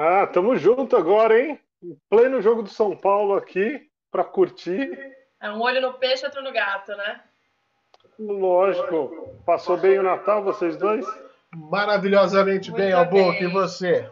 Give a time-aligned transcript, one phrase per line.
[0.00, 1.58] Ah, tamo junto agora, hein?
[1.82, 4.96] Em pleno jogo do São Paulo aqui, para curtir.
[5.42, 7.20] É um olho no peixe, outro no gato, né?
[8.16, 9.34] Lógico.
[9.44, 11.04] Passou bem o Natal, vocês dois?
[11.52, 13.40] Maravilhosamente Muito bem, Albuque.
[13.40, 13.48] bem.
[13.48, 14.08] E você?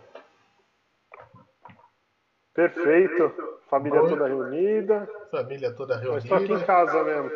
[2.52, 3.32] Perfeito.
[3.70, 4.08] Família Oi.
[4.08, 5.08] toda reunida.
[5.30, 6.66] Família toda Mas tô aqui em reunida.
[6.66, 7.30] casa mesmo.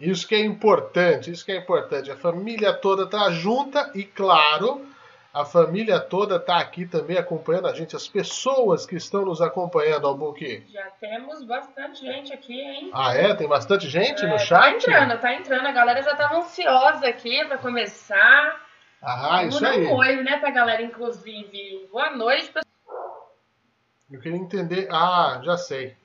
[0.00, 2.10] Isso que é importante, isso que é importante.
[2.10, 4.84] A família toda tá junta e, claro,
[5.32, 7.96] a família toda tá aqui também acompanhando a gente.
[7.96, 10.64] As pessoas que estão nos acompanhando, Albuque.
[10.70, 12.90] Já temos bastante gente aqui, hein?
[12.92, 13.34] Ah, é?
[13.34, 14.76] Tem bastante gente É, no Tá chat?
[14.76, 15.66] entrando, tá entrando.
[15.66, 18.60] A galera já tava ansiosa aqui pra começar.
[19.00, 19.86] Ah, isso aí.
[19.86, 21.88] um oi, né, pra galera, inclusive.
[21.90, 23.32] Boa noite, pessoal.
[24.10, 24.86] Eu queria entender.
[24.92, 25.96] Ah, já sei.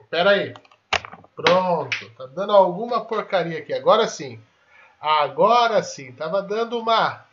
[0.00, 0.52] Espera aí.
[1.34, 2.10] Pronto.
[2.16, 3.72] Tá dando alguma porcaria aqui.
[3.72, 4.38] Agora sim.
[5.02, 6.12] Agora sim.
[6.12, 7.24] Tava dando uma.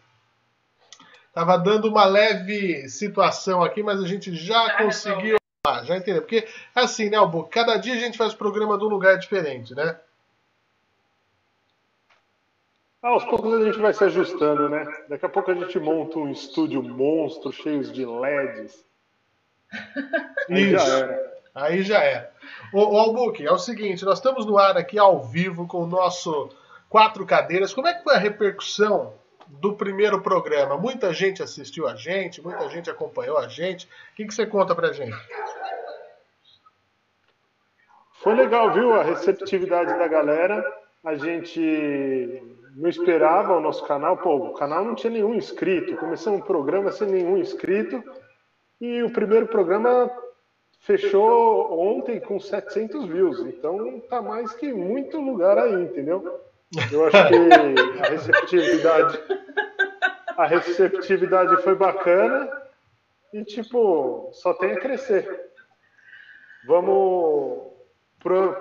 [1.32, 5.38] Tava dando uma leve situação aqui, mas a gente já, Já conseguiu.
[5.68, 6.24] Ah, já entendeu.
[6.24, 7.44] Porque assim, né, Albu?
[7.44, 10.00] Cada dia a gente faz programa de um lugar diferente, né?
[13.04, 14.86] Ah, aos poucos a gente vai se ajustando, né?
[15.08, 18.84] Daqui a pouco a gente monta um estúdio monstro, cheios de LEDs.
[20.50, 21.34] Aí já era.
[21.54, 22.32] Aí já é.
[22.74, 25.88] Ô, ô Albuque, é o seguinte, nós estamos no ar aqui ao vivo com o
[25.88, 26.50] nosso
[26.90, 27.72] Quatro Cadeiras.
[27.72, 29.14] Como é que foi a repercussão
[29.48, 30.76] do primeiro programa?
[30.76, 33.86] Muita gente assistiu a gente, muita gente acompanhou a gente.
[33.86, 35.16] O que, que você conta pra gente?
[38.14, 38.94] Foi legal, viu?
[38.96, 40.66] A receptividade da galera.
[41.06, 42.44] A gente
[42.76, 44.18] não esperava o nosso canal.
[44.18, 45.96] Pô, o canal não tinha nenhum inscrito.
[45.96, 48.04] Começamos um programa sem nenhum inscrito.
[48.82, 50.10] E o primeiro programa
[50.80, 53.40] fechou ontem com 700 views.
[53.42, 56.49] Então tá mais que muito lugar aí, entendeu?
[56.92, 59.20] Eu acho que a receptividade,
[60.38, 62.50] a receptividade foi bacana
[63.34, 65.50] e tipo só tem a crescer.
[66.68, 67.70] Vamos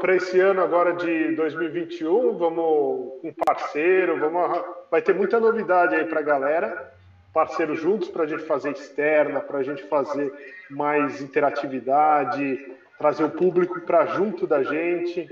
[0.01, 6.07] para esse ano agora de 2021, vamos com parceiro, vamos vai ter muita novidade aí
[6.07, 6.95] para a galera,
[7.35, 10.33] parceiro juntos para a gente fazer externa, para a gente fazer
[10.71, 15.29] mais interatividade, trazer o público para junto da gente.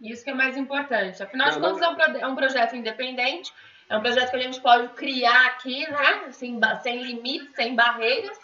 [0.00, 1.22] Isso que é mais importante.
[1.22, 3.52] Afinal de contas, é um, pro- é um projeto independente,
[3.88, 6.32] é um projeto que a gente pode criar aqui, né?
[6.32, 8.38] Sem, sem limites, sem barreiras.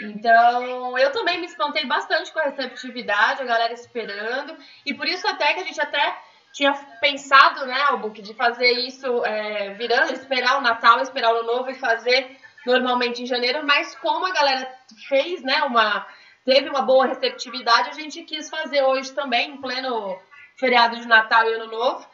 [0.00, 4.56] Então, eu também me espantei bastante com a receptividade, a galera esperando.
[4.84, 6.18] E por isso até que a gente até
[6.52, 11.46] tinha pensado, né, Albuque, de fazer isso é, virando, esperar o Natal, esperar o Ano
[11.46, 14.68] Novo e fazer normalmente em janeiro, mas como a galera
[15.08, 16.06] fez, né, uma
[16.44, 20.16] teve uma boa receptividade, a gente quis fazer hoje também, em pleno
[20.56, 22.06] feriado de Natal e Ano Novo,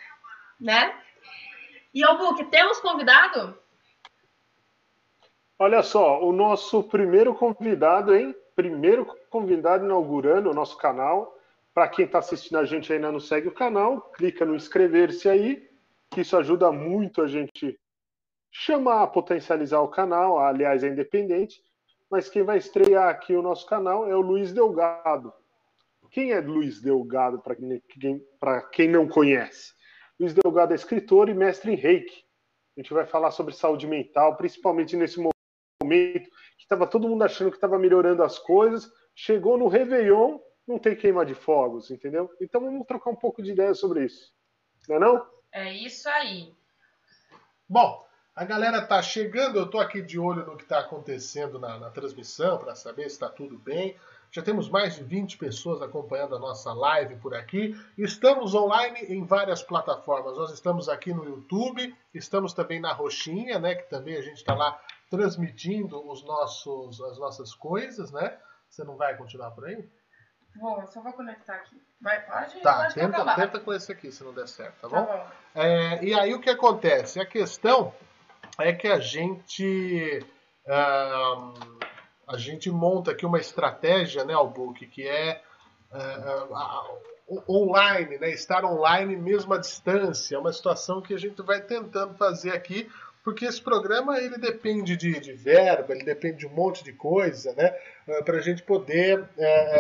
[0.60, 0.94] né?
[1.94, 3.56] E Albuque, temos convidado?
[5.58, 8.34] Olha só, o nosso primeiro convidado, hein?
[8.56, 11.38] Primeiro convidado inaugurando o nosso canal.
[11.72, 15.70] Para quem está assistindo a gente ainda não segue o canal, clica no inscrever-se aí,
[16.10, 17.78] que isso ajuda muito a gente
[18.50, 20.38] chamar, potencializar o canal.
[20.38, 21.62] Aliás, é independente.
[22.10, 25.32] Mas quem vai estrear aqui o nosso canal é o Luiz Delgado.
[26.12, 27.82] Quem é Luiz Delgado, para quem,
[28.72, 29.72] quem não conhece?
[30.20, 32.24] Luiz Delgado é escritor e mestre em reiki.
[32.76, 35.32] A gente vai falar sobre saúde mental, principalmente nesse momento
[35.82, 40.78] momento que estava todo mundo achando que estava melhorando as coisas, chegou no Réveillon, não
[40.78, 42.30] tem queima de fogos, entendeu?
[42.40, 44.32] Então vamos trocar um pouco de ideia sobre isso.
[44.88, 45.26] Não é não?
[45.52, 46.54] É isso aí.
[47.68, 51.78] Bom, a galera tá chegando, eu tô aqui de olho no que tá acontecendo na,
[51.78, 53.96] na transmissão para saber se está tudo bem.
[54.34, 57.78] Já temos mais de 20 pessoas acompanhando a nossa live por aqui.
[57.98, 60.38] Estamos online em várias plataformas.
[60.38, 63.74] Nós estamos aqui no YouTube, estamos também na Roxinha, né?
[63.74, 68.38] Que também a gente está lá transmitindo os nossos, as nossas coisas, né?
[68.70, 69.86] Você não vai continuar por aí?
[70.58, 71.78] Vou, só vou conectar aqui.
[72.00, 72.58] Vai, pode?
[72.62, 75.04] Tá, pode tenta, tenta com esse aqui se não der certo, tá Tá bom?
[75.04, 75.26] bom.
[75.54, 77.20] É, e aí o que acontece?
[77.20, 77.92] A questão
[78.58, 80.24] é que a gente
[80.66, 81.52] ahn,
[82.28, 85.42] a gente monta aqui uma estratégia, né, Albuque, que é
[87.28, 91.60] o- online, né, estar online mesmo à distância, é uma situação que a gente vai
[91.60, 92.88] tentando fazer aqui,
[93.24, 97.52] porque esse programa ele depende de, de verba, ele depende de um monte de coisa,
[97.54, 97.68] né,
[98.24, 99.24] para a gente poder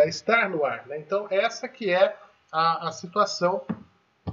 [0.06, 0.98] estar no ar, né?
[0.98, 2.14] Então essa que é
[2.52, 3.62] a, a situação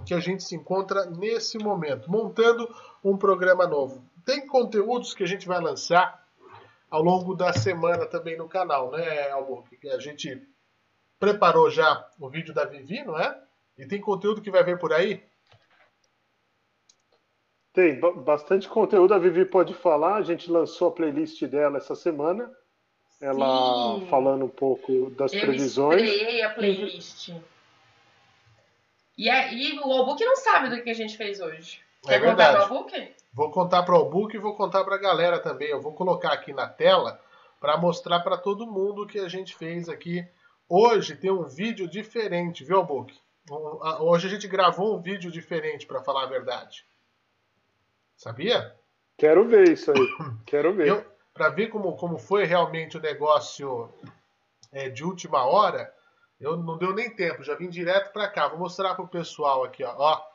[0.06, 2.70] que a gente se encontra nesse momento, montando
[3.04, 4.04] um programa novo.
[4.24, 6.19] Tem conteúdos que a gente vai lançar
[6.90, 9.78] ao longo da semana também no canal, né, Albuque?
[9.78, 10.42] Que A gente
[11.20, 13.38] preparou já o vídeo da Vivi, não é?
[13.78, 15.24] E tem conteúdo que vai vir por aí?
[17.72, 20.16] Tem bastante conteúdo, a Vivi pode falar.
[20.16, 22.52] A gente lançou a playlist dela essa semana.
[23.22, 24.08] Ela Sim.
[24.08, 26.02] falando um pouco das Eu previsões.
[26.02, 27.30] Eu a playlist.
[29.18, 31.82] E, é, e o Albuque não sabe do que a gente fez hoje.
[32.06, 32.54] É Quer verdade.
[32.54, 33.14] contar pro Albuque?
[33.32, 35.70] Vou contar pro Albuque e vou contar pra galera também.
[35.70, 37.20] Eu vou colocar aqui na tela
[37.60, 40.26] para mostrar para todo mundo o que a gente fez aqui.
[40.68, 43.20] Hoje tem um vídeo diferente, viu, Albuque?
[44.00, 46.86] Hoje a gente gravou um vídeo diferente, para falar a verdade.
[48.16, 48.76] Sabia?
[49.18, 50.08] Quero ver isso aí.
[50.46, 51.06] Quero ver.
[51.34, 53.90] Para ver como, como foi realmente o negócio
[54.72, 55.92] é, de última hora,
[56.40, 58.48] eu não deu nem tempo, já vim direto para cá.
[58.48, 59.94] Vou mostrar para o pessoal aqui, ó.
[59.98, 60.29] ó.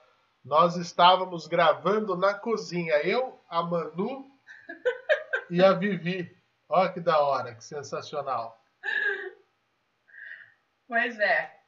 [0.45, 4.31] Nós estávamos gravando na cozinha, eu, a Manu
[5.51, 6.37] e a Vivi.
[6.69, 8.63] Olha que da hora, que sensacional.
[10.87, 11.61] Pois é.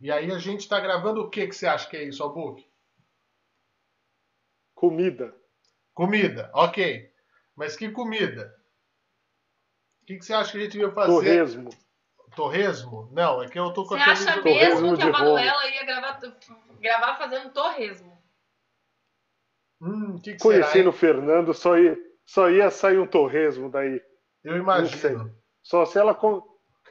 [0.00, 2.66] E aí a gente está gravando o que que você acha que é isso, Albuque?
[4.74, 5.36] Comida.
[5.92, 7.12] Comida, ok.
[7.54, 8.58] Mas que comida?
[10.00, 11.12] O que, que você acha que a gente veio fazer?
[11.12, 11.70] Torresmo.
[12.34, 13.08] Torresmo?
[13.12, 16.20] Não, é que eu tô com Você acha mesmo que a Manuela ia gravar,
[16.80, 18.12] gravar fazendo torresmo?
[19.80, 24.00] Hum, que que Conhecendo o Fernando, só ia, só ia sair um torresmo daí.
[24.44, 25.34] Eu imagino.
[25.62, 26.18] Só se ela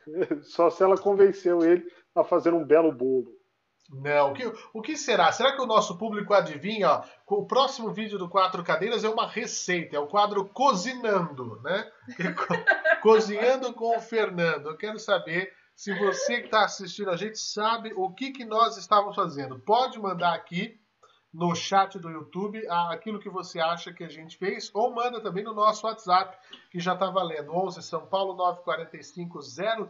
[0.44, 3.42] só se ela convenceu ele a fazer um belo bolo.
[3.90, 5.32] Não, o que, o que será?
[5.34, 6.90] Será que o nosso público adivinha?
[6.90, 11.92] Ó, o próximo vídeo do Quatro Cadeiras é uma receita, é o quadro Cozinhando, né?
[13.02, 14.68] Cozinhando com o Fernando.
[14.68, 18.78] Eu quero saber se você que está assistindo a gente sabe o que, que nós
[18.78, 19.60] estávamos fazendo.
[19.60, 20.80] Pode mandar aqui
[21.34, 25.44] no chat do YouTube aquilo que você acha que a gente fez, ou manda também
[25.44, 26.38] no nosso WhatsApp,
[26.70, 27.56] que já está valendo.
[27.56, 29.40] 11 São Paulo 945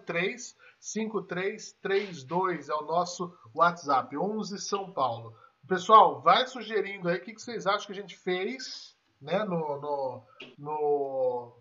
[0.05, 4.15] 03 5332 é o nosso WhatsApp.
[4.15, 5.35] 11 São Paulo.
[5.67, 10.23] Pessoal, vai sugerindo aí o que, vocês acham que a gente fez né, no, no,
[10.57, 11.60] no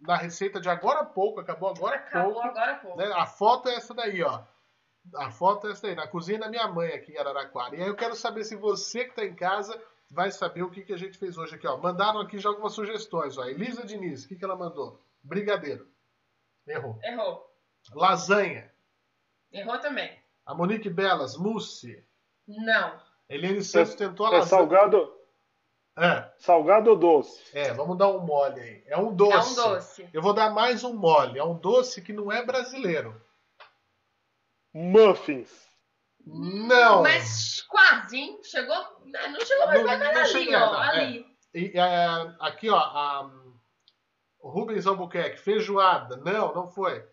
[0.00, 2.40] na receita de agora há pouco, acabou agora há pouco.
[2.40, 2.98] Agora pouco.
[2.98, 3.12] Né?
[3.12, 4.42] A foto é essa daí, ó.
[5.14, 7.76] A foto é essa aí, na cozinha da minha mãe aqui em Araraquara.
[7.76, 10.82] E aí eu quero saber se você que está em casa vai saber o que,
[10.82, 11.66] que a gente fez hoje aqui.
[11.66, 11.76] Ó.
[11.78, 13.38] Mandaram aqui já algumas sugestões.
[13.38, 13.44] Ó.
[13.44, 15.00] Elisa Diniz, o que, que ela mandou?
[15.22, 15.88] Brigadeiro.
[16.66, 16.98] Errou.
[17.02, 17.50] Errou.
[17.94, 18.70] Lasanha.
[19.52, 20.18] Errou também.
[20.44, 22.04] A Monique Belas, mousse.
[22.46, 23.00] Não.
[23.28, 24.62] Eliane Santos é, tentou a é lasanha.
[24.62, 25.19] É salgado.
[25.98, 26.30] É.
[26.38, 27.42] Salgado ou doce?
[27.52, 28.82] É, vamos dar um mole aí.
[28.86, 29.58] É um doce.
[29.58, 30.08] É um doce.
[30.12, 31.38] Eu vou dar mais um mole.
[31.38, 33.20] É um doce que não é brasileiro.
[34.72, 35.68] Muffins.
[36.24, 37.02] Não.
[37.02, 38.40] Mas quase, hein?
[38.42, 38.76] Chegou.
[39.04, 40.82] Não chegou mais não, nada ali, ó.
[40.82, 40.88] É.
[40.88, 41.26] Ali.
[41.54, 42.06] E, é,
[42.40, 42.78] aqui, ó.
[42.78, 43.30] A,
[44.42, 46.16] Rubens Albuquerque, feijoada.
[46.16, 47.04] Não, não foi.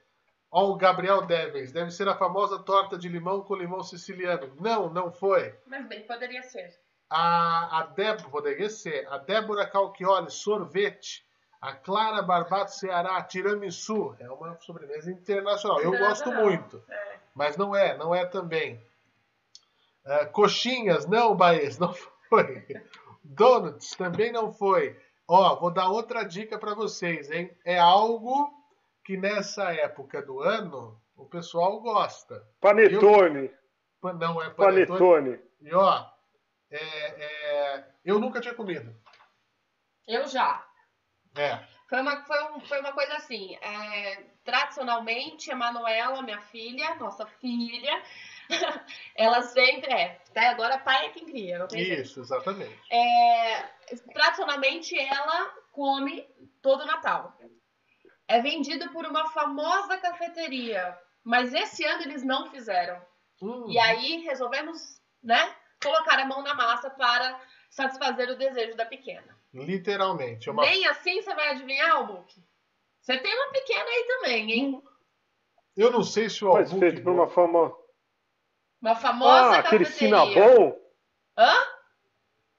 [0.49, 4.55] Ó, o Gabriel Devens, deve ser a famosa torta de limão com limão siciliano.
[4.59, 5.53] Não, não foi.
[5.65, 6.73] Mas bem, poderia ser.
[7.09, 9.07] A, a Débora, poderia ser.
[9.09, 11.25] A Débora Calchioli, sorvete.
[11.59, 14.15] A Clara Barbato Ceará, tiramisu.
[14.19, 15.81] É uma sobremesa internacional.
[15.81, 16.83] Eu gosto muito.
[16.89, 17.19] É.
[17.33, 18.81] Mas não é, não é também.
[20.05, 21.93] Uh, coxinhas, não, Baez, não
[22.29, 22.65] foi.
[23.23, 24.99] Donuts, também não foi.
[25.27, 27.51] Ó, vou dar outra dica para vocês, hein?
[27.65, 28.49] É algo
[29.03, 32.47] que nessa época do ano o pessoal gosta.
[32.61, 33.51] Panetone.
[34.03, 34.13] Eu...
[34.13, 34.87] Não é panetone.
[34.87, 35.39] panetone.
[35.61, 36.05] E ó,
[36.71, 37.87] é, é...
[38.03, 38.95] eu nunca tinha comido.
[40.07, 40.65] Eu já.
[41.35, 41.63] É.
[41.89, 43.55] Foi uma, foi, um, foi uma coisa assim.
[43.61, 48.03] É, tradicionalmente, a Manuela, minha filha, nossa filha,
[49.15, 50.21] ela sempre é.
[50.29, 51.59] Até agora, pai é quem cria.
[51.59, 52.19] Não tem Isso, jeito.
[52.21, 52.79] exatamente.
[52.91, 53.69] É,
[54.13, 56.27] tradicionalmente, ela come
[56.61, 57.37] todo Natal.
[58.27, 60.97] É vendido por uma famosa cafeteria.
[61.23, 63.01] Mas esse ano eles não fizeram.
[63.41, 63.69] Uhum.
[63.69, 69.37] E aí resolvemos, né, colocar a mão na massa para satisfazer o desejo da pequena.
[69.53, 70.49] Literalmente.
[70.49, 70.63] Uma...
[70.63, 72.43] Nem assim você vai adivinhar, Albuque?
[73.01, 74.83] Você tem uma pequena aí também, hein?
[75.75, 76.71] Eu não sei se o Albuque...
[76.71, 77.73] Mas feito por uma fama...
[78.81, 80.77] Uma famosa ah, aquele Cinnabon?
[81.37, 81.53] Hã?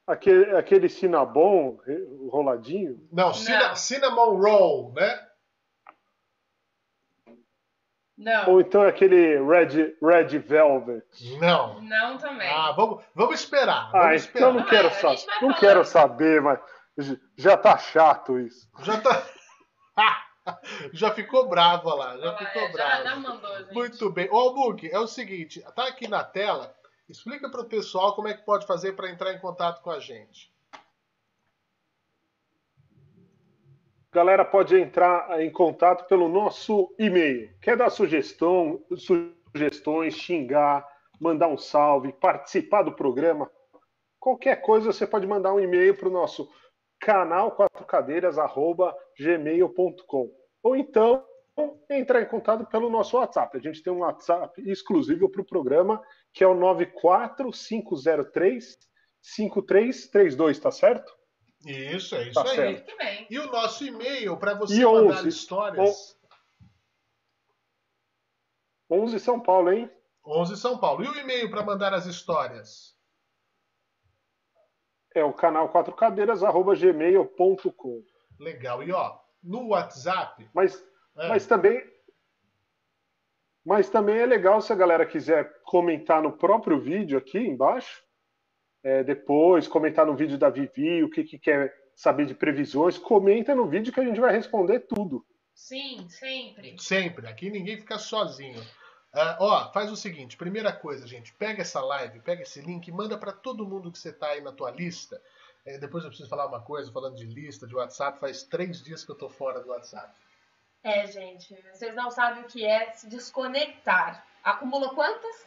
[0.05, 1.79] Aquele, aquele Cinnabon
[2.29, 3.07] roladinho?
[3.11, 3.75] Não, não.
[3.75, 5.28] Cinnamon Roll, né?
[8.19, 8.49] Não.
[8.49, 11.05] Ou então aquele Red, Red Velvet.
[11.39, 11.81] Não.
[11.81, 12.49] Não também.
[12.49, 13.89] Ah, vamos, vamos esperar.
[13.93, 14.47] Ah, vamos então esperar.
[14.47, 16.59] eu não quero, saber, não quero saber, mas
[17.37, 18.69] já tá chato isso.
[18.83, 19.25] Já tá.
[20.91, 22.91] já ficou bravo lá, já ficou é, bravo.
[22.91, 23.73] Já, já mandou, gente.
[23.73, 24.29] Muito bem.
[24.29, 26.75] Ô, Book, é o seguinte, tá aqui na tela.
[27.07, 29.99] Explica para o pessoal como é que pode fazer para entrar em contato com a
[29.99, 30.51] gente.
[34.11, 37.51] Galera pode entrar em contato pelo nosso e-mail.
[37.61, 40.83] Quer dar sugestão, sugestões, xingar,
[41.19, 43.51] mandar um salve, participar do programa?
[44.19, 46.49] Qualquer coisa você pode mandar um e-mail para o nosso
[46.99, 51.23] canal 4 cadeiras@gmail.com ou então
[51.89, 53.57] entrar em contato pelo nosso WhatsApp.
[53.57, 56.01] A gente tem um WhatsApp exclusivo para o programa
[56.33, 58.89] que é o 94503
[59.21, 61.18] 5332, tá certo?
[61.65, 62.55] Isso, é isso tá aí.
[62.55, 62.93] Certo.
[63.29, 66.17] E o nosso e-mail para você e mandar 11, histórias.
[68.89, 69.91] 11 São Paulo, hein?
[70.25, 71.03] 11 São Paulo.
[71.03, 72.97] E o e-mail para mandar as histórias?
[75.13, 78.03] É o canal 4 cadeiras arroba gmail.com.
[78.39, 78.83] Legal.
[78.83, 80.49] E ó, no WhatsApp.
[80.53, 80.81] Mas,
[81.17, 81.27] é.
[81.27, 81.83] mas também.
[83.65, 88.03] Mas também é legal se a galera quiser comentar no próprio vídeo aqui embaixo.
[88.83, 93.53] É, depois, comentar no vídeo da Vivi, o que, que quer saber de previsões, comenta
[93.53, 95.25] no vídeo que a gente vai responder tudo.
[95.53, 96.75] Sim, sempre.
[96.79, 97.27] Sempre.
[97.27, 98.61] Aqui ninguém fica sozinho.
[99.13, 103.17] Uh, ó, faz o seguinte, primeira coisa, gente, pega essa live, pega esse link, manda
[103.17, 105.19] para todo mundo que você tá aí na tua lista.
[105.65, 109.03] É, depois eu preciso falar uma coisa, falando de lista, de WhatsApp, faz três dias
[109.03, 110.13] que eu tô fora do WhatsApp.
[110.83, 114.25] É, gente, vocês não sabem o que é se desconectar.
[114.43, 115.45] Acumulou quantas?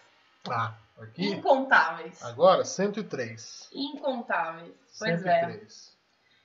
[0.51, 1.27] Ah, aqui?
[1.27, 2.23] Incontáveis.
[2.25, 3.71] Agora, 103.
[3.73, 4.75] Incontáveis.
[4.99, 5.89] Pois 103.
[5.89, 6.03] é.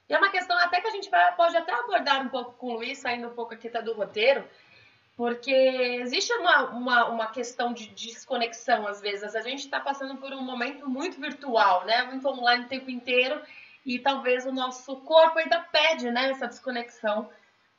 [0.09, 2.67] E é uma questão até que a gente vai, pode até abordar um pouco com
[2.67, 4.47] o Luiz, saindo um pouco aqui tá do roteiro,
[5.17, 9.35] porque existe uma, uma, uma questão de desconexão às vezes.
[9.35, 12.03] A gente está passando por um momento muito virtual, né?
[12.03, 13.41] Muito online o tempo inteiro
[13.85, 17.29] e talvez o nosso corpo ainda pede né, essa desconexão.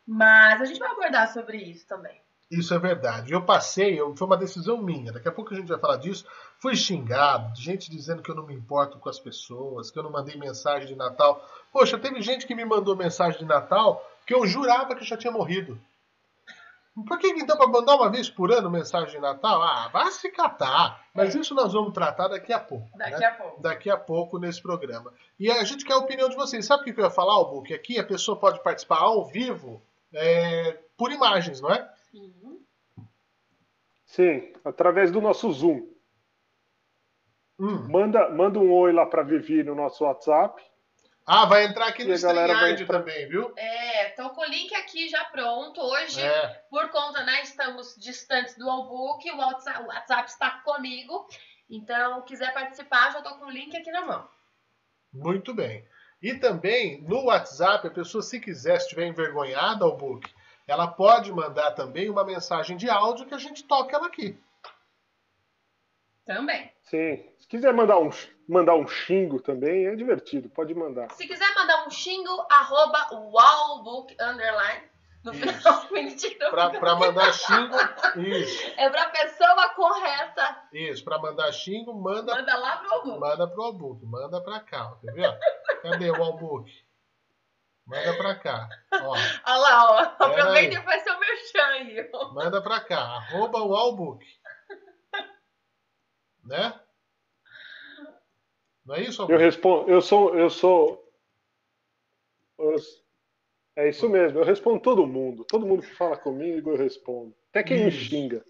[0.06, 2.18] Mas a gente vai abordar sobre isso também.
[2.50, 3.32] Isso é verdade.
[3.32, 5.12] Eu passei, eu, foi uma decisão minha.
[5.12, 6.24] Daqui a pouco a gente vai falar disso.
[6.58, 10.10] Fui xingado, gente dizendo que eu não me importo com as pessoas, que eu não
[10.10, 11.46] mandei mensagem de Natal.
[11.70, 15.32] Poxa, teve gente que me mandou mensagem de Natal que eu jurava que já tinha
[15.32, 15.78] morrido.
[17.06, 19.62] Por que então para mandar uma vez por ano mensagem de Natal?
[19.62, 21.04] Ah, vai se catar.
[21.14, 21.38] Mas é.
[21.38, 22.88] isso nós vamos tratar daqui a pouco.
[22.96, 23.26] Daqui né?
[23.26, 23.62] a pouco.
[23.62, 25.12] Daqui a pouco nesse programa.
[25.38, 26.66] E a gente quer a opinião de vocês.
[26.66, 27.74] Sabe o que eu ia falar, Albuque?
[27.74, 29.80] Aqui a pessoa pode participar ao vivo
[30.12, 31.88] é, por imagens, não é?
[32.10, 32.64] Sim.
[34.04, 35.86] Sim, através do nosso Zoom.
[37.58, 37.88] Hum.
[37.88, 40.62] Manda, manda um oi lá para Vivi no nosso WhatsApp.
[41.26, 43.52] Ah, vai entrar aqui no StreamYard também, viu?
[43.54, 45.78] É, tô com o link aqui já pronto.
[45.78, 46.48] Hoje, é.
[46.70, 51.28] por conta, né, estamos distantes do Allbook, o WhatsApp, o WhatsApp está comigo.
[51.68, 54.26] Então, quiser participar, já tô com o link aqui na mão.
[55.12, 55.86] Muito bem.
[56.22, 60.32] E também, no WhatsApp, a pessoa, se quiser, se estiver envergonhada ao book,
[60.68, 64.38] ela pode mandar também uma mensagem de áudio que a gente toca ela aqui.
[66.26, 66.70] Também.
[66.82, 67.24] Sim.
[67.38, 68.10] Se quiser mandar um,
[68.46, 70.50] mandar um xingo também, é divertido.
[70.50, 71.10] Pode mandar.
[71.12, 74.82] Se quiser mandar um xingo, arroba wallbook, underline.
[75.24, 76.50] No final, mentira.
[76.50, 77.76] Pra, pra mandar xingo,
[78.16, 78.72] isso.
[78.76, 80.64] É pra pessoa correta.
[80.70, 82.34] Isso, pra mandar xingo, manda.
[82.34, 83.18] Manda lá pro Albook.
[83.20, 85.38] Manda pro Albook, manda pra cá, ver?
[85.82, 86.70] Cadê o Albook?
[87.88, 88.68] Manda pra cá.
[88.92, 89.12] Ó.
[89.12, 89.98] Olha lá, ó.
[90.24, 92.10] Aproveita e faz seu merchan aí.
[92.34, 93.00] Manda pra cá.
[93.00, 94.24] Arroba o Albook.
[96.44, 96.78] Né?
[98.84, 99.26] Não é isso?
[99.28, 101.02] Eu respondo, eu sou, eu sou.
[103.76, 105.44] é isso mesmo, eu respondo todo mundo.
[105.44, 107.34] Todo mundo que fala comigo, eu respondo.
[107.50, 108.44] Até quem me xinga.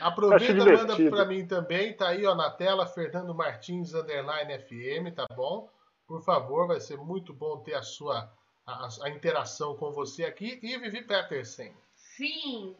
[0.00, 5.14] Aproveita e manda para mim também, tá aí ó, na tela, Fernando Martins, underline FM,
[5.14, 5.68] tá bom?
[6.06, 8.32] Por favor, vai ser muito bom ter a sua
[8.66, 11.72] a, a interação com você aqui e Vivi Peterson.
[11.94, 12.76] Sim,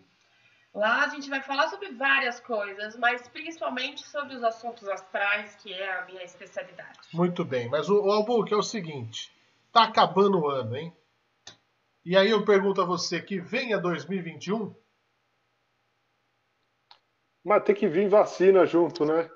[0.75, 5.73] Lá a gente vai falar sobre várias coisas, mas principalmente sobre os assuntos astrais, que
[5.73, 6.99] é a minha especialidade.
[7.13, 9.33] Muito bem, mas o, o Albuque é o seguinte:
[9.73, 10.93] tá acabando o ano, hein?
[12.05, 14.75] E aí eu pergunto a você que venha 2021?
[17.45, 19.31] Mas tem que vir vacina junto, né?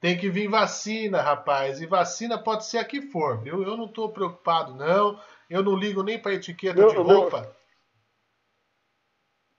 [0.00, 1.80] Tem que vir vacina, rapaz.
[1.80, 3.62] E vacina pode ser a que for, viu?
[3.62, 5.18] Eu não estou preocupado, não.
[5.48, 7.40] Eu não ligo nem para etiqueta meu, de roupa.
[7.40, 7.54] Meu...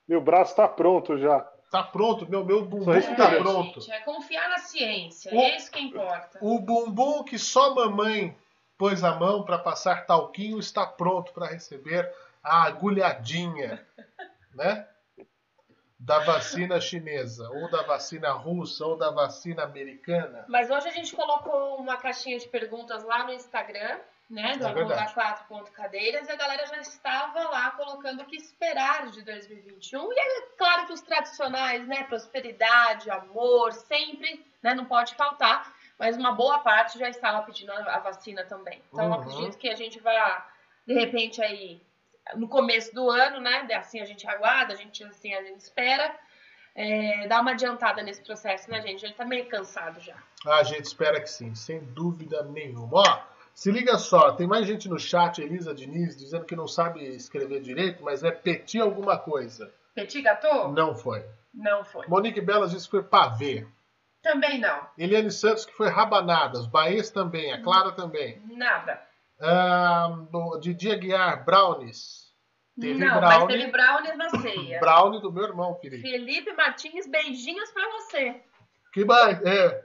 [0.08, 1.40] Meu braço está pronto já.
[1.72, 3.82] Tá pronto, meu, meu bumbum está pronto.
[3.82, 6.40] Gente, é confiar na ciência, o, é isso que importa.
[6.42, 8.38] O bumbum que só mamãe
[8.78, 12.10] pôs a mão para passar talquinho está pronto para receber
[12.44, 13.86] a agulhadinha,
[14.54, 14.88] né?
[16.00, 20.46] Da vacina chinesa, ou da vacina russa, ou da vacina americana.
[20.48, 25.14] Mas hoje a gente colocou uma caixinha de perguntas lá no Instagram né, do é
[25.14, 30.12] quatro ponto cadeiras, e a galera já estava lá colocando o que esperar de 2021.
[30.12, 36.18] E é claro que os tradicionais, né, prosperidade, amor, sempre, né, não pode faltar, mas
[36.18, 38.82] uma boa parte já estava pedindo a vacina também.
[38.92, 39.14] Então, uhum.
[39.14, 40.44] acredito que a gente vai,
[40.88, 41.80] de repente, aí,
[42.36, 46.20] no começo do ano, né, assim a gente aguarda, a gente, assim, a gente espera,
[46.74, 49.06] é, dar uma adiantada nesse processo, né, gente?
[49.06, 50.16] A gente tá meio cansado já.
[50.46, 53.00] A gente espera que sim, sem dúvida nenhuma.
[53.00, 57.06] Ó, se liga só, tem mais gente no chat, Elisa Diniz, dizendo que não sabe
[57.16, 59.74] escrever direito, mas é Petit alguma coisa.
[59.96, 60.74] Petit Gâteau?
[60.74, 61.26] Não foi.
[61.54, 62.06] Não foi.
[62.08, 63.66] Monique Belas disse que foi pavê.
[64.22, 64.86] Também não.
[64.98, 66.68] Eliane Santos que foi rabanadas.
[66.68, 68.42] Baez também, a Clara também.
[68.46, 69.02] Nada.
[69.40, 70.10] Ah,
[70.60, 72.26] Didi Aguiar, brownies.
[72.78, 74.80] Teve não, brownie, mas teve brownies na ceia.
[74.84, 76.02] brownie do meu irmão, Felipe.
[76.02, 78.42] Felipe Martins, beijinhos pra você.
[78.92, 79.42] Que mais?
[79.44, 79.82] É.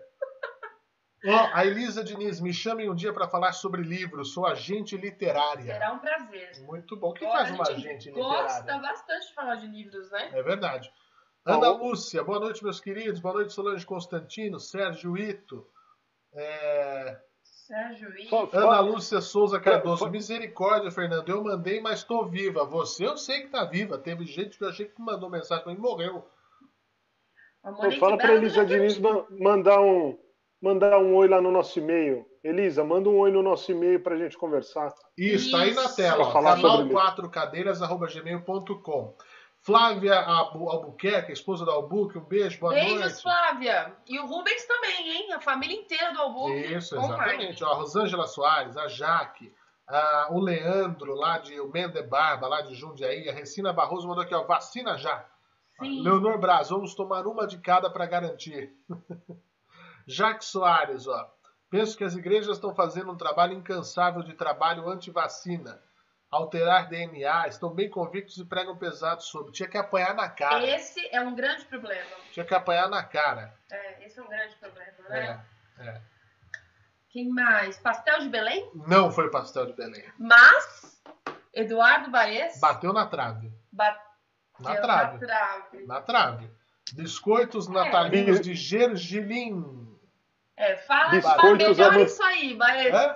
[1.24, 4.33] oh, a Elisa Diniz, me chamem um dia para falar sobre livros.
[4.33, 5.74] Sou agente literária.
[5.74, 6.52] Será um prazer.
[6.66, 7.11] Muito bom.
[7.11, 8.42] O que faz uma agente literária?
[8.42, 10.30] gosta bastante de falar de livros, né?
[10.33, 10.92] É verdade.
[11.44, 13.20] Ana Lúcia, boa noite, meus queridos.
[13.20, 15.66] Boa noite, Solange Constantino, Sérgio Ito.
[16.35, 17.18] É...
[17.42, 18.50] Sérgio Ito.
[18.52, 20.11] Ana Lúcia Souza Cardoso.
[20.11, 21.28] Misericórdia, Fernando.
[21.28, 22.64] Eu mandei, mas estou viva.
[22.64, 23.96] Você eu sei que está viva.
[23.96, 26.28] Teve gente que eu achei que mandou mensagem para mim morreu.
[27.98, 28.98] fala para Elisa Diniz
[29.30, 30.18] mandar um,
[30.61, 32.29] mandar um oi lá no nosso e-mail.
[32.42, 34.92] Elisa, manda um oi no nosso e-mail para a gente conversar.
[35.16, 36.31] Isso, está aí na tela.
[36.33, 39.14] Canal4cadeiras.gmail.com.
[39.62, 43.03] Flávia Albuquerque, esposa do Albuque, um beijo, boa Beijos, noite.
[43.03, 43.94] Beijos, Flávia.
[44.09, 45.35] E o Rubens também, hein?
[45.35, 46.75] A família inteira do Albuque.
[46.75, 47.62] Isso, exatamente.
[47.62, 49.53] a Rosângela Soares, a Jaque,
[49.87, 54.25] a, o Leandro, lá de o Mende Barba, lá de Jundiaí, a Recina Barroso mandou
[54.25, 55.27] aqui, ó, vacina já.
[55.79, 56.03] Sim.
[56.03, 58.75] Leonor Braz, vamos tomar uma de cada para garantir.
[60.11, 61.33] Jaque Soares, ó.
[61.70, 65.81] Penso que as igrejas estão fazendo um trabalho incansável de trabalho anti-vacina
[66.31, 69.53] alterar DNA, estão bem convictos e pregam pesado sobre.
[69.53, 70.64] Tinha que apanhar na cara.
[70.64, 72.09] Esse é um grande problema.
[72.33, 73.53] Tinha que apanhar na cara.
[73.70, 75.44] É, esse é um grande problema, né?
[75.79, 76.01] É, é.
[77.09, 77.77] Quem mais?
[77.79, 78.70] Pastel de Belém?
[78.87, 80.05] Não foi pastel de Belém.
[80.16, 81.03] Mas,
[81.53, 82.61] Eduardo Baez...
[82.61, 83.53] Bateu na trave.
[83.73, 84.01] Bateu
[84.61, 85.12] na trave.
[85.14, 85.87] Na trave.
[85.87, 86.51] Na trave.
[86.92, 87.73] Biscoitos é.
[87.73, 89.89] natalinos de gergelim.
[90.61, 92.94] É, fala, Biscoitos fala melhor isso aí, Baez.
[92.94, 93.14] É?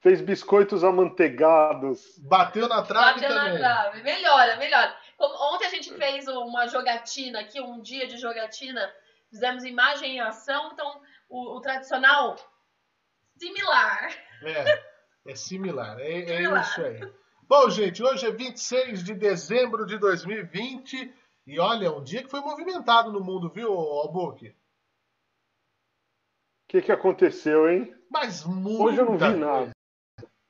[0.00, 2.18] Fez biscoitos amanteigados.
[2.20, 3.52] Bateu na trave Bateu também.
[3.52, 4.02] na trave.
[4.02, 4.96] Melhora, melhora.
[5.18, 8.90] Como ontem a gente fez uma jogatina aqui, um dia de jogatina.
[9.28, 12.36] Fizemos imagem em ação, então o, o tradicional
[13.36, 14.08] similar.
[14.42, 14.82] É,
[15.26, 16.00] é similar.
[16.00, 16.56] É, é similar.
[16.56, 17.12] é isso aí.
[17.42, 21.14] Bom, gente, hoje é 26 de dezembro de 2020
[21.46, 24.56] e olha, um dia que foi movimentado no mundo, viu, Albuque?
[26.74, 27.94] O que, que aconteceu, hein?
[28.10, 28.82] Mas muito.
[28.82, 29.70] Hoje eu não vi nada.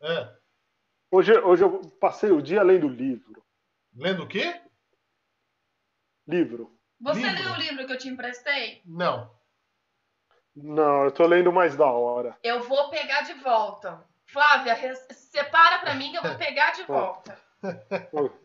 [0.01, 0.35] É.
[1.11, 3.45] Hoje, hoje eu passei o dia lendo livro.
[3.95, 4.59] Lendo o quê?
[6.27, 6.75] Livro.
[6.99, 7.43] Você livro.
[7.43, 8.81] leu o livro que eu te emprestei?
[8.87, 9.31] Não.
[10.57, 12.39] Não, eu tô lendo mais da hora.
[12.43, 14.03] Eu vou pegar de volta.
[14.25, 14.77] Flávia,
[15.13, 17.39] separa pra mim que eu vou pegar de volta.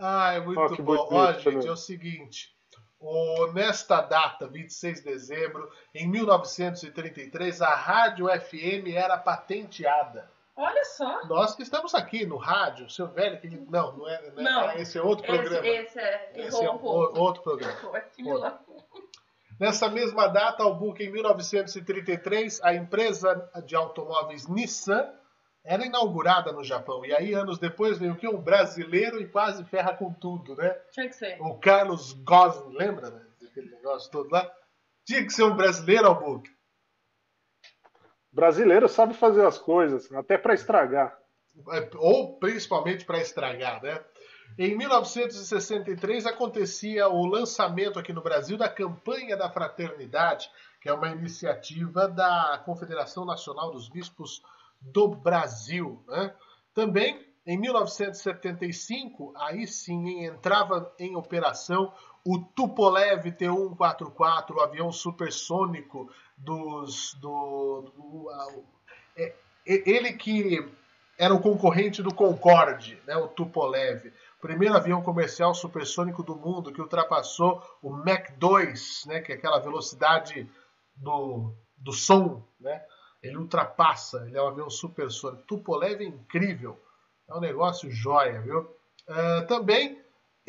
[0.00, 1.08] Ai, muito oh, bom.
[1.12, 2.57] Ó, gente, é o seguinte.
[3.00, 10.28] O, nesta data, 26 de dezembro, em 1933, a Rádio FM era patenteada.
[10.56, 11.24] Olha só.
[11.26, 14.72] Nós que estamos aqui no rádio, seu velho, que não, não é, não, é, não
[14.72, 15.64] esse é outro programa.
[15.64, 17.78] Esse, é, esse é um outro programa.
[17.84, 18.58] Outro.
[19.60, 25.08] Nessa mesma data, ao book em 1933, a empresa de automóveis Nissan
[25.64, 27.04] era inaugurada no Japão.
[27.04, 28.26] E aí, anos depois, veio o que?
[28.26, 30.70] Um brasileiro e quase ferra com tudo, né?
[30.92, 31.40] Tinha que ser.
[31.40, 33.26] O Carlos Gosling, lembra né?
[33.40, 34.50] daquele negócio todo lá?
[35.04, 36.50] Tinha que ser um brasileiro, Albuque.
[38.32, 41.18] Brasileiro sabe fazer as coisas, até para estragar.
[41.72, 44.02] É, ou principalmente para estragar, né?
[44.56, 51.08] Em 1963 acontecia o lançamento aqui no Brasil da Campanha da Fraternidade, que é uma
[51.08, 54.42] iniciativa da Confederação Nacional dos Bispos
[54.80, 56.02] do Brasil.
[56.06, 56.34] Né?
[56.74, 67.14] Também em 1975, aí sim entrava em operação o Tupolev T-144, o avião supersônico dos,
[67.14, 68.64] do, do uh,
[69.16, 69.34] é,
[69.66, 70.62] ele que
[71.18, 76.82] era o concorrente do Concorde, né, o Tupolev, primeiro avião comercial supersônico do mundo que
[76.82, 80.48] ultrapassou o Mach 2, né, que é aquela velocidade
[80.94, 82.82] do, do som, né?
[83.22, 85.42] Ele ultrapassa, ele é um avião supersônico.
[85.44, 86.78] Tupolev é incrível,
[87.28, 88.60] é um negócio joia, viu?
[89.08, 90.00] Uh, também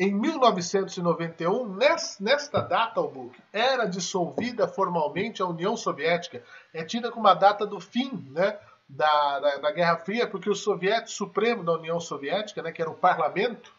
[0.02, 1.76] em 1991,
[2.20, 6.42] nesta data, Albuque, era dissolvida formalmente a União Soviética.
[6.72, 10.54] É tida como a data do fim né, da, da, da, Guerra Fria, porque o
[10.54, 13.74] soviético supremo da União Soviética, né, que era o parlamento,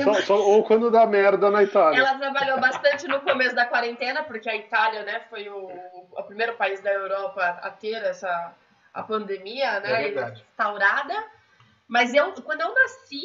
[0.02, 2.00] só- só- ou quando dá merda na Itália.
[2.00, 5.66] Ela trabalhou bastante no começo da quarentena, porque a Itália, né, foi o,
[6.12, 8.52] o primeiro país da Europa a ter essa
[8.92, 11.14] a pandemia, né, É instaurada.
[11.86, 13.22] Mas eu, quando eu nasci,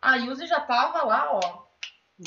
[0.00, 1.40] a Yuzi já tava lá, ó,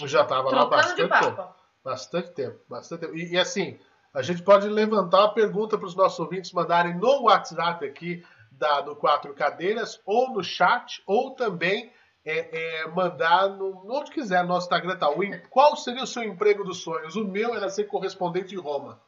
[0.06, 1.10] já estava lá bastante tempo.
[1.10, 1.56] papa.
[1.84, 3.15] Bastante tempo, bastante tempo.
[3.15, 3.80] E, e assim,
[4.13, 8.82] a gente pode levantar uma pergunta para os nossos ouvintes mandarem no WhatsApp aqui da,
[8.82, 11.91] do Quatro Cadeiras, ou no chat, ou também
[12.24, 14.97] é, é, mandar no, onde quiser, no nosso Instagram.
[14.97, 15.10] Tá.
[15.10, 17.15] O em- qual seria o seu emprego dos sonhos?
[17.15, 19.02] O meu era ser correspondente em Roma.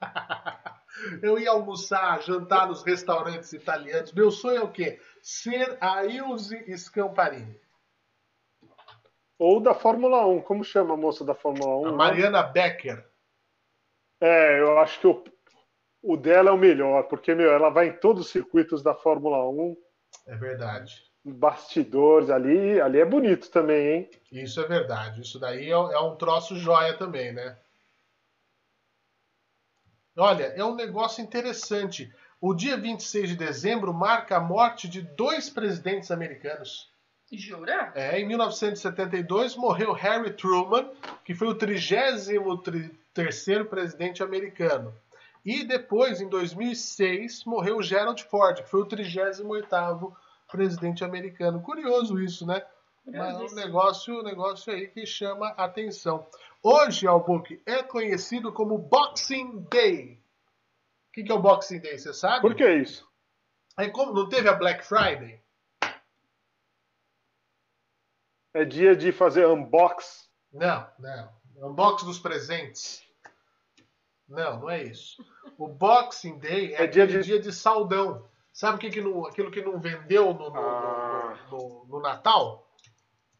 [1.22, 4.12] Eu ia almoçar, jantar nos restaurantes italianos.
[4.12, 5.00] Meu sonho é o quê?
[5.22, 7.58] Ser a Ilse Scamparini.
[9.38, 10.42] Ou da Fórmula 1.
[10.42, 11.86] Como chama a moça da Fórmula 1?
[11.88, 13.11] A Mariana Becker.
[14.22, 15.24] É, eu acho que o,
[16.00, 19.48] o dela é o melhor, porque, meu, ela vai em todos os circuitos da Fórmula
[19.50, 19.76] 1,
[20.28, 21.02] É verdade.
[21.24, 24.10] bastidores ali, ali é bonito também, hein?
[24.30, 25.22] Isso é verdade.
[25.22, 27.58] Isso daí é, é um troço joia também, né?
[30.16, 32.12] Olha, é um negócio interessante.
[32.40, 36.92] O dia 26 de dezembro marca a morte de dois presidentes americanos.
[37.32, 37.90] Jura?
[37.94, 40.90] É, em 1972 morreu Harry Truman,
[41.24, 41.54] que foi o
[43.14, 44.94] 33º presidente americano.
[45.44, 50.14] E depois, em 2006, morreu Gerald Ford, que foi o 38º
[50.50, 51.60] presidente americano.
[51.60, 52.64] Curioso isso, né?
[53.04, 56.26] Mas é um negócio, um negócio aí que chama atenção.
[56.62, 60.22] Hoje, Albuque, é conhecido como Boxing Day.
[61.08, 62.40] O que, que é o Boxing Day, você sabe?
[62.40, 63.10] Por que isso?
[63.76, 65.42] Aí, como não teve a Black Friday?
[68.54, 70.30] É dia de fazer unbox.
[70.52, 71.41] Não, não.
[71.62, 73.02] Unbox dos presentes.
[74.28, 75.24] Não, não é isso.
[75.58, 78.26] O Boxing Day é, É dia de- dia de saudão.
[78.52, 81.38] Sabe o que que não, aquilo que não vendeu no, no- Ah.
[81.50, 82.68] no- no- Natal?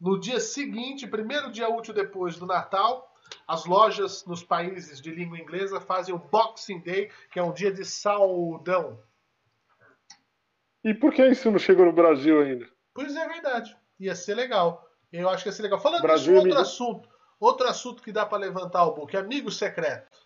[0.00, 3.12] No dia seguinte, primeiro dia útil depois do Natal,
[3.46, 7.72] as lojas nos países de língua inglesa fazem o Boxing Day, que é um dia
[7.72, 8.98] de saudão.
[10.84, 12.68] E por que isso não chegou no Brasil ainda?
[12.94, 13.76] Pois é verdade.
[14.00, 14.88] Ia ser legal.
[15.12, 15.78] Eu acho que ia ser legal.
[15.80, 17.08] Falando Brasil nisso, e outro assunto.
[17.42, 19.16] Outro assunto que dá para levantar o book.
[19.16, 20.16] Amigo secreto.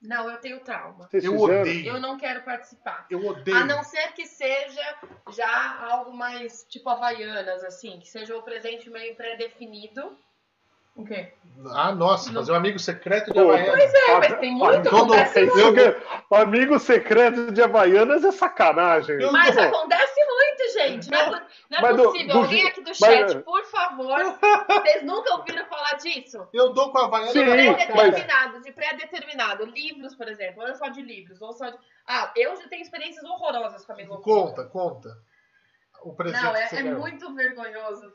[0.00, 1.06] Não, eu tenho trauma.
[1.10, 1.60] Vocês Eu fizeram?
[1.60, 1.86] odeio.
[1.88, 3.06] Eu não quero participar.
[3.10, 3.54] Eu odeio.
[3.54, 4.98] A não ser que seja
[5.30, 10.16] já algo mais tipo Havaianas, assim, que seja o presente meio pré-definido.
[11.00, 11.32] O quê?
[11.72, 13.72] Ah, nossa, fazer um amigo secreto de Pô, Havaiana.
[13.76, 16.34] Pois é, Ah, mas tem muito, então não acontece muito.
[16.34, 19.18] Amigo secreto de Havaianas é sacanagem.
[19.30, 21.10] Mas Pô, acontece muito, gente.
[21.10, 22.32] Não é, não é possível.
[22.32, 24.38] do Alguém aqui do mas- chat, por favor.
[24.68, 26.48] Vocês nunca ouviram falar disso?
[26.54, 27.32] Eu dou com a Havaiana.
[27.32, 27.86] Sim, na minha mas-.
[27.92, 29.64] Pré-determinado, de pré-determinado.
[29.66, 30.62] Livros, por exemplo.
[30.66, 31.76] Ou só de livros, ou só de.
[32.06, 35.10] Ah, eu já tenho experiências horrorosas com amigo Conta, conta.
[36.02, 38.10] O presente Não, que é, você é muito vergonhoso.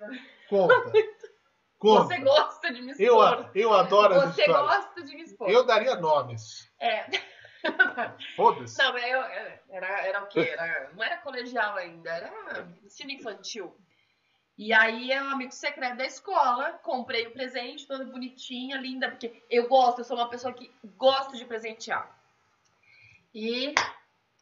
[0.50, 0.74] Conta.
[1.82, 3.52] Você gosta de me Eu, expor.
[3.54, 5.50] eu adoro as Você gosta de me expor.
[5.50, 6.70] Eu daria nomes.
[6.80, 7.06] É.
[8.36, 8.78] Foda-se.
[8.78, 9.22] Não, eu,
[9.70, 10.54] era, era o quê?
[10.58, 13.76] Era, não era colegial ainda, era ensino infantil.
[14.58, 19.44] E aí é um amigo secreto da escola, comprei o presente, toda bonitinha, linda, porque
[19.50, 22.10] eu gosto, eu sou uma pessoa que gosto de presentear.
[23.34, 23.76] E,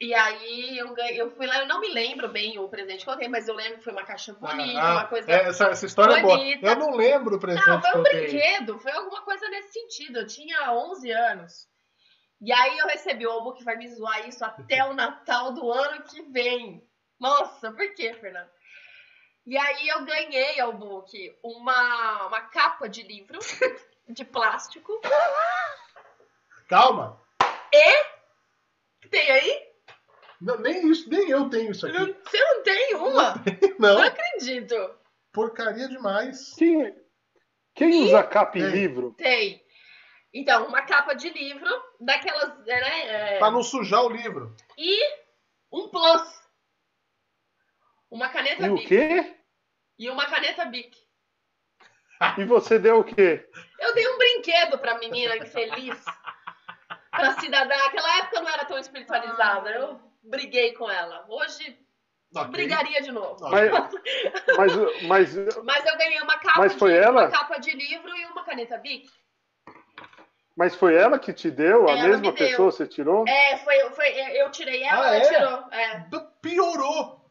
[0.03, 3.09] e aí eu, ganhei, eu fui lá, eu não me lembro bem o presente que
[3.09, 5.31] eu dei, mas eu lembro que foi uma caixa bonita, Ah, uma coisa.
[5.31, 6.57] é, essa, essa história bonita.
[6.67, 6.85] é boa.
[6.85, 10.19] Eu não lembro o presente Não, foi um brinquedo, foi alguma coisa nesse sentido.
[10.19, 11.67] Eu tinha 11 anos.
[12.41, 15.71] E aí eu recebi o Albu que vai me zoar isso até o Natal do
[15.71, 16.85] ano que vem.
[17.19, 18.49] Nossa, por que, Fernando?
[19.45, 23.39] E aí eu ganhei ao book uma, uma capa de livro
[24.09, 24.99] de plástico.
[26.67, 27.21] Calma.
[27.71, 29.72] E tem aí?
[30.43, 31.97] Não, nem isso, nem eu tenho isso aqui.
[31.97, 33.33] Não- Você não tem uma?
[33.79, 34.75] Não, Não acredito.
[35.31, 36.53] porcaria demais.
[36.57, 36.95] Quem,
[37.75, 39.13] quem usa capa em livro?
[39.13, 39.63] Tem.
[40.33, 43.35] Então, uma capa de livro, daquelas, né?
[43.35, 44.55] é, Pra não sujar o livro.
[44.77, 44.99] E
[45.71, 46.41] um plus.
[48.11, 48.87] Uma caneta E o Bic.
[48.87, 49.35] quê?
[49.97, 50.95] E uma caneta Bic.
[52.37, 53.47] E você deu o quê?
[53.79, 56.03] Eu dei um brinquedo pra menina infeliz.
[57.11, 57.75] Pra cidadã.
[57.75, 59.69] Naquela época eu não era tão espiritualizada.
[59.71, 61.25] Eu briguei com ela.
[61.29, 61.77] Hoje,
[62.35, 62.51] Ok.
[62.51, 63.47] brigaria de novo.
[63.49, 63.69] Mas,
[64.57, 67.23] mas, mas, Mas eu ganhei uma capa, Mas foi de, ela?
[67.25, 69.09] uma capa de livro e uma caneta Bic.
[70.55, 71.87] mas foi ela que te deu?
[71.87, 72.47] A Ela mesma me deu.
[72.47, 73.25] pessoa você tirou?
[73.27, 74.07] É, foi, foi,
[74.39, 75.27] eu tirei ela, Ah, ela é?
[75.27, 75.71] tirou.
[75.71, 76.09] É.
[76.41, 77.29] Piorou.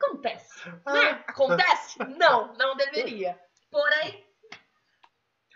[0.00, 0.62] Acontece.
[0.86, 0.92] Ah.
[0.92, 1.24] Né?
[1.28, 1.98] Acontece?
[2.16, 3.38] Não, não deveria.
[3.70, 4.26] Porém.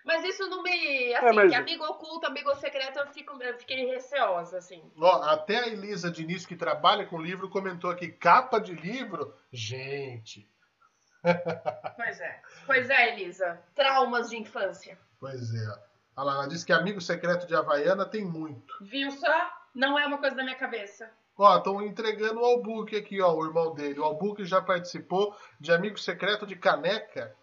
[0.05, 1.15] Mas isso não me.
[1.15, 4.83] Assim, É, mas- que amigo oculto, amigo secreto, eu, fico, eu fiquei receosa, assim.
[4.99, 9.35] Ó, até a Elisa Diniz, que trabalha com livro, comentou aqui, capa de livro.
[9.53, 10.49] Gente,
[11.97, 12.41] Pois é.
[12.67, 13.61] Pois é, Elisa.
[13.75, 14.99] Traumas de infância.
[15.21, 15.93] pois é.
[16.17, 18.75] Olha lá, ela disse que amigo secreto de Havaiana tem muito.
[18.83, 19.51] Viu só?
[19.75, 21.11] Não é uma coisa da minha cabeça.
[21.38, 23.99] Ó, estão entregando o Albuque aqui, ó, o irmão dele.
[23.99, 27.35] O Albuque já participou de amigo secreto de caneca.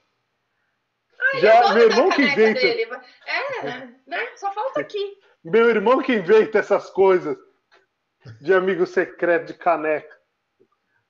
[1.36, 2.88] Já, Toda meu irmão que inventa, dele.
[3.26, 4.28] É, né?
[4.36, 5.18] Só falta aqui.
[5.44, 7.38] meu irmão que inventa essas coisas
[8.42, 10.18] de amigo secreto de caneca.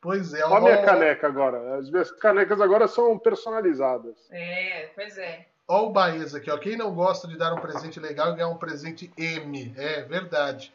[0.02, 0.44] Pois é.
[0.46, 1.78] Olha a minha ó, caneca agora.
[1.78, 4.16] As minhas canecas agora são personalizadas.
[4.32, 5.46] É, pois é.
[5.68, 6.58] Ó o Baez aqui, ó.
[6.58, 9.74] Quem não gosta de dar um presente legal e ganhar um presente M.
[9.78, 10.74] É verdade.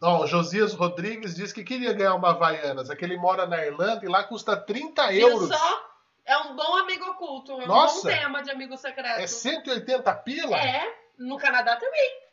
[0.00, 2.90] Ó, o Josias Rodrigues diz que queria ganhar uma Havaianas.
[2.90, 5.48] É que ele mora na Irlanda e lá custa 30 Viu euros.
[5.48, 5.93] só?
[6.26, 7.52] É um bom amigo oculto.
[7.60, 8.08] É um Nossa!
[8.08, 9.20] bom tema de amigo secreto.
[9.20, 10.56] É 180 pila?
[10.56, 12.24] É, no Canadá também.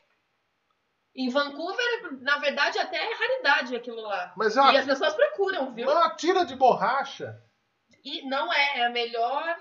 [1.14, 4.32] Em Vancouver, na verdade, até é raridade aquilo lá.
[4.38, 5.90] Mas é E as pessoas procuram, viu?
[5.90, 7.38] é uma tira de borracha.
[8.04, 9.58] E não é, é a melhor.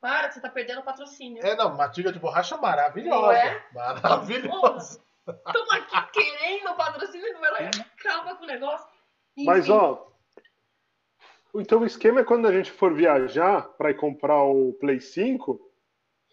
[0.00, 1.44] Para, você tá perdendo o patrocínio.
[1.44, 3.26] É, não, uma tira de borracha maravilhosa.
[3.26, 3.66] Não é?
[3.72, 5.02] Maravilhosa.
[5.26, 8.86] Estamos aqui querendo o patrocínio e vai lá e acaba com o negócio.
[9.36, 10.13] Enfim, Mas, ó.
[11.54, 15.60] Então o esquema é quando a gente for viajar para ir comprar o Play 5,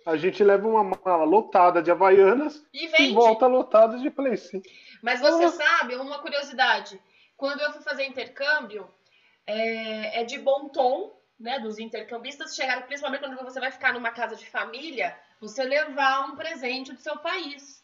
[0.05, 4.65] a gente leva uma mala lotada de Havaianas E e volta lotada de Play 5.
[5.01, 5.49] Mas você Ah.
[5.49, 6.99] sabe, uma curiosidade.
[7.37, 8.87] Quando eu fui fazer intercâmbio,
[9.45, 14.11] é, é de bom tom, né, dos intercambistas chegaram, principalmente quando você vai ficar numa
[14.11, 17.80] casa de família, você levar um presente do seu país.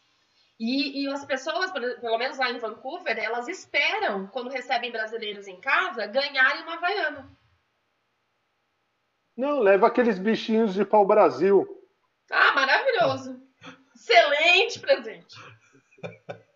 [0.58, 5.60] E, e as pessoas, pelo menos lá em Vancouver, elas esperam, quando recebem brasileiros em
[5.60, 7.30] casa, ganharem uma Havaiana.
[9.36, 11.64] Não, leva aqueles bichinhos de pau-brasil.
[12.30, 13.40] Ah, maravilhoso!
[13.94, 15.36] Excelente presente!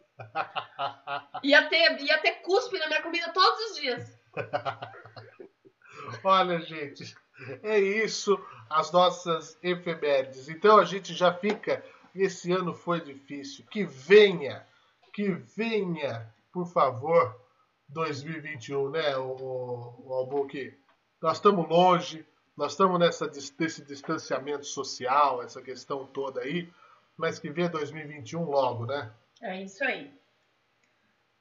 [1.42, 4.18] Ia ter, ia ter cuspe na minha comida todos os dias.
[6.24, 7.14] Olha, gente,
[7.62, 8.38] é isso
[8.70, 10.48] as nossas efemérides.
[10.48, 11.84] Então a gente já fica.
[12.14, 13.64] Esse ano foi difícil.
[13.70, 14.66] Que venha,
[15.12, 17.40] que venha, por favor,
[17.88, 20.76] 2021, né, o, o, o Albuque?
[21.20, 26.68] Nós estamos longe, nós estamos nessa, nesse distanciamento social, essa questão toda aí,
[27.16, 29.10] mas que venha 2021 logo, né?
[29.40, 30.12] É isso aí.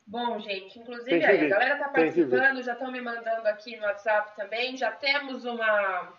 [0.05, 4.35] Bom, gente, inclusive aí, a galera tá participando, já estão me mandando aqui no WhatsApp
[4.35, 4.75] também.
[4.75, 6.13] Já temos uma.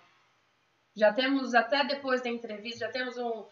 [0.94, 3.44] Já temos, até depois da entrevista, já temos um,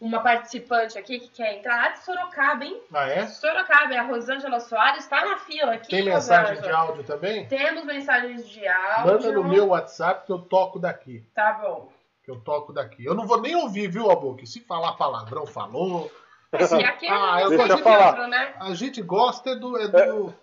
[0.00, 2.80] uma participante aqui que quer entrar lá de Sorocaba, hein?
[2.92, 3.26] Ah, é?
[3.26, 5.88] Sorocaba, é a Rosângela Soares, está na fila aqui.
[5.88, 6.78] Tem mensagem de Rosângela.
[6.78, 7.46] áudio também?
[7.46, 9.12] Temos mensagens de áudio.
[9.12, 11.24] Manda no meu WhatsApp que eu toco daqui.
[11.34, 11.90] Tá bom.
[12.22, 13.04] Que eu toco daqui.
[13.04, 14.46] Eu não vou nem ouvir, viu, Albuque?
[14.46, 16.10] Se falar palavrão, falou.
[16.52, 18.06] E aqui é Ah, eu Deixa eu de falar.
[18.08, 18.54] outro, né?
[18.60, 19.76] A gente gosta é do.
[19.76, 20.34] É do...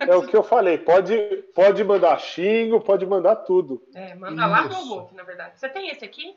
[0.00, 0.76] É o que eu falei.
[0.76, 1.16] Pode,
[1.54, 3.80] pode mandar xingo, pode mandar tudo.
[3.94, 4.88] É, manda lá no Isso.
[4.88, 5.58] book, na verdade.
[5.58, 6.36] Você tem esse aqui?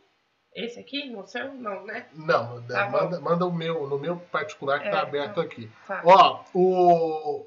[0.54, 1.10] Esse aqui?
[1.10, 1.54] No seu?
[1.54, 2.08] Não, né?
[2.14, 2.92] Não, Tá bom.
[3.04, 5.70] manda, manda o meu, no meu particular que É, tá aberto aqui.
[5.88, 6.02] Tá.
[6.04, 7.46] Ó, o,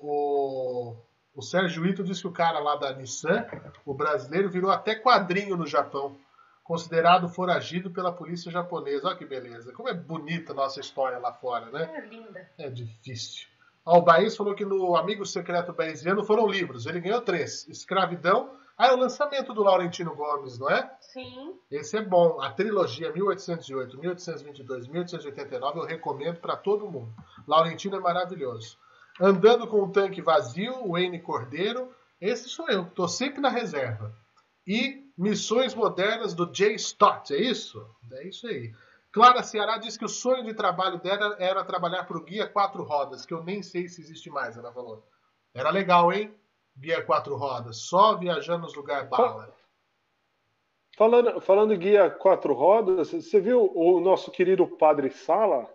[0.93, 0.97] o,
[1.37, 3.47] o Sérgio Ito disse que o cara lá da Nissan,
[3.85, 6.17] o brasileiro, virou até quadrinho no Japão.
[6.63, 9.09] Considerado foragido pela polícia japonesa.
[9.09, 9.71] Olha que beleza.
[9.75, 11.91] Como é bonita a nossa história lá fora, né?
[11.95, 12.49] É linda.
[12.57, 13.47] É difícil.
[13.85, 16.87] Ó, o Baís falou que no Amigo Secreto Baisiano foram livros.
[16.87, 17.69] Ele ganhou três.
[17.69, 18.57] Escravidão.
[18.77, 20.91] Ah, é o lançamento do Laurentino Gomes, não é?
[21.01, 21.59] Sim.
[21.71, 22.41] Esse é bom.
[22.41, 27.15] A trilogia 1808, 1822, 1889 eu recomendo para todo mundo.
[27.47, 28.77] Laurentino é maravilhoso.
[29.21, 31.95] Andando com o tanque vazio, Wayne Cordeiro.
[32.21, 34.13] Esse sou eu, estou sempre na reserva.
[34.67, 37.87] E Missões Modernas do Jay Stott, é isso?
[38.13, 38.73] É isso aí.
[39.13, 42.83] Clara Ceará diz que o sonho de trabalho dela era trabalhar para o Guia Quatro
[42.83, 45.07] Rodas, que eu nem sei se existe mais, ela falou.
[45.55, 46.35] Era legal, hein?
[46.77, 49.55] Guia Quatro Rodas, só viajando nos lugares bala.
[50.97, 55.69] Falando, falando guia quatro rodas, você viu o nosso querido Padre Sala?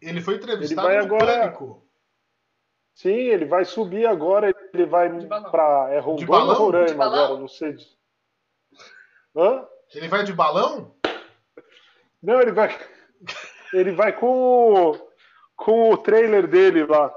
[0.00, 1.40] Ele foi entrevistado ele vai no agora...
[1.40, 1.86] Pânico.
[2.94, 5.10] Sim, ele vai subir agora, ele vai
[5.50, 7.76] para é Rondônia ou Roraima agora, não sei.
[9.34, 9.66] Hã?
[9.94, 10.94] Ele vai de balão?
[12.22, 12.74] Não, ele vai
[13.74, 15.10] ele vai com o,
[15.54, 17.14] com o trailer dele lá.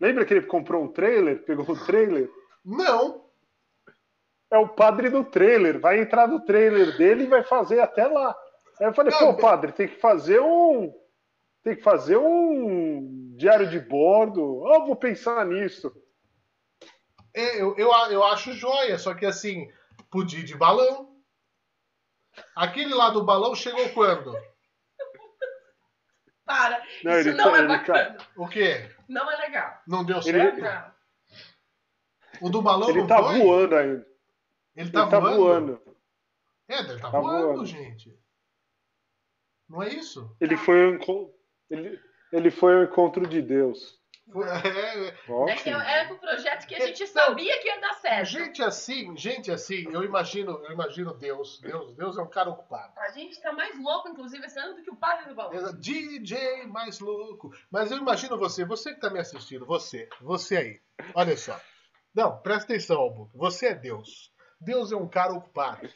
[0.00, 2.30] Lembra que ele comprou um trailer, pegou o trailer?
[2.64, 3.24] Não.
[4.50, 8.36] É o padre do trailer, vai entrar no trailer dele e vai fazer até lá.
[8.80, 10.92] Aí eu falei, Não, pô, padre, tem que fazer um
[11.64, 14.40] tem que fazer um diário de bordo.
[14.40, 15.92] Oh, vou pensar nisso.
[17.34, 19.68] É, eu, eu, eu acho joia, só que assim,
[20.08, 21.16] podia ir de balão.
[22.54, 24.32] Aquele lá do balão chegou quando?
[26.46, 28.14] Para, não, isso não tá, é bacana.
[28.14, 28.26] Tá...
[28.36, 28.88] O quê?
[29.08, 29.82] Não é legal.
[29.86, 30.58] Não deu certo?
[30.58, 30.96] Ele...
[32.40, 33.38] O do balão ele não tá foi?
[33.40, 34.06] voando ainda.
[34.76, 35.36] Ele tá, ele tá voando?
[35.36, 35.96] voando.
[36.68, 38.16] É, ele tá, tá voando, voando, gente.
[39.68, 40.36] Não é isso?
[40.40, 40.98] Ele foi
[41.68, 42.00] ele,
[42.32, 44.00] ele foi ao encontro de Deus.
[44.28, 48.26] É, é, era um projeto que a gente sabia que ia dar certo.
[48.26, 51.60] Gente assim, gente assim, eu imagino, eu imagino Deus.
[51.60, 52.92] Deus, Deus é um cara ocupado.
[52.98, 55.72] A gente tá mais louco, inclusive, esse ano do que o padre do balão.
[55.78, 57.54] DJ mais louco.
[57.70, 60.80] Mas eu imagino você, você que tá me assistindo, você, você aí.
[61.14, 61.58] Olha só.
[62.12, 63.30] Não, presta atenção, Albu.
[63.34, 64.32] Você é Deus.
[64.60, 65.88] Deus é um cara ocupado.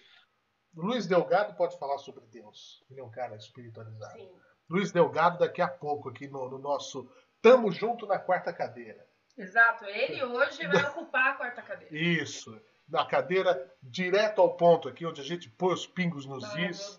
[0.74, 2.84] Luiz Delgado pode falar sobre Deus.
[2.88, 4.20] Ele é um cara espiritualizado.
[4.20, 4.30] Sim.
[4.68, 7.10] Luiz Delgado daqui a pouco aqui no, no nosso
[7.42, 9.06] Tamo Junto na quarta cadeira.
[9.36, 11.94] Exato, ele hoje vai ocupar a quarta cadeira.
[11.94, 16.66] Isso, na cadeira direto ao ponto aqui, onde a gente põe os pingos nos Ai,
[16.66, 16.98] is.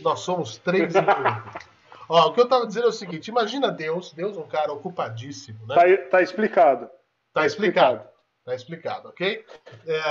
[0.00, 0.92] Nós somos três
[2.08, 4.72] Ó, o que eu tava dizendo é o seguinte: imagina Deus, Deus é um cara
[4.72, 5.74] ocupadíssimo, né?
[5.74, 6.86] Tá, tá explicado.
[6.86, 8.00] Tá, tá explicado.
[8.00, 8.12] explicado.
[8.44, 9.44] Tá explicado, ok?
[9.86, 10.04] É...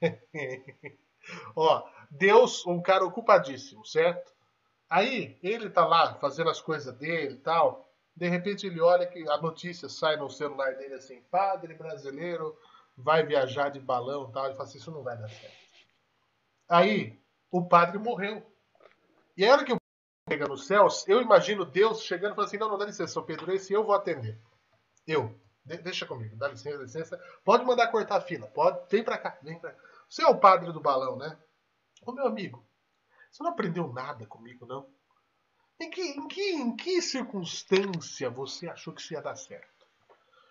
[1.54, 4.32] Ó, Deus, um cara ocupadíssimo, certo?
[4.88, 7.85] Aí ele tá lá fazendo as coisas dele e tal.
[8.16, 12.58] De repente ele olha que a notícia sai no celular dele assim: padre brasileiro
[12.96, 14.46] vai viajar de balão e tal.
[14.46, 15.56] Ele fala assim: isso não vai dar certo.
[16.68, 18.42] Aí o padre morreu.
[19.36, 22.48] E a hora que o padre chega no céu, eu imagino Deus chegando e falando
[22.48, 24.40] assim: não, não dá licença, São Pedro, esse eu vou atender.
[25.06, 25.38] Eu.
[25.62, 27.20] De deixa comigo, dá licença, dá licença.
[27.44, 28.88] Pode mandar cortar a fila, pode.
[28.88, 29.78] Vem pra cá, vem pra cá.
[30.08, 31.36] Você é o padre do balão, né?
[32.04, 32.64] Ô meu amigo,
[33.30, 34.88] você não aprendeu nada comigo, não?
[35.78, 39.86] Em que, em que, em que circunstância você achou que isso ia dar certo?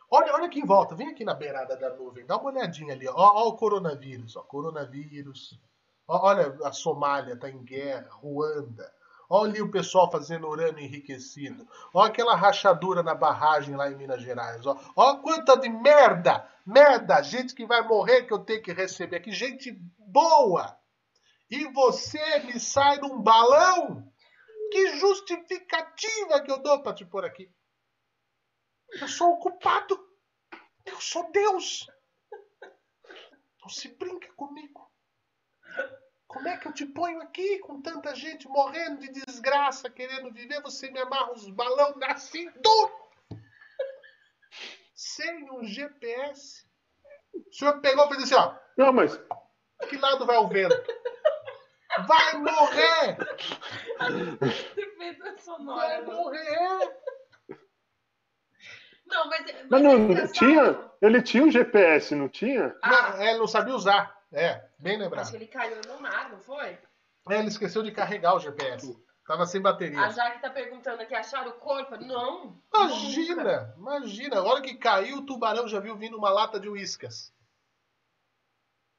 [0.10, 3.08] Olha, olha aqui em volta, vem aqui na beirada da nuvem, dá uma olhadinha ali,
[3.08, 5.60] ó, o coronavírus, ó, coronavírus.
[6.08, 8.94] Ó, olha, a Somália está em guerra, Ruanda.
[9.28, 11.68] Olha ali o pessoal fazendo urânio enriquecido.
[11.92, 14.64] Olha aquela rachadura na barragem lá em Minas Gerais.
[14.68, 19.18] Ó, ó quanta de merda, merda, gente que vai morrer que eu tenho que receber
[19.18, 20.78] aqui, gente boa
[21.50, 24.12] e você me sai num balão?
[24.72, 27.52] Que justificativa que eu dou para te pôr aqui?
[29.00, 30.00] Eu sou ocupado.
[30.86, 31.88] Eu sou Deus.
[33.62, 34.90] Não se brinca comigo.
[36.28, 40.62] Como é que eu te ponho aqui com tanta gente morrendo de desgraça, querendo viver?
[40.62, 42.94] Você me amarra os balão na cintura.
[44.94, 46.66] Sem um GPS.
[47.34, 48.56] O senhor pegou e fez assim, ó.
[48.78, 49.18] Não, mas.
[49.90, 50.76] Que lado vai o vento?
[52.08, 53.18] Vai morrer!
[55.66, 56.96] Vai morrer!
[59.08, 59.46] Não, mas.
[59.70, 60.80] Mas, não, não tinha.
[61.02, 62.76] Ele tinha um GPS, não tinha?
[62.82, 62.90] Ah.
[62.90, 64.16] Não, é, ele não sabia usar.
[64.34, 65.22] É, bem lembrado.
[65.22, 66.78] Acho que ele caiu no mar, não foi?
[67.30, 68.96] É, ele esqueceu de carregar o GPS.
[69.26, 70.00] Tava sem bateria.
[70.00, 71.98] A Jaque tá perguntando aqui, acharam o corpo?
[71.98, 72.62] Não.
[72.74, 73.76] Imagina, nunca.
[73.78, 74.38] imagina.
[74.38, 77.34] A hora que caiu, o tubarão já viu vindo uma lata de uíscas.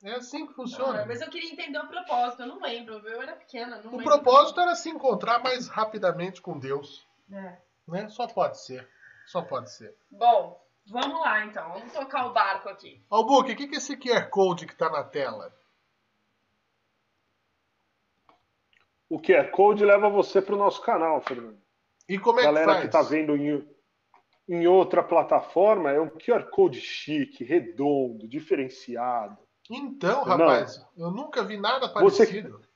[0.03, 1.03] É assim que funciona.
[1.03, 3.81] Ah, mas eu queria entender o propósito, eu não lembro, eu era pequena.
[3.85, 7.07] o propósito era se encontrar mais rapidamente com Deus.
[7.33, 7.57] É.
[7.89, 8.09] Né?
[8.09, 8.89] Só pode ser.
[9.27, 9.97] Só pode ser.
[10.11, 11.73] Bom, vamos lá então.
[11.73, 13.03] Vamos tocar o barco aqui.
[13.11, 15.53] Albuque, o que, que é esse QR Code que está na tela?
[19.09, 21.59] O QR Code leva você para o nosso canal, Fernando.
[22.09, 22.67] E como é Galera que faz?
[22.67, 23.69] Galera que está vendo em,
[24.49, 29.46] em outra plataforma, é um QR Code chique, redondo, diferenciado.
[29.71, 31.07] Então, rapaz, não.
[31.07, 32.59] eu nunca vi nada parecido.
[32.59, 32.69] Você,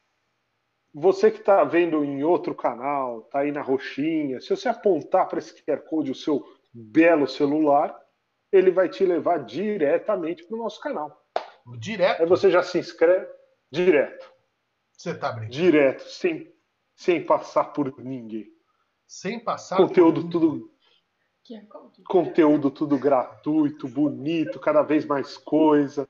[0.92, 5.38] você que está vendo em outro canal, está aí na roxinha, se você apontar para
[5.38, 7.96] esse QR Code o seu belo celular,
[8.50, 11.24] ele vai te levar diretamente para o nosso canal.
[11.78, 12.22] Direto?
[12.22, 13.28] Aí você já se inscreve
[13.70, 14.30] direto.
[14.92, 15.52] Você tá brincando?
[15.52, 16.52] Direto, sem,
[16.94, 18.48] sem passar por ninguém.
[19.06, 20.70] Sem passar Conteúdo por tudo.
[21.42, 21.60] Que
[22.06, 26.08] Conteúdo tudo gratuito, bonito, cada vez mais coisa.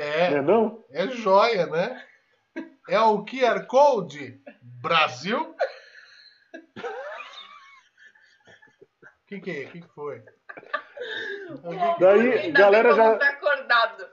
[0.00, 0.84] É, Não é não?
[0.90, 2.04] é joia, né?
[2.88, 5.54] É o QR Code Brasil.
[9.12, 9.66] O que, que é?
[9.66, 10.22] O que, que foi?
[12.00, 14.08] Daí, Ainda galera já- acordado.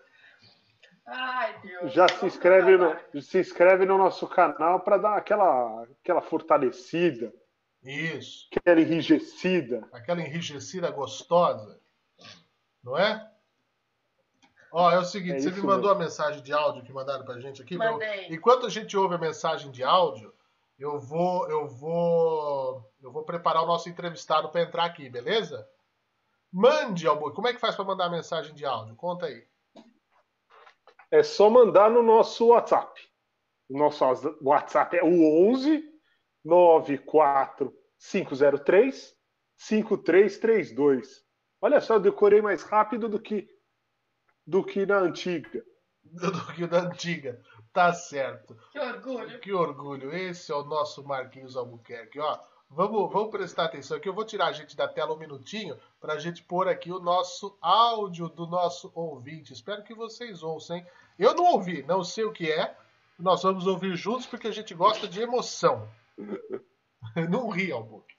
[1.08, 1.94] Ai, Deus.
[1.94, 7.32] Já se inscreve no, se inscreve no nosso canal para dar aquela, aquela fortalecida,
[7.84, 8.50] Isso.
[8.58, 9.88] aquela enrijecida.
[9.94, 11.80] Aquela enrijecida gostosa.
[12.84, 13.32] Não é?
[14.78, 16.02] Ó, é o seguinte, É você me mandou mesmo.
[16.02, 17.76] a mensagem de áudio que mandaram pra gente aqui?
[17.76, 18.28] Eu- Mandei.
[18.30, 20.34] enquanto a gente ouve a mensagem de áudio,
[20.78, 25.66] eu vou, eu vou, eu vou preparar o nosso entrevistado para entrar aqui, beleza?
[26.52, 27.32] Mande, Albu.
[27.32, 28.98] Como é que faz para mandar a mensagem de áudio?
[28.98, 29.48] Conta aí.
[31.10, 33.00] É só mandar no nosso WhatsApp.
[33.70, 34.04] O nosso
[34.42, 35.84] WhatsApp é o 11
[36.44, 39.16] 94 503
[39.58, 41.24] 5332.
[41.62, 43.48] Olha só, eu decorei mais rápido do que
[44.46, 45.64] do que na antiga.
[46.04, 47.42] Do que da antiga.
[47.74, 48.56] Tá certo.
[48.72, 49.40] Que orgulho.
[49.40, 50.16] Que orgulho.
[50.16, 52.20] Esse é o nosso Marquinhos Albuquerque.
[52.20, 52.40] Ó,
[52.70, 54.08] vamos, vamos prestar atenção aqui.
[54.08, 57.00] Eu vou tirar a gente da tela um minutinho para a gente pôr aqui o
[57.00, 59.52] nosso áudio do nosso ouvinte.
[59.52, 60.88] Espero que vocês ouçam, hein?
[61.20, 62.76] Eu não ouvi, não sei o que é.
[63.18, 65.90] Nós vamos ouvir juntos porque a gente gosta de emoção.
[67.30, 68.16] Não ri, Albuquerque.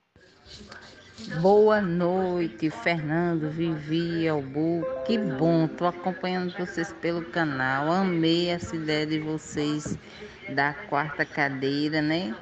[1.41, 4.85] Boa noite, Fernando, Vivi, Albu.
[5.07, 7.91] Que bom, tô acompanhando vocês pelo canal.
[7.91, 9.99] Amei essa ideia de vocês
[10.51, 12.37] da quarta cadeira, né?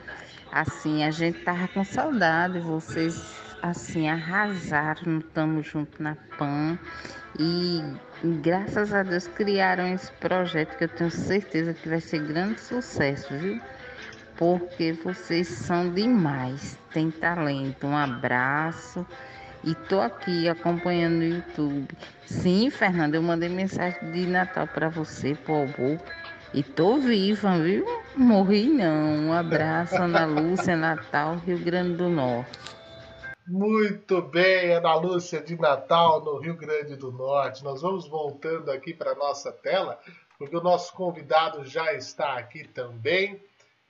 [0.50, 6.76] Assim, a gente tava com saudade, vocês assim arrasaram, estamos junto na PAN
[7.38, 7.80] e
[8.42, 13.32] graças a Deus criaram esse projeto que eu tenho certeza que vai ser grande sucesso,
[13.38, 13.60] viu?
[14.36, 17.86] Porque vocês são demais, tem talento.
[17.86, 19.06] Um abraço
[19.62, 21.88] e tô aqui acompanhando no YouTube.
[22.26, 25.98] Sim, Fernanda, eu mandei mensagem de Natal para você, pro.
[26.52, 27.84] E tô viva, viu?
[28.16, 29.26] Morri não.
[29.26, 32.58] Um abraço, Ana Lúcia, Natal, Rio Grande do Norte.
[33.46, 37.64] Muito bem, Ana Lúcia de Natal, no Rio Grande do Norte.
[37.64, 39.98] Nós vamos voltando aqui para nossa tela,
[40.38, 43.40] porque o nosso convidado já está aqui também,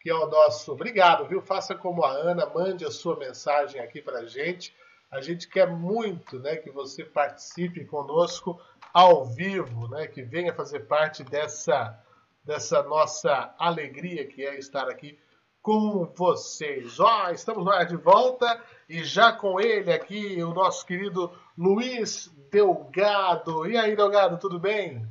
[0.05, 0.71] que é o nosso.
[0.71, 1.41] Obrigado, viu?
[1.41, 4.77] Faça como a Ana, mande a sua mensagem aqui para a gente.
[5.11, 8.61] A gente quer muito né, que você participe conosco
[8.93, 11.99] ao vivo, né, que venha fazer parte dessa,
[12.45, 15.19] dessa nossa alegria que é estar aqui
[15.63, 17.01] com vocês.
[17.01, 23.67] Ó, estamos lá de volta e já com ele aqui, o nosso querido Luiz Delgado.
[23.67, 25.09] E aí, Delgado, tudo bem?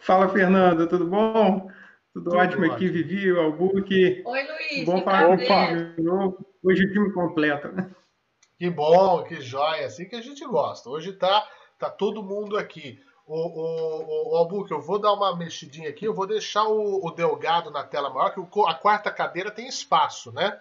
[0.00, 1.70] Fala, Fernando, tudo bom?
[2.16, 2.92] Tudo, Tudo ótimo aqui, ótimo.
[2.92, 4.22] Vivi, o Albuque.
[4.24, 4.84] Oi, Luiz.
[4.86, 5.28] Bom falar.
[5.28, 7.68] Hoje o time completo.
[7.68, 7.90] né?
[8.58, 10.88] Que bom, que joia, assim que a gente gosta.
[10.88, 11.46] Hoje tá,
[11.78, 12.98] tá todo mundo aqui.
[13.26, 17.10] O, o, o Albuque, eu vou dar uma mexidinha aqui, eu vou deixar o, o
[17.10, 20.58] Delgado na tela maior, que o a quarta cadeira tem espaço, né?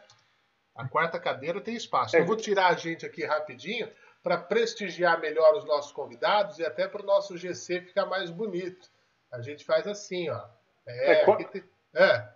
[0.75, 2.17] A quarta cadeira tem espaço.
[2.17, 2.19] É.
[2.19, 3.87] Eu vou tirar a gente aqui rapidinho
[4.21, 8.89] para prestigiar melhor os nossos convidados e até para o nosso GC ficar mais bonito.
[9.31, 10.43] A gente faz assim, ó.
[10.87, 11.63] É, É, qua- aqui tem-
[11.95, 12.35] é,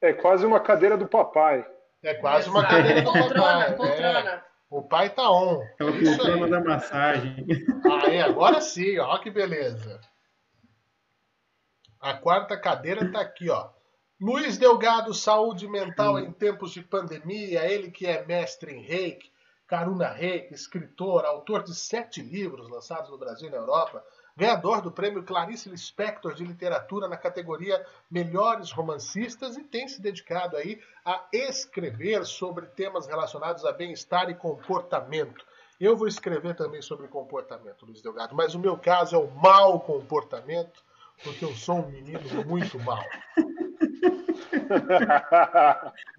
[0.00, 1.66] É quase uma cadeira do papai.
[2.02, 2.74] é quase uma Exato.
[2.76, 3.68] cadeira do Poltrona, papai.
[3.70, 4.44] É, poltrona.
[4.70, 5.60] o pai tá on.
[5.62, 6.16] É isso aí.
[6.16, 7.46] poltrona da massagem.
[8.06, 10.00] Aí, agora sim, ó, que beleza.
[12.00, 13.70] A quarta cadeira tá aqui, ó.
[14.20, 19.32] Luiz Delgado, saúde mental em tempos de pandemia, ele que é mestre em reiki,
[19.66, 24.04] Karuna Reiki, escritor, autor de sete livros lançados no Brasil e na Europa,
[24.38, 30.56] ganhador do prêmio Clarice Lispector de literatura na categoria Melhores Romancistas e tem se dedicado
[30.56, 35.44] aí a escrever sobre temas relacionados a bem-estar e comportamento.
[35.80, 39.80] Eu vou escrever também sobre comportamento, Luiz Delgado, mas o meu caso é o mau
[39.80, 40.84] comportamento,
[41.24, 43.02] porque eu sou um menino muito mau.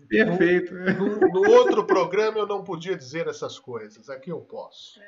[0.09, 0.73] Perfeito.
[0.73, 4.99] No, no outro programa eu não podia dizer essas coisas, aqui eu posso.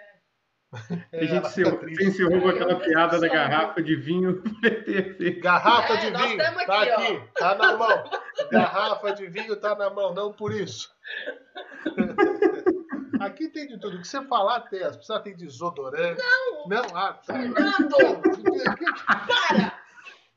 [1.11, 2.03] A gente se, triste.
[2.03, 4.41] se encerrou com aquela piada da garrafa de vinho.
[5.41, 8.03] Garrafa É, de nós vinho, tá aqui, tá na mão.
[8.51, 10.89] Garrafa de vinho tá na mão, não por isso.
[13.19, 13.97] Aqui tem de tudo.
[13.97, 14.81] O que você falar tem.
[14.81, 16.19] As pessoas têm desodorante.
[16.19, 16.67] Não!
[16.67, 17.33] Não, ah, tá.
[17.33, 17.95] Fernando,
[19.37, 19.79] para!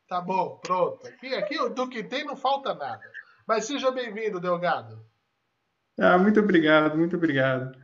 [0.06, 1.06] Tá bom, pronto.
[1.06, 3.00] Aqui, aqui do que tem não falta nada.
[3.46, 5.02] Mas seja bem-vindo, Delgado.
[5.98, 7.74] Ah, muito obrigado, muito obrigado.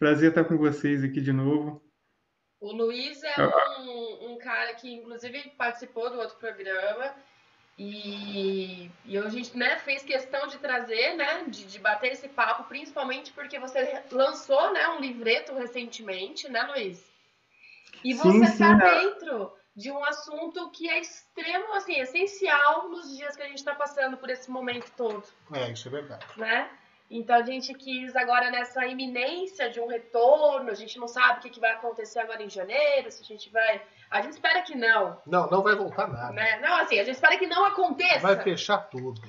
[0.00, 1.78] Prazer estar com vocês aqui de novo.
[2.58, 3.34] O Luiz é
[3.80, 7.14] um, um cara que, inclusive, participou do outro programa.
[7.78, 12.64] E, e a gente né, fez questão de trazer, né, de, de bater esse papo,
[12.64, 17.06] principalmente porque você lançou né, um livreto recentemente, né, Luiz?
[18.02, 23.42] E você está dentro de um assunto que é extremo, assim, essencial nos dias que
[23.42, 25.22] a gente está passando por esse momento todo.
[25.52, 26.26] É, isso é verdade.
[26.38, 26.70] Né?
[27.10, 31.42] Então a gente quis agora nessa iminência de um retorno, a gente não sabe o
[31.42, 33.82] que, que vai acontecer agora em janeiro, se a gente vai.
[34.08, 35.20] A gente espera que não.
[35.26, 36.32] Não, não vai voltar nada.
[36.32, 36.60] Né?
[36.60, 38.20] Não, assim, a gente espera que não aconteça.
[38.20, 39.20] Vai fechar tudo.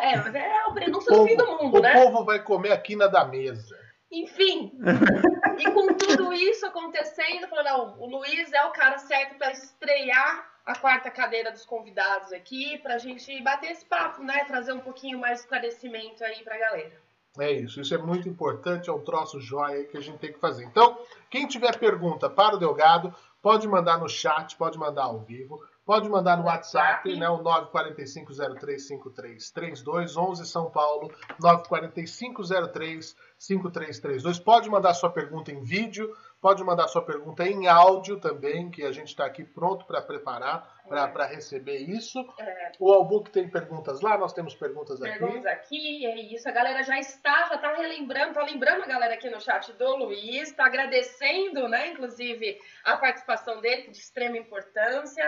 [0.00, 1.92] É, mas é o prenúncio do fim do mundo, o né?
[1.92, 3.74] O povo vai comer a quina da mesa.
[4.10, 4.72] Enfim,
[5.58, 10.50] e com tudo isso acontecendo, falou, não, o Luiz é o cara certo para estrear
[10.64, 14.44] a quarta cadeira dos convidados aqui, para a gente bater esse papo, né?
[14.44, 17.03] Trazer um pouquinho mais de esclarecimento aí para a galera.
[17.38, 20.38] É isso, isso é muito importante, é um troço jóia que a gente tem que
[20.38, 20.64] fazer.
[20.64, 20.96] Então,
[21.28, 23.12] quem tiver pergunta para o Delgado,
[23.42, 30.16] pode mandar no chat, pode mandar ao vivo, pode mandar no WhatsApp, né, o 945035332,
[30.16, 34.40] 11 São Paulo, 945035332.
[34.42, 36.10] Pode mandar sua pergunta em vídeo,
[36.44, 40.78] Pode mandar sua pergunta em áudio também, que a gente está aqui pronto para preparar,
[40.84, 41.06] é.
[41.06, 42.20] para receber isso.
[42.38, 42.72] É.
[42.78, 45.24] O Albook tem perguntas lá, nós temos perguntas, perguntas aqui.
[45.24, 46.46] Perguntas aqui, é isso.
[46.46, 49.96] A galera já está, já está relembrando, está lembrando a galera aqui no chat do
[49.96, 55.24] Luiz, está agradecendo, né, inclusive, a participação dele, de extrema importância.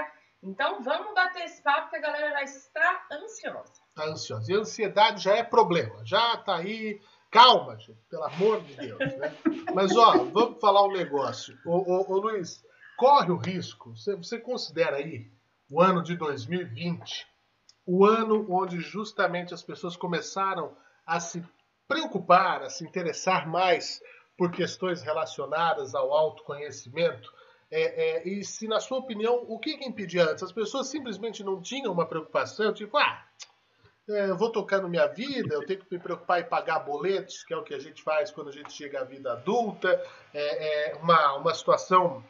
[0.47, 3.73] Então vamos bater esse papo que a galera já está ansiosa.
[3.89, 4.53] Está ansiosa.
[4.53, 8.99] E a ansiedade já é problema, já está aí Calma, gente, pelo amor de Deus.
[8.99, 9.37] Né?
[9.75, 11.59] Mas, ó, vamos falar um negócio.
[11.67, 12.65] Ô, ô, ô Luiz,
[12.97, 15.31] corre o risco, você, você considera aí
[15.69, 17.27] o ano de 2020
[17.87, 20.77] o ano onde justamente as pessoas começaram
[21.07, 21.43] a se
[21.87, 24.03] preocupar, a se interessar mais
[24.37, 27.33] por questões relacionadas ao autoconhecimento.
[27.77, 30.43] É, é, e se, na sua opinião, o que, que impedia antes?
[30.43, 33.23] As pessoas simplesmente não tinham uma preocupação, tipo, ah,
[34.09, 37.53] é, eu vou tocando minha vida, eu tenho que me preocupar em pagar boletos, que
[37.53, 40.03] é o que a gente faz quando a gente chega à vida adulta.
[40.33, 42.25] É, é uma, uma situação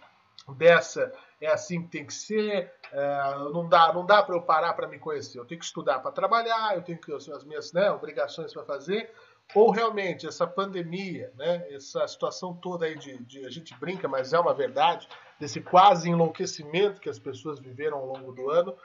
[0.56, 2.72] dessa é assim que tem que ser.
[2.90, 5.38] É, não dá, não dá para eu parar para me conhecer.
[5.38, 9.12] Eu tenho que estudar para trabalhar, eu tenho que as minhas né, obrigações para fazer.
[9.54, 14.32] Ou realmente essa pandemia, né, essa situação toda aí de, de, a gente brinca, mas
[14.32, 18.76] é uma verdade, desse quase enlouquecimento que as pessoas viveram ao longo do ano,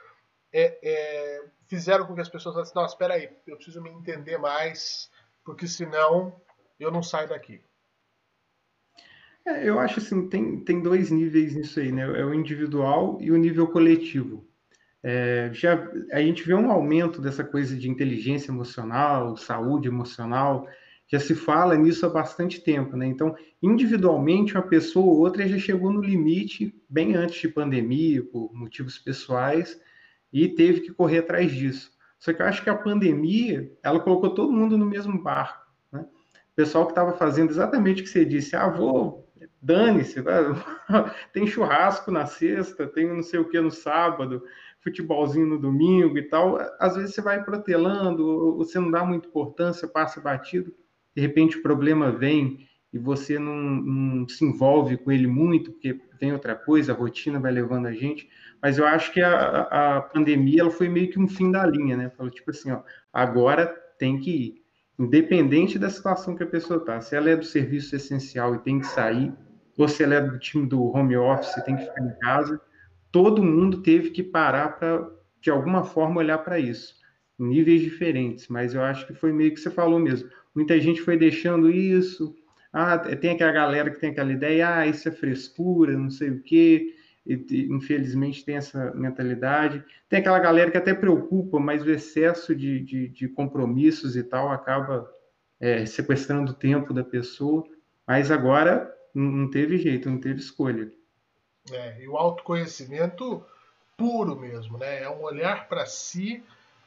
[0.52, 4.38] é, é, fizeram com que as pessoas falassem, não, espera aí, eu preciso me entender
[4.38, 5.10] mais,
[5.44, 6.40] porque senão
[6.78, 7.60] eu não saio daqui.
[9.44, 12.02] É, eu acho assim, tem, tem dois níveis nisso aí, né?
[12.02, 14.46] É o individual e o nível coletivo.
[15.02, 20.68] É, já a gente vê um aumento dessa coisa de inteligência emocional, saúde emocional,
[21.08, 23.06] já se fala nisso há bastante tempo, né?
[23.06, 28.50] Então, individualmente, uma pessoa ou outra já chegou no limite bem antes de pandemia, por
[28.54, 29.78] motivos pessoais,
[30.32, 31.90] e teve que correr atrás disso.
[32.18, 35.66] Só que eu acho que a pandemia, ela colocou todo mundo no mesmo barco.
[35.92, 36.00] Né?
[36.00, 39.28] O pessoal que estava fazendo exatamente o que você disse, ah, vou,
[39.60, 40.22] dane-se,
[41.32, 44.42] tem churrasco na sexta, tem não sei o que no sábado,
[44.82, 46.58] futebolzinho no domingo e tal.
[46.78, 50.72] Às vezes você vai protelando, você não dá muita importância, passa batido,
[51.14, 55.94] de repente o problema vem e você não, não se envolve com ele muito, porque
[56.18, 58.28] tem outra coisa, a rotina vai levando a gente
[58.62, 61.96] mas eu acho que a, a pandemia ela foi meio que um fim da linha,
[61.96, 62.10] né?
[62.10, 62.80] Falou tipo assim, ó,
[63.12, 63.66] agora
[63.98, 64.54] tem que ir,
[64.96, 67.00] independente da situação que a pessoa está.
[67.00, 69.32] Se ela é do serviço essencial e tem que sair,
[69.76, 72.60] ou se ela é do time do home office e tem que ficar em casa,
[73.12, 75.08] todo mundo teve que parar para,
[75.40, 76.96] de alguma forma, olhar para isso,
[77.38, 78.48] em níveis diferentes.
[78.48, 80.28] Mas eu acho que foi meio que você falou mesmo.
[80.54, 82.34] Muita gente foi deixando isso.
[82.72, 86.42] Ah, tem aquela galera que tem aquela ideia, ah, isso é frescura, não sei o
[86.42, 86.94] quê
[87.26, 89.84] e, infelizmente tem essa mentalidade.
[90.08, 94.50] Tem aquela galera que até preocupa, mas o excesso de, de, de compromissos e tal
[94.50, 95.08] acaba
[95.60, 97.64] é, sequestrando o tempo da pessoa.
[98.06, 100.90] Mas agora não teve jeito, não teve escolha.
[101.70, 103.44] É, e o autoconhecimento
[103.96, 105.02] puro mesmo, né?
[105.02, 106.42] É um olhar para si,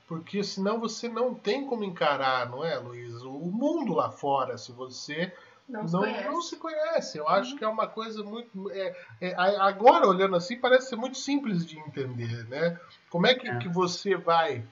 [0.07, 3.21] porque senão você não tem como encarar, não é, Luiz?
[3.21, 5.34] O mundo lá fora, se você
[5.67, 7.17] não, não, se não, se conhece.
[7.17, 7.57] Eu acho uhum.
[7.57, 8.69] que é uma coisa muito.
[8.71, 12.80] É, é, agora, olhando assim, parece ser muito simples de entender, né?
[13.09, 14.63] Como é que, é que você vai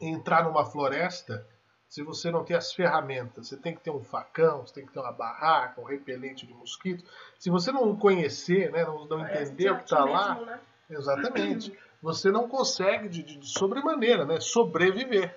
[0.00, 1.46] entrar numa floresta
[1.92, 3.48] se você não tem as ferramentas?
[3.48, 6.54] Você tem que ter um facão, você tem que ter uma barraca, um repelente de
[6.54, 7.04] mosquito.
[7.38, 10.58] Se você não conhecer, né, não, não entender o que está lá, né?
[10.88, 15.36] exatamente, você não consegue de, de, de sobremaneira, né, sobreviver.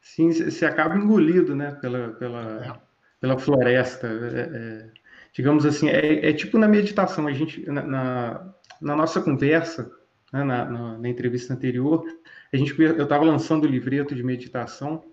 [0.00, 2.80] sim, você acaba engolido, né, pela, pela, é.
[3.20, 4.06] pela floresta.
[4.06, 4.90] É, é,
[5.34, 9.92] digamos assim, é, é, tipo na meditação, a gente, na, na, na nossa conversa,
[10.34, 12.04] né, na, na, na, entrevista anterior,
[12.52, 15.04] a gente, eu estava lançando o livreto de meditação,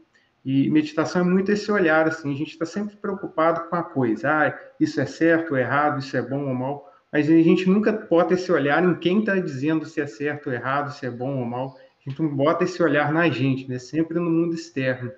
[0.44, 4.32] e meditação é muito esse olhar, assim, a gente está sempre preocupado com a coisa,
[4.32, 7.92] ah, isso é certo ou errado, isso é bom ou mal, mas a gente nunca
[7.92, 11.38] bota esse olhar em quem está dizendo se é certo ou errado, se é bom
[11.38, 15.12] ou mal, a gente não bota esse olhar na gente, né, sempre no mundo externo.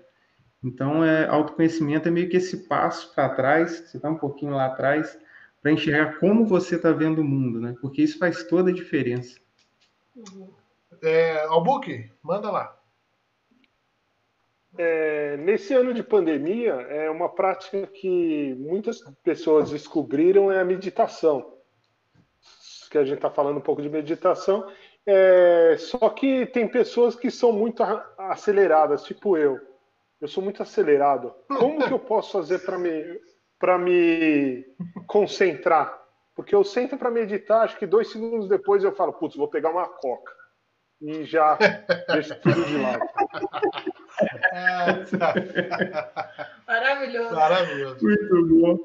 [0.62, 4.66] Então, é, autoconhecimento é meio que esse passo para trás, você está um pouquinho lá
[4.66, 5.18] atrás,
[5.62, 7.74] para enxergar como você está vendo o mundo, né?
[7.80, 9.43] Porque isso faz toda a diferença.
[11.01, 12.78] É, Albuque, manda lá.
[14.78, 21.53] É, nesse ano de pandemia, é uma prática que muitas pessoas descobriram é a meditação.
[22.89, 24.68] Que a gente está falando um pouco de meditação.
[25.05, 27.84] É, só que tem pessoas que são muito
[28.18, 29.59] aceleradas, tipo eu.
[30.22, 31.34] Eu sou muito acelerado.
[31.47, 33.20] Como que eu posso fazer para me,
[33.59, 34.66] para me
[35.05, 36.03] concentrar?
[36.36, 39.70] Porque eu sento para meditar, acho que dois segundos depois eu falo, putz, vou pegar
[39.70, 40.34] uma coca.
[41.02, 41.58] E já
[42.12, 43.04] deixo tudo de lado.
[46.68, 47.36] Maravilhoso.
[47.36, 48.04] Maravilhoso.
[48.04, 48.80] Muito bom.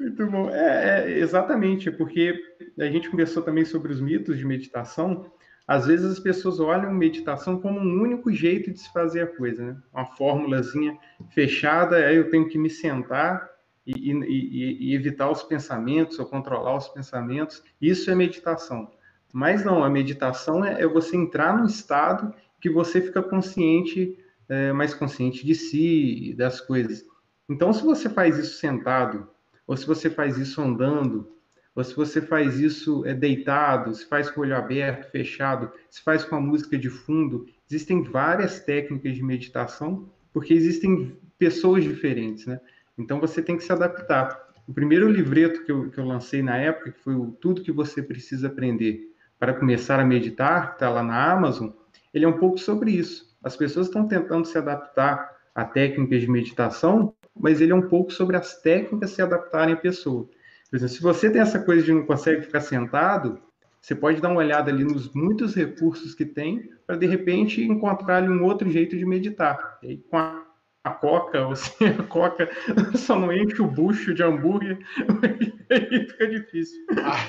[0.00, 0.50] Muito bom.
[0.50, 2.34] É, é, exatamente, porque
[2.78, 5.30] a gente conversou também sobre os mitos de meditação.
[5.66, 9.64] Às vezes as pessoas olham meditação como um único jeito de se fazer a coisa,
[9.64, 9.76] né?
[9.92, 10.96] Uma fórmulazinha
[11.30, 13.53] fechada, aí eu tenho que me sentar
[13.86, 17.62] e, e, e, evitar os pensamentos ou controlar os pensamentos.
[17.80, 18.90] Isso é meditação.
[19.32, 24.18] Mas não, a meditação é, é você entrar num estado que você fica consciente,
[24.48, 27.04] é, mais consciente de si das coisas.
[27.48, 29.28] Então, se você faz isso sentado,
[29.66, 31.28] ou se você faz isso andando,
[31.74, 36.00] ou se você faz isso é, deitado, se faz com o olho aberto, fechado, se
[36.02, 37.46] faz com a música de fundo.
[37.68, 42.60] Existem várias técnicas de meditação, porque existem pessoas diferentes, né?
[42.98, 44.44] Então você tem que se adaptar.
[44.66, 47.72] O primeiro livreto que eu, que eu lancei na época, que foi o Tudo que
[47.72, 51.70] Você Precisa Aprender para Começar a Meditar, que está lá na Amazon,
[52.12, 53.36] ele é um pouco sobre isso.
[53.42, 58.12] As pessoas estão tentando se adaptar a técnicas de meditação, mas ele é um pouco
[58.12, 60.28] sobre as técnicas se adaptarem à pessoa.
[60.70, 63.38] Por exemplo, se você tem essa coisa de não consegue ficar sentado,
[63.80, 68.22] você pode dar uma olhada ali nos muitos recursos que tem para de repente encontrar
[68.22, 69.78] um outro jeito de meditar.
[69.82, 70.43] E aí, com a,
[70.84, 72.48] a coca ou sem a coca,
[72.96, 74.78] só não enche o bucho de hambúrguer,
[75.70, 76.86] aí fica difícil.
[77.02, 77.26] Ah,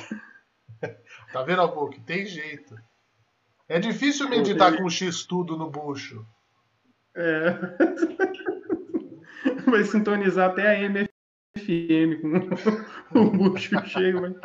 [1.32, 2.01] tá vendo, Albuque?
[2.01, 2.76] Tem jeito.
[3.68, 6.26] É difícil meditar com X tudo no bucho.
[7.16, 7.56] É.
[9.66, 11.10] Vai sintonizar até a MF
[11.58, 12.22] FM
[13.12, 14.22] com o bucho cheio.
[14.22, 14.36] Mas,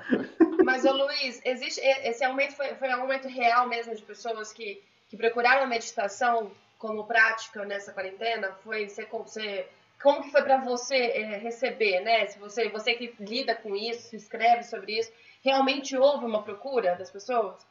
[0.64, 4.80] mas ô Luiz, existe, esse aumento foi, foi um aumento real mesmo de pessoas que,
[5.08, 8.48] que procuraram a meditação como prática nessa quarentena?
[8.64, 9.68] Foi você
[10.02, 12.26] como que foi para você é, receber, né?
[12.26, 15.12] Se você, você que lida com isso, escreve sobre isso,
[15.44, 17.66] realmente houve uma procura das pessoas?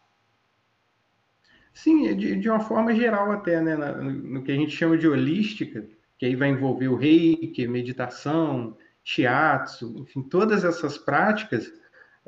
[1.74, 3.76] Sim, de, de uma forma geral até, né?
[3.76, 5.86] No, no que a gente chama de holística,
[6.20, 11.74] que aí vai envolver o reiki, meditação, shiatsu, enfim, todas essas práticas,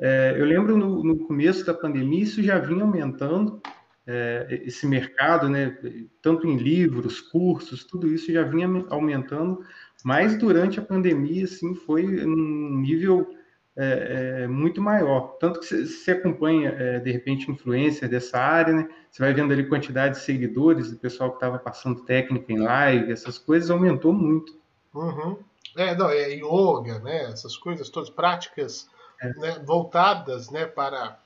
[0.00, 3.62] é, eu lembro no, no, começo da pandemia isso já vinha aumentando,
[4.06, 5.76] é, esse mercado, né,
[6.20, 9.64] tanto em livros, cursos, tudo isso já vinha aumentando,
[10.04, 13.28] mas durante a pandemia, assim, foi um nível
[13.76, 15.36] é, é, muito maior.
[15.38, 18.88] Tanto que você acompanha, é, de repente, influência dessa área, né?
[19.10, 23.12] Você vai vendo ali quantidade de seguidores, do pessoal que estava passando técnica em live,
[23.12, 24.60] essas coisas aumentou muito.
[24.94, 25.38] Uhum.
[25.76, 27.24] É, não, é yoga, né?
[27.30, 28.90] Essas coisas todas, práticas
[29.20, 29.28] é.
[29.38, 31.18] né, voltadas né, para,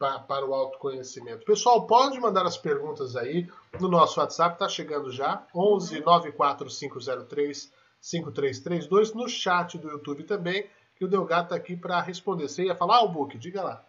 [0.00, 1.44] para, o autoconhecimento.
[1.44, 3.46] Pessoal, pode mandar as perguntas aí
[3.78, 7.70] no nosso WhatsApp, tá chegando já, 11 94503
[8.00, 12.48] 5332, no chat do YouTube também, que o Delgado está aqui para responder.
[12.48, 13.36] Você ia falar, Albuque?
[13.36, 13.84] Diga lá.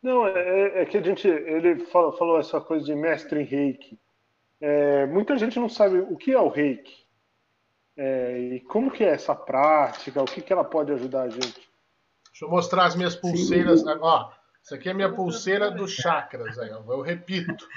[0.00, 3.98] Não, é, é, que a gente, ele falou, falou, essa coisa de mestre em reiki.
[4.60, 7.04] É, muita gente não sabe o que é o reiki.
[7.96, 10.22] É, e como que é essa prática?
[10.22, 11.68] O que, que ela pode ajudar a gente?
[12.30, 13.80] Deixa eu mostrar as minhas pulseiras.
[13.80, 13.86] Sim.
[14.00, 14.30] Ó,
[14.64, 16.58] isso aqui é minha pulseira dos chakras.
[16.58, 17.68] Aí, eu repito.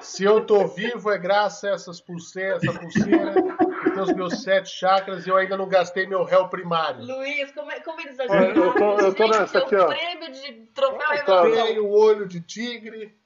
[0.00, 3.34] Se eu tô vivo, é graças a essas pulseiras, essa pulseira
[3.82, 7.04] que tem os meus sete chakras e eu ainda não gastei meu réu primário.
[7.04, 8.64] Luiz, como, é, como eles ajudam?
[8.64, 9.88] Eu tô, eu tô nessa aqui, ó.
[9.88, 13.20] prêmio de troféu Tem o olho de tigre.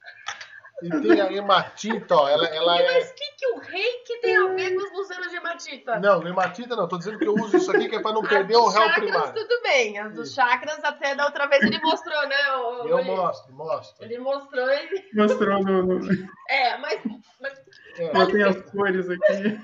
[0.82, 2.28] E tem a hematita, ó.
[2.28, 2.84] Ela, ela é...
[2.84, 5.98] Mas o que, que o reiki tem a ver com as pulseiras de hematita?
[6.00, 6.86] Não, hematita não.
[6.86, 9.10] Tô dizendo que eu uso isso aqui que é pra não perder o réu chakras,
[9.10, 9.34] primário.
[9.34, 9.98] tudo bem.
[9.98, 12.52] As dos chakras, até da outra vez ele mostrou, né?
[12.56, 14.04] O, eu mostro, mostro.
[14.04, 15.08] Ele mostrou e...
[15.14, 15.98] Mostrou no...
[16.50, 17.00] É, mas...
[17.40, 17.58] mas...
[17.98, 18.20] É.
[18.20, 19.58] Eu tenho as cores aqui.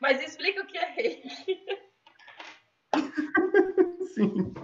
[0.00, 1.66] Mas explica o que é reiki.
[4.14, 4.54] Sim.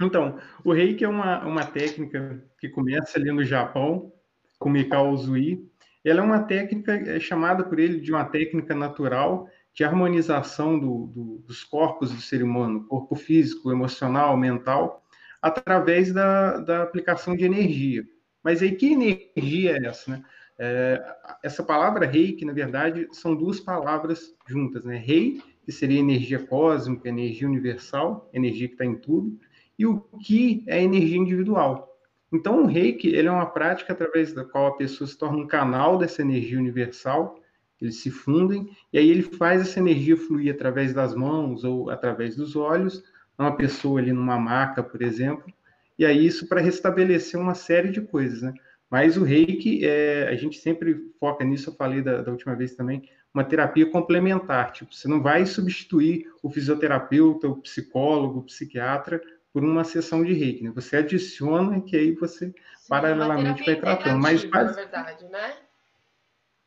[0.00, 4.12] Então, o reiki é uma, uma técnica que começa ali no Japão,
[4.58, 5.68] com Mikao Uzui.
[6.04, 11.06] Ela é uma técnica é chamada por ele de uma técnica natural de harmonização do,
[11.08, 15.04] do, dos corpos do ser humano, corpo físico, emocional, mental,
[15.42, 18.02] através da, da aplicação de energia.
[18.42, 20.10] Mas aí, que energia é essa?
[20.12, 20.22] Né?
[20.58, 24.96] É, essa palavra reiki, na verdade, são duas palavras juntas, né?
[24.96, 29.38] Rei, que seria energia cósmica, energia universal, energia que está em tudo,
[29.78, 31.95] e o ki é energia individual.
[32.32, 35.46] Então, o reiki ele é uma prática através da qual a pessoa se torna um
[35.46, 37.40] canal dessa energia universal,
[37.80, 42.34] eles se fundem, e aí ele faz essa energia fluir através das mãos ou através
[42.34, 43.04] dos olhos,
[43.38, 45.52] uma pessoa ali numa maca, por exemplo,
[45.98, 48.54] e aí isso para restabelecer uma série de coisas, né?
[48.90, 52.74] Mas o reiki, é, a gente sempre foca nisso, eu falei da, da, última vez
[52.74, 54.72] também, uma terapia complementar.
[54.72, 59.20] Tipo, você não vai substituir o fisioterapeuta, o psicólogo, o psiquiatra
[59.56, 60.64] por uma sessão de reiki.
[60.64, 60.70] Né?
[60.74, 62.54] Você adiciona que aí você Sim,
[62.90, 64.20] paralelamente vai tratando.
[64.20, 64.66] Mas faz...
[64.66, 65.56] na verdade, né?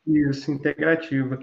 [0.08, 1.38] Isso, integrativa.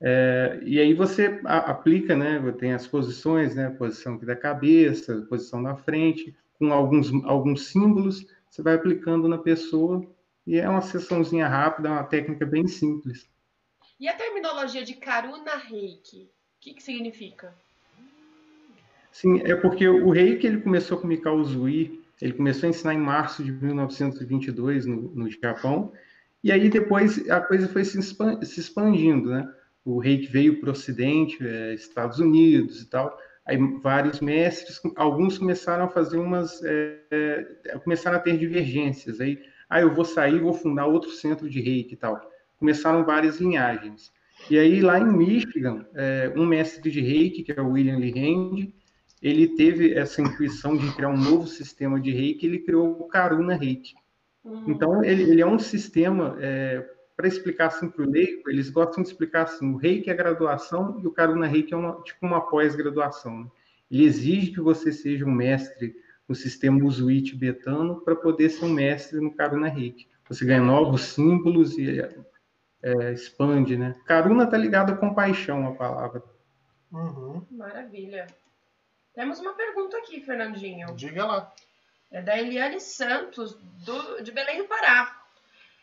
[0.00, 2.40] É, e aí você a, aplica, né?
[2.58, 3.70] Tem as posições, né?
[3.70, 9.38] Posição aqui da cabeça, posição da frente, com alguns, alguns símbolos, você vai aplicando na
[9.38, 10.04] pessoa
[10.44, 13.30] e é uma sessãozinha rápida, uma técnica bem simples.
[14.00, 17.54] E a terminologia de Karuna Reiki, o que, que significa?
[19.10, 22.98] Sim, é porque o Reiki ele começou com Mikao Uzui, ele começou a ensinar em
[22.98, 25.92] março de 1922 no, no Japão,
[26.42, 29.48] e aí depois a coisa foi se, expandindo, né?
[29.84, 35.38] O Reiki veio para o Ocidente, é, Estados Unidos e tal, Aí vários mestres, alguns
[35.38, 39.22] começaram a fazer umas, é, é, começaram a ter divergências.
[39.22, 42.20] Aí, ah, eu vou sair, vou fundar outro centro de reiki e tal.
[42.58, 44.12] Começaram várias linhagens.
[44.50, 48.12] E aí lá em Michigan, é, um mestre de reiki, que é o William Lee
[48.12, 48.70] Hand,
[49.22, 53.56] ele teve essa intuição de criar um novo sistema de reiki, ele criou o Karuna
[53.56, 53.94] Reiki.
[54.44, 54.64] Uhum.
[54.68, 59.02] Então, ele, ele, é um sistema é, para explicar assim para o leigo, eles gostam
[59.02, 62.40] de explicar assim, o reiki é graduação e o Karuna Reiki é uma, tipo uma
[62.40, 63.44] pós-graduação.
[63.44, 63.50] Né?
[63.90, 65.96] Ele exige que você seja um mestre
[66.28, 70.06] no sistema Usui tibetano para poder ser um mestre no Karuna Reiki.
[70.28, 72.00] Você ganha novos símbolos e
[72.82, 73.96] é, expande, né?
[74.04, 76.22] Karuna está ligado a compaixão, a palavra.
[76.92, 77.42] Uhum.
[77.50, 78.26] Maravilha.
[79.18, 80.94] Temos uma pergunta aqui, Fernandinho.
[80.94, 81.52] Diga lá.
[82.08, 83.52] É da Eliane Santos,
[83.84, 85.12] do, de Belém do Pará.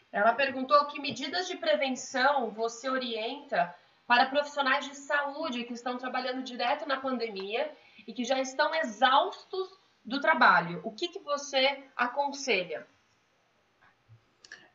[0.10, 3.76] Ela perguntou que medidas de prevenção você orienta
[4.08, 7.70] para profissionais de saúde que estão trabalhando direto na pandemia
[8.08, 9.70] e que já estão exaustos
[10.06, 10.80] do trabalho.
[10.82, 12.88] O que, que você aconselha?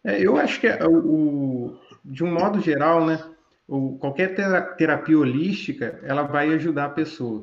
[0.05, 3.25] É, eu acho que é, o, de um modo geral, né,
[3.67, 4.35] o, qualquer
[4.77, 7.43] terapia holística, ela vai ajudar a pessoa.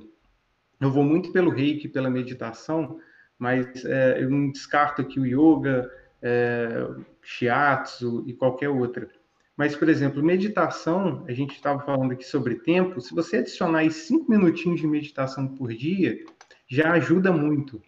[0.80, 3.00] Eu vou muito pelo reiki, pela meditação,
[3.38, 5.90] mas é, eu não descarto aqui o yoga,
[6.22, 6.88] é,
[7.22, 9.08] shiatsu e qualquer outra.
[9.56, 13.92] Mas, por exemplo, meditação, a gente estava falando aqui sobre tempo, se você adicionar aí
[13.92, 16.24] cinco minutinhos de meditação por dia,
[16.68, 17.82] já ajuda muito.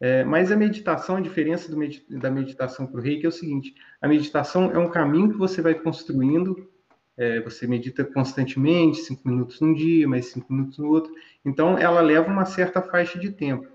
[0.00, 3.74] É, mas a meditação, a diferença med da meditação para o reiki é o seguinte:
[4.00, 6.68] a meditação é um caminho que você vai construindo,
[7.16, 11.12] é, você medita constantemente, cinco minutos num dia, mais cinco minutos no outro,
[11.44, 13.66] então ela leva uma certa faixa de tempo.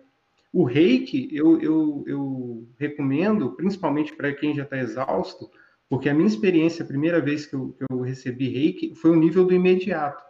[0.53, 5.49] O reiki, eu, eu, eu recomendo, principalmente para quem já está exausto,
[5.89, 9.15] porque a minha experiência, a primeira vez que eu, que eu recebi reiki, foi o
[9.15, 10.23] nível do imediato.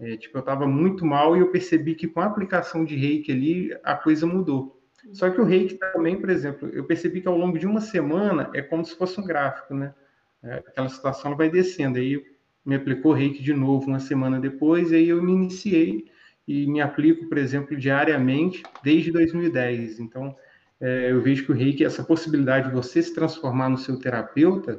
[0.00, 3.32] É, tipo, eu estava muito mal e eu percebi que com a aplicação de reiki
[3.32, 4.80] ali, a coisa mudou.
[5.12, 8.50] Só que o reiki também, por exemplo, eu percebi que ao longo de uma semana
[8.54, 9.94] é como se fosse um gráfico, né?
[10.42, 11.98] É, aquela situação vai descendo.
[11.98, 12.24] Aí
[12.68, 16.04] me aplicou reiki de novo uma semana depois, e aí eu me iniciei
[16.46, 19.98] e me aplico, por exemplo, diariamente desde 2010.
[19.98, 20.36] Então,
[20.78, 24.78] é, eu vejo que o reiki, essa possibilidade de você se transformar no seu terapeuta,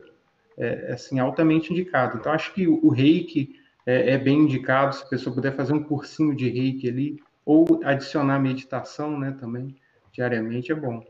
[0.55, 2.19] é, é assim, altamente indicado.
[2.19, 3.55] Então, acho que o, reiki
[3.87, 7.81] é, é, bem indicado, se a pessoa puder fazer um cursinho de reiki ali, ou
[7.83, 9.75] adicionar meditação, né, também,
[10.13, 11.03] diariamente, é bom.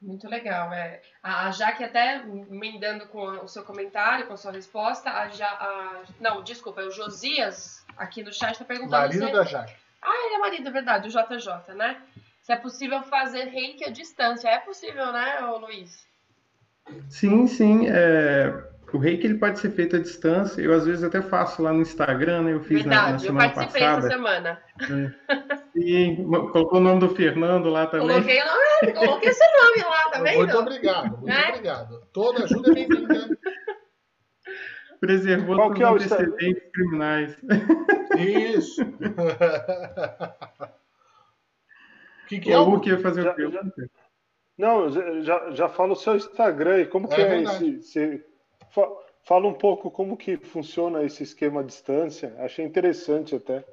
[0.00, 0.72] Muito legal.
[0.72, 1.02] É.
[1.22, 6.02] A Jaque até emendando com o seu comentário, com a sua resposta, a, ja, a
[6.18, 9.02] não, desculpa, é o Josias aqui no chat está perguntando.
[9.02, 9.32] Marido se...
[9.32, 9.74] da Jaque.
[10.00, 12.00] Ah, ele é marido, é verdade, o JJ, né?
[12.40, 14.48] Se é possível fazer reiki à distância.
[14.48, 16.08] É possível, né, Luiz?
[17.10, 17.86] Sim, sim.
[17.86, 18.69] É...
[18.92, 20.60] O reiki ele pode ser feito à distância.
[20.60, 22.52] Eu às vezes até faço lá no Instagram, né?
[22.52, 24.06] Eu fiz verdade, na, na semana eu participei passada.
[24.06, 24.62] essa semana.
[24.80, 25.10] É.
[25.72, 28.08] Sim, colocou o nome do Fernando lá também.
[28.08, 30.38] Coloquei o nome, coloquei seu nome lá, tá vendo?
[30.38, 31.48] Muito obrigado, muito é?
[31.48, 32.02] obrigado.
[32.12, 33.38] Toda ajuda é bem-vinda.
[35.00, 37.34] Preservou Qual que é os antecedentes criminais.
[38.18, 38.82] Isso.
[38.82, 38.86] O
[42.28, 43.50] que, que é o Hulk ia fazer já, o quê?
[43.50, 43.62] Já,
[44.58, 44.90] não,
[45.22, 48.22] já, já fala o seu Instagram e como é que é, esse, esse,
[48.70, 52.34] Fala um pouco como que funciona esse esquema à distância.
[52.38, 53.64] Achei interessante até.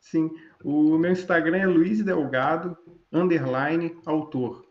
[0.00, 0.30] Sim,
[0.62, 2.76] o meu Instagram é Luiz Delgado,
[3.12, 4.64] underline, autor.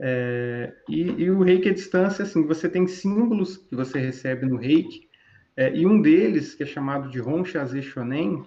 [0.00, 4.56] É, e, e, o reiki à distância, assim, você tem símbolos que você recebe no
[4.56, 5.08] reiki,
[5.56, 8.44] é, e um deles, que é chamado de Ronchaze Shonen,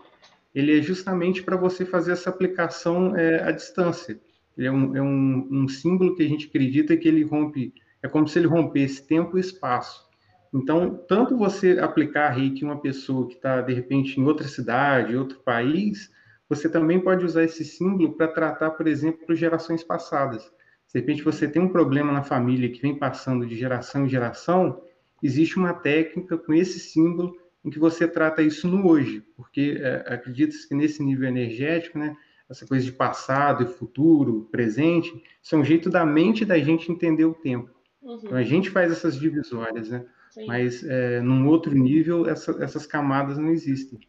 [0.53, 4.19] ele é justamente para você fazer essa aplicação é, à distância.
[4.57, 8.07] Ele é, um, é um, um, símbolo que a gente acredita que ele rompe, é
[8.07, 10.11] como se ele rompesse tempo e espaço.
[10.53, 15.15] Então, tanto você aplicar reiki em uma pessoa que está, de repente, em outra cidade,
[15.15, 16.11] outro país,
[16.49, 20.43] você também pode usar esse símbolo para tratar, por exemplo, gerações passadas.
[20.85, 24.09] Se de repente você tem um problema na família que vem passando de geração em
[24.09, 24.81] geração,
[25.23, 30.13] existe uma técnica com esse símbolo em que você trata isso no hoje, porque é,
[30.13, 32.17] acredita-se que nesse nível energético, né,
[32.49, 36.91] essa coisa de passado e futuro, presente, isso é um jeito da mente da gente
[36.91, 37.69] entender o tempo.
[38.01, 38.19] Uhum.
[38.23, 40.05] Então a gente faz essas divisórias, né?
[40.32, 40.47] Sim.
[40.47, 43.99] Mas é, num outro nível essa, essas camadas não existem.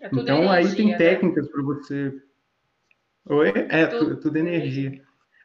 [0.00, 0.96] É então energia, aí tem né?
[0.96, 2.12] técnicas para você.
[3.26, 3.52] Oi?
[3.68, 5.00] É, tudo, tudo energia.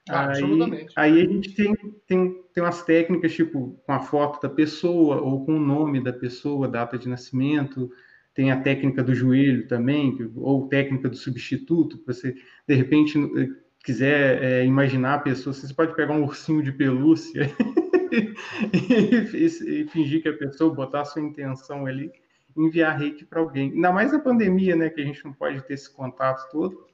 [0.09, 1.73] Ah, aí, aí a gente tem,
[2.07, 6.11] tem, tem umas técnicas, tipo, com a foto da pessoa, ou com o nome da
[6.11, 7.89] pessoa, data de nascimento,
[8.34, 12.36] tem a técnica do joelho também, ou técnica do substituto, para você,
[12.67, 13.49] de repente, eh,
[13.84, 17.49] quiser é, imaginar a pessoa, você pode pegar um ursinho de pelúcia
[18.74, 22.11] e, e, e, fingir que a pessoa, botar a sua intenção ali,
[22.55, 23.72] enviar reiki para alguém.
[23.72, 26.88] Ainda mais na pandemia, né, que a gente não pode ter esse contato todo.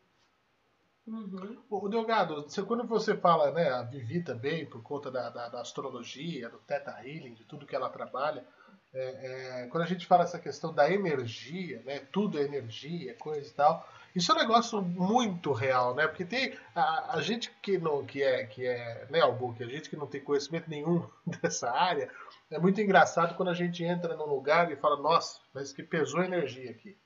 [1.06, 1.58] Uhum.
[1.70, 5.62] O Delgado, você, quando você fala, né, a Vivi também, por conta da, da, da
[5.62, 8.46] astrologia, do Theta Healing, de tudo que ela trabalha,
[8.94, 13.48] é, é, quando a gente fala essa questão da energia, né, tudo é energia, coisa
[13.48, 16.08] e tal, isso é um negócio muito real, né?
[16.08, 19.90] Porque tem a, a gente que não que é que é né, Albuque, a gente
[19.90, 21.08] que não tem conhecimento nenhum
[21.42, 22.10] dessa área,
[22.52, 26.24] é muito engraçado quando a gente entra num lugar e fala, nossa, mas que pesou
[26.24, 26.98] energia aqui.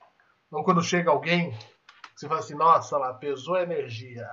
[0.50, 1.54] Ou quando chega alguém
[2.14, 4.28] você fala assim, nossa, lá, pesou a energia.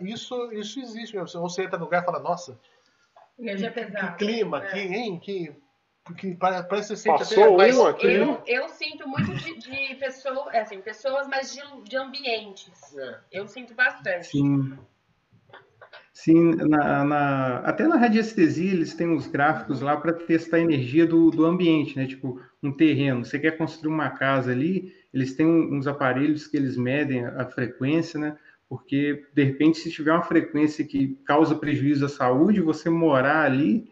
[0.00, 1.16] Isso, isso existe.
[1.16, 2.58] Você entra no lugar e fala, nossa,
[3.38, 4.12] energia que, pesada.
[4.12, 4.70] Que clima, é.
[4.70, 5.56] que, hein, que,
[6.14, 8.06] que parece que você sente Passou até um aqui.
[8.06, 12.96] Eu, eu sinto muito de, de pessoas, é assim, pessoas, mas de, de ambientes.
[12.96, 13.18] É.
[13.32, 14.28] Eu sinto bastante.
[14.28, 14.76] Sim.
[16.12, 21.06] Sim, na, na, até na radiestesia eles têm uns gráficos lá para testar a energia
[21.06, 22.06] do, do ambiente, né?
[22.06, 23.24] Tipo, um terreno.
[23.24, 28.18] Você quer construir uma casa ali, eles têm uns aparelhos que eles medem a frequência,
[28.18, 28.36] né?
[28.68, 33.88] Porque, de repente, se tiver uma frequência que causa prejuízo à saúde, você morar ali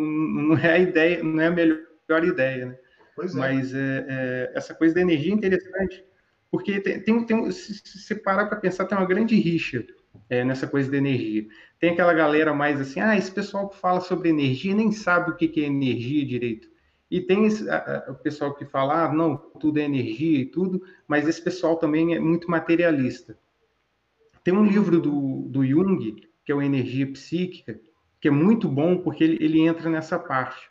[0.00, 2.78] não, não é a ideia, não é a melhor ideia, né?
[3.14, 3.38] Pois é.
[3.38, 6.04] Mas é, é, essa coisa da energia é interessante,
[6.50, 9.84] porque tem, tem, tem se você parar para pensar, tem uma grande rixa
[10.28, 11.46] é, nessa coisa da energia.
[11.78, 15.36] Tem aquela galera mais assim, ah, esse pessoal que fala sobre energia nem sabe o
[15.36, 16.68] que, que é energia direito.
[17.10, 20.46] E tem esse, a, a, o pessoal que fala, ah, não, tudo é energia e
[20.46, 23.38] tudo, mas esse pessoal também é muito materialista.
[24.42, 27.80] Tem um livro do, do Jung, que é o Energia Psíquica,
[28.24, 30.70] que é muito bom porque ele, ele entra nessa parte.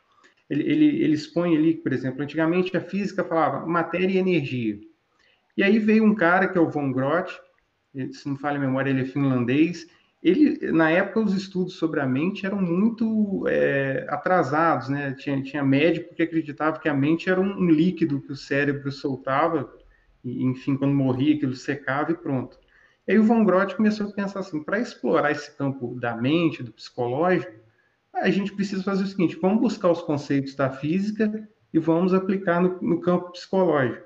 [0.50, 4.80] Ele, ele, ele expõe ali, por exemplo, antigamente a física falava matéria e energia.
[5.56, 7.32] E aí veio um cara que é o Von Grott,
[8.12, 9.88] se não falha a memória, ele é finlandês,
[10.24, 15.14] ele, na época, os estudos sobre a mente eram muito é, atrasados, né?
[15.14, 18.92] Tinha, tinha médico que acreditava que a mente era um, um líquido que o cérebro
[18.92, 19.72] soltava,
[20.26, 22.58] e, enfim, quando morria, aquilo secava e pronto.
[23.08, 26.72] Aí o Von Grott começou a pensar assim, para explorar esse campo da mente, do
[26.72, 27.52] psicológico,
[28.14, 32.62] a gente precisa fazer o seguinte, vamos buscar os conceitos da física e vamos aplicar
[32.62, 34.06] no, no campo psicológico.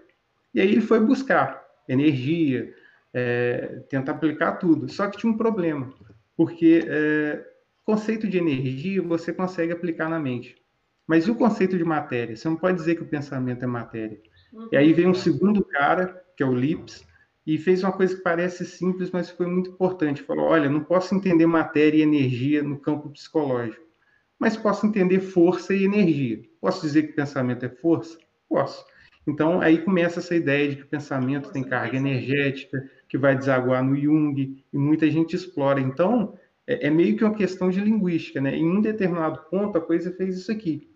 [0.54, 2.74] E aí ele foi buscar energia,
[3.14, 4.90] é, tentar aplicar tudo.
[4.90, 5.94] Só que tinha um problema
[6.38, 7.44] porque é,
[7.84, 10.56] conceito de energia você consegue aplicar na mente.
[11.08, 12.36] Mas e o conceito de matéria?
[12.36, 14.20] Você não pode dizer que o pensamento é matéria.
[14.72, 17.07] E aí vem um segundo cara, que é o Lips,
[17.48, 20.22] e fez uma coisa que parece simples, mas foi muito importante.
[20.22, 23.86] Falou: olha, não posso entender matéria e energia no campo psicológico,
[24.38, 26.42] mas posso entender força e energia.
[26.60, 28.18] Posso dizer que pensamento é força?
[28.50, 28.86] Posso.
[29.26, 33.84] Então, aí começa essa ideia de que o pensamento tem carga energética, que vai desaguar
[33.84, 35.80] no Jung, e muita gente explora.
[35.80, 38.58] Então, é, é, meio que uma questão de linguística, né?
[38.58, 40.90] Em um determinado ponto, a coisa fez isso aqui.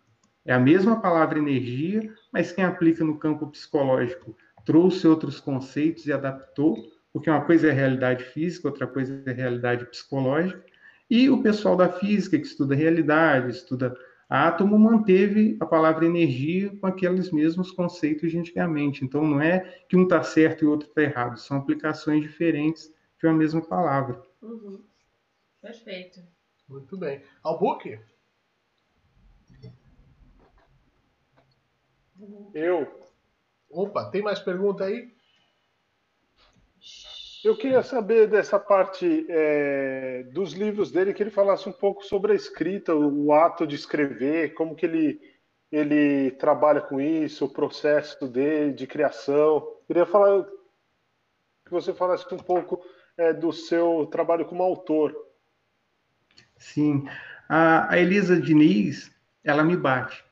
[0.45, 4.35] É a mesma palavra energia, mas quem aplica no campo psicológico
[4.65, 6.77] trouxe outros conceitos e adaptou,
[7.11, 10.63] porque uma coisa é realidade física, outra coisa é realidade psicológica.
[11.09, 13.95] E o pessoal da física, que estuda realidade, estuda
[14.31, 19.03] Átomo manteve a palavra energia com aqueles mesmos conceitos de antigamente.
[19.03, 19.59] Então, não é
[19.89, 22.89] que um está certo e o outro está errado, são aplicações diferentes
[23.19, 24.23] de uma mesma palavra.
[24.41, 24.81] Uhum.
[25.61, 26.21] Perfeito.
[26.69, 27.21] Muito bem.
[27.43, 27.99] Albuque?
[32.53, 33.00] Eu.
[33.71, 35.11] Opa, tem mais pergunta aí?
[37.43, 42.33] Eu queria saber dessa parte é, dos livros dele, que ele falasse um pouco sobre
[42.33, 45.19] a escrita, o, o, ato de escrever, como que ele,
[45.71, 49.67] ele trabalha com isso, o processo dele de criação.
[49.87, 50.45] Queria falar
[51.65, 52.79] que você falasse um pouco
[53.17, 55.15] é, do seu trabalho como autor.
[56.57, 57.07] Sim,
[57.49, 59.11] a, a Elisa Diniz,
[59.43, 60.23] ela me bate,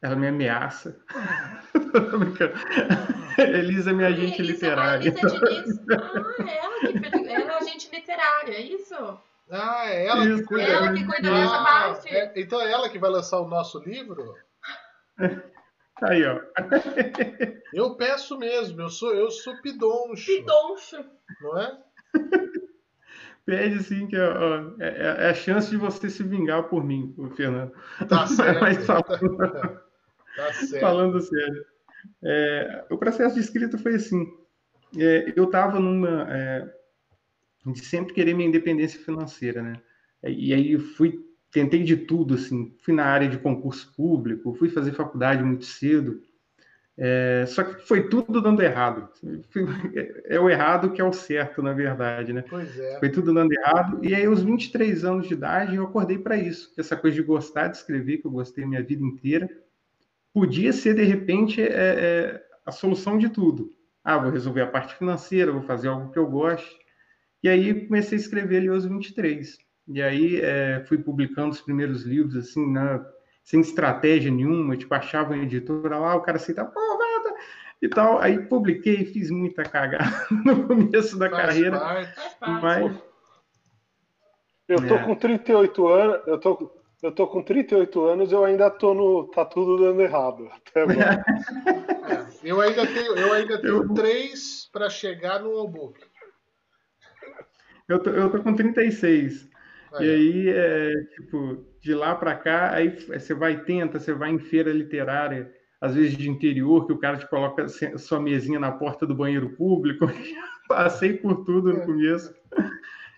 [0.00, 0.96] ela me ameaça.
[3.38, 5.08] Elisa é minha agente Elisa, literária.
[5.08, 9.18] Elisa Diniz, ah, é ela que ela é agente literária, é isso?
[9.50, 12.08] Ah, é ela isso, que cuida, ela que cuida ah, dessa parte.
[12.14, 14.34] É, então é ela que vai lançar o nosso livro?
[16.02, 16.40] Aí, ó.
[17.72, 20.26] Eu peço mesmo, eu sou, eu sou pidoncho.
[20.26, 21.04] Pidoncho.
[21.40, 21.76] Não é?
[23.44, 27.72] Pede sim, que ó, é, é, a chance de você se vingar por mim, Fernando.
[28.08, 28.60] Tá certo.
[28.60, 29.87] Mas falando, tá
[30.52, 30.80] certo.
[30.80, 31.64] falando sério.
[32.22, 34.26] É, o processo de escrita foi assim.
[34.96, 36.26] É, eu estava numa.
[36.30, 36.74] É,
[37.66, 39.74] de sempre querer minha independência financeira, né?
[40.24, 41.20] E aí fui,
[41.50, 42.74] tentei de tudo, assim.
[42.80, 46.22] Fui na área de concurso público, fui fazer faculdade muito cedo.
[47.00, 49.08] É, só que foi tudo dando errado.
[50.24, 52.44] É o errado que é o certo, na verdade, né?
[52.48, 52.98] Pois é.
[52.98, 54.04] Foi tudo dando errado.
[54.04, 56.72] E aí, aos 23 anos de idade, eu acordei para isso.
[56.76, 59.48] Essa coisa de gostar de escrever, que eu gostei a minha vida inteira,
[60.38, 63.72] podia ser, de repente, é, é, a solução de tudo.
[64.04, 66.78] Ah, vou resolver a parte financeira, vou fazer algo que eu goste.
[67.42, 69.58] E aí, comecei a escrever ali aos 23.
[69.88, 73.04] E aí, é, fui publicando os primeiros livros, assim, na
[73.42, 77.34] sem estratégia nenhuma, tipo, achava uma editora lá, o cara aceitava, pô, nada,
[77.82, 78.20] e tal.
[78.20, 81.80] Aí publiquei, fiz muita cagada no começo da faz carreira.
[81.80, 82.14] Parte,
[82.62, 82.96] mas...
[84.68, 85.02] Eu tô é.
[85.02, 89.28] com 38 anos, eu tô, eu tô com 38 anos, eu ainda tô no.
[89.28, 90.48] tá tudo dando errado.
[90.52, 91.24] Até agora.
[92.08, 93.94] É, eu ainda tenho, eu ainda tenho eu...
[93.94, 96.00] três para chegar no e-book.
[97.86, 99.48] Eu tô, eu tô com 36.
[99.92, 100.06] Aí.
[100.06, 104.38] E aí, é, tipo, de lá para cá, aí você vai tenta, você vai em
[104.38, 107.66] feira literária, às vezes de interior, que o cara te coloca
[107.98, 110.06] sua mesinha na porta do banheiro público.
[110.68, 112.16] Passei por tudo no é.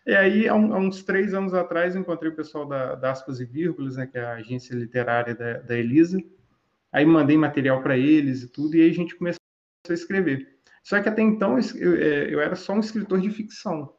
[0.06, 3.96] E aí, há, uns três anos atrás, encontrei o pessoal da, da Aspas e Vírgulas,
[3.96, 6.18] né, que é a agência literária da, da Elisa.
[6.92, 9.40] Aí mandei material para eles e tudo, e aí a gente começou
[9.88, 10.58] a escrever.
[10.82, 13.94] Só que até então eu, é, eu era só um escritor de ficção,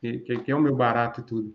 [0.00, 1.54] que, que, é o meu barato e tudo.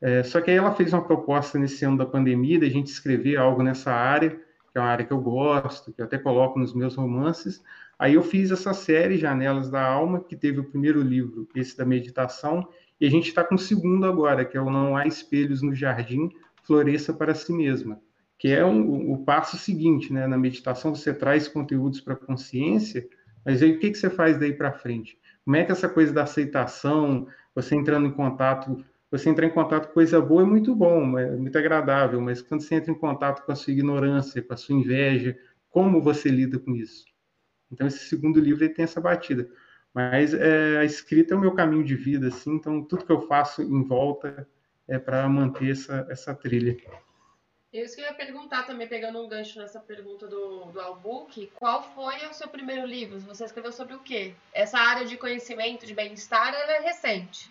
[0.00, 3.36] É, só que aí ela fez uma proposta nesse ano da pandemia, da gente escrever
[3.36, 6.74] algo nessa área, que é uma área que eu gosto, que eu até coloco nos
[6.74, 7.62] meus romances.
[7.98, 11.84] Aí eu fiz essa série, Janelas da Alma, que teve o primeiro livro, esse da
[11.84, 12.66] meditação,
[13.02, 15.74] e a gente está com o segundo agora, que é o Não Há Espelhos no
[15.74, 16.30] Jardim,
[16.62, 18.00] Floresça para Si Mesma,
[18.38, 20.24] que é um, o passo seguinte, né?
[20.28, 23.04] Na meditação você traz conteúdos para a consciência,
[23.44, 25.18] mas aí o que, que você faz daí para frente?
[25.44, 29.88] Como é que essa coisa da aceitação, você entrando em contato você entrar em contato
[29.88, 33.44] com coisa boa é muito bom, é muito agradável, mas quando você entra em contato
[33.44, 35.36] com a sua ignorância, com a sua inveja,
[35.68, 37.04] como você lida com isso?
[37.70, 39.50] Então, esse segundo livro ele tem essa batida.
[39.94, 43.26] Mas é, a escrita é o meu caminho de vida, assim, então tudo que eu
[43.26, 44.48] faço em volta
[44.88, 46.76] é para manter essa, essa trilha.
[47.72, 52.34] Eu queria perguntar também, pegando um gancho nessa pergunta do, do Albuque, qual foi o
[52.34, 53.18] seu primeiro livro?
[53.20, 54.34] Você escreveu sobre o quê?
[54.52, 57.50] Essa área de conhecimento, de bem-estar, ela é recente.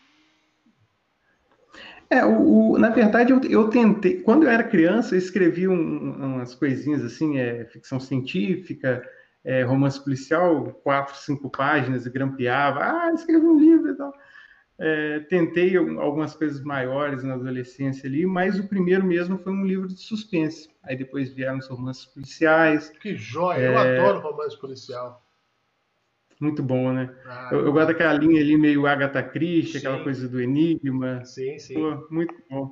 [2.08, 4.22] É, o, o, na verdade, eu, eu, tentei.
[4.22, 9.02] Quando eu era criança, eu escrevi um, umas coisinhas assim, é, ficção científica,
[9.44, 12.80] é, romance policial, quatro, cinco páginas, e grampeava.
[12.80, 14.14] Ah, escrevi um livro e tal.
[14.80, 19.88] É, tentei algumas coisas maiores na adolescência ali, mas o primeiro mesmo foi um livro
[19.88, 20.70] de suspense.
[20.84, 22.90] Aí depois vieram os romances policiais.
[22.90, 23.60] Que joia!
[23.60, 24.00] Eu é.
[24.00, 25.24] adoro romance policial.
[26.40, 27.16] Muito bom, né?
[27.28, 29.78] Ah, eu, eu, gosto daquela linha ali meio Agatha Christie, sim.
[29.78, 31.24] aquela coisa do enigma.
[31.24, 31.76] Sim, sim.
[31.76, 32.72] Pô, muito bom.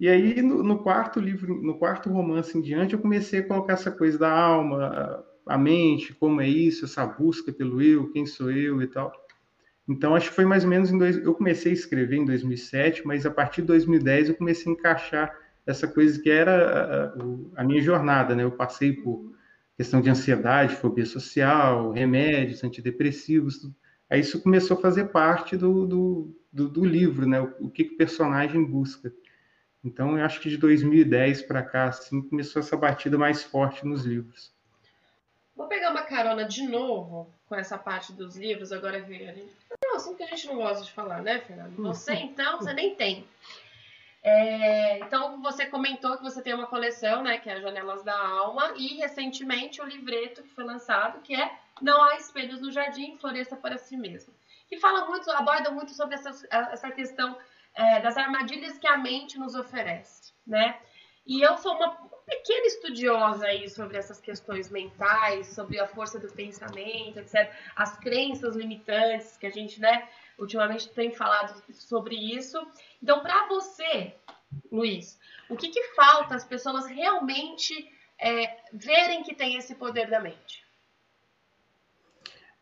[0.00, 3.74] E aí, no, no, quarto livro, no quarto romance em diante, eu comecei a colocar
[3.74, 8.50] essa coisa da alma, a mente, como é isso, essa busca pelo eu, quem sou
[8.50, 9.12] eu e tal.
[9.88, 11.16] Então, acho que foi mais ou menos em dois...
[11.16, 15.38] Eu comecei a escrever em 2007, mas a partir de 2010 eu comecei a encaixar
[15.64, 17.14] essa coisa que era
[17.56, 18.42] a, a minha jornada, né?
[18.42, 19.32] Eu passei por
[19.76, 23.58] questão de ansiedade, fobia social, remédios, antidepressivos.
[23.58, 23.74] Tudo.
[24.10, 27.40] Aí isso começou a fazer parte do, do, do, do livro, né?
[27.40, 29.12] O, o, que, que o personagem busca.
[29.84, 34.04] Então, eu acho que de 2010 para cá, assim, começou essa batida mais forte nos
[34.04, 34.55] livros.
[35.56, 39.48] Vou pegar uma carona de novo com essa parte dos livros, agora ver.
[39.70, 41.74] É um assunto que a gente não gosta de falar, né, Fernando?
[41.82, 43.26] Você, então, você nem tem.
[44.22, 48.74] É, então, você comentou que você tem uma coleção, né, que é Janelas da Alma,
[48.76, 53.56] e recentemente o livreto que foi lançado, que é Não Há Espelhos no Jardim, Floresça
[53.56, 54.34] para Si Mesmo.
[54.68, 57.38] Que fala muito, aborda muito sobre essa, essa questão
[57.74, 60.80] é, das armadilhas que a mente nos oferece, né?
[61.24, 61.96] E eu sou uma
[62.26, 67.50] pequena estudiosa aí sobre essas questões mentais, sobre a força do pensamento, etc.
[67.74, 70.08] As crenças limitantes que a gente, né,
[70.38, 72.58] ultimamente tem falado sobre isso.
[73.02, 74.12] Então, para você,
[74.70, 80.20] Luiz, o que, que falta as pessoas realmente é, verem que tem esse poder da
[80.20, 80.66] mente?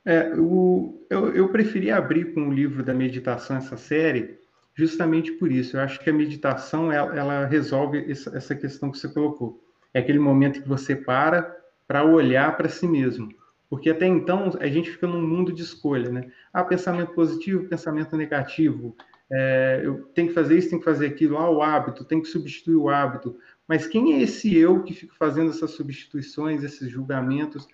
[0.05, 4.39] É, o, eu, eu preferi abrir com o livro da meditação essa série,
[4.75, 5.77] justamente por isso.
[5.77, 9.63] Eu acho que a meditação ela, ela resolve essa, questão que você colocou.
[9.93, 11.57] É aquele momento que você para
[11.87, 13.29] para olhar para si mesmo.
[13.69, 16.31] Porque até então a gente fica num mundo de escolha, né?
[16.53, 18.97] Ah, pensamento positivo, pensamento negativo.
[19.31, 21.37] É, eu tenho que fazer isso, tenho que fazer aquilo.
[21.39, 23.37] Ah, o hábito, tem que substituir o hábito.
[23.67, 27.67] Mas quem é esse eu que fica fazendo essas substituições, esses julgamentos?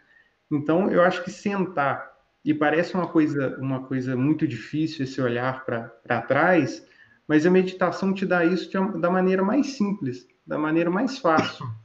[0.51, 2.11] Então, eu acho que sentar
[2.45, 6.87] e parece uma coisa, uma coisa muito difícil esse olhar para trás,
[7.29, 11.67] mas a meditação te dá isso de, da maneira mais simples, da maneira mais fácil.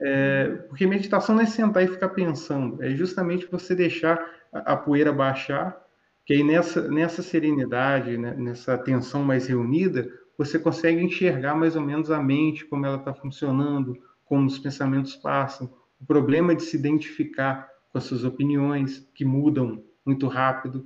[0.00, 4.16] É, porque meditação não é sentar e ficar pensando, é justamente você deixar
[4.52, 5.76] a, a poeira baixar,
[6.24, 10.08] que aí nessa, nessa serenidade, né, nessa tensão mais reunida,
[10.38, 15.16] você consegue enxergar mais ou menos a mente, como ela está funcionando, como os pensamentos
[15.16, 15.68] passam.
[16.00, 20.84] O problema de se identificar com as suas opiniões, que mudam muito rápido.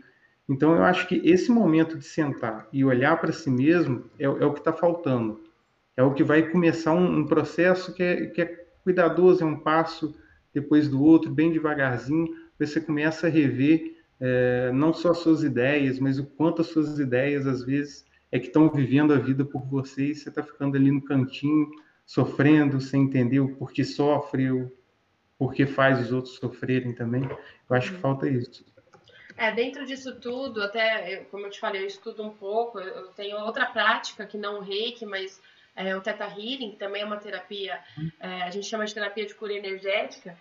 [0.48, 4.28] Então, eu acho que esse momento de sentar e olhar para si mesmo é, é
[4.28, 5.40] o que está faltando.
[5.96, 9.58] É o que vai começar um, um processo que é, que é cuidadoso, é um
[9.58, 10.14] passo
[10.52, 12.28] depois do outro, bem devagarzinho,
[12.58, 16.98] você começa a rever é, não só as suas ideias, mas o quanto as suas
[16.98, 20.76] ideias, às vezes, é que estão vivendo a vida por você e você está ficando
[20.76, 21.70] ali no cantinho,
[22.06, 24.70] sofrendo, sem entender o porquê sofre, o
[25.38, 27.24] porquê faz os outros sofrerem também.
[27.24, 28.02] Eu acho que uhum.
[28.02, 28.64] falta isso.
[29.36, 33.38] É, dentro disso tudo, até, como eu te falei, eu estudo um pouco, eu tenho
[33.38, 35.40] outra prática que não o reiki, mas
[35.74, 37.82] é, o Theta Healing, que também é uma terapia,
[38.20, 40.36] é, a gente chama de terapia de cura energética,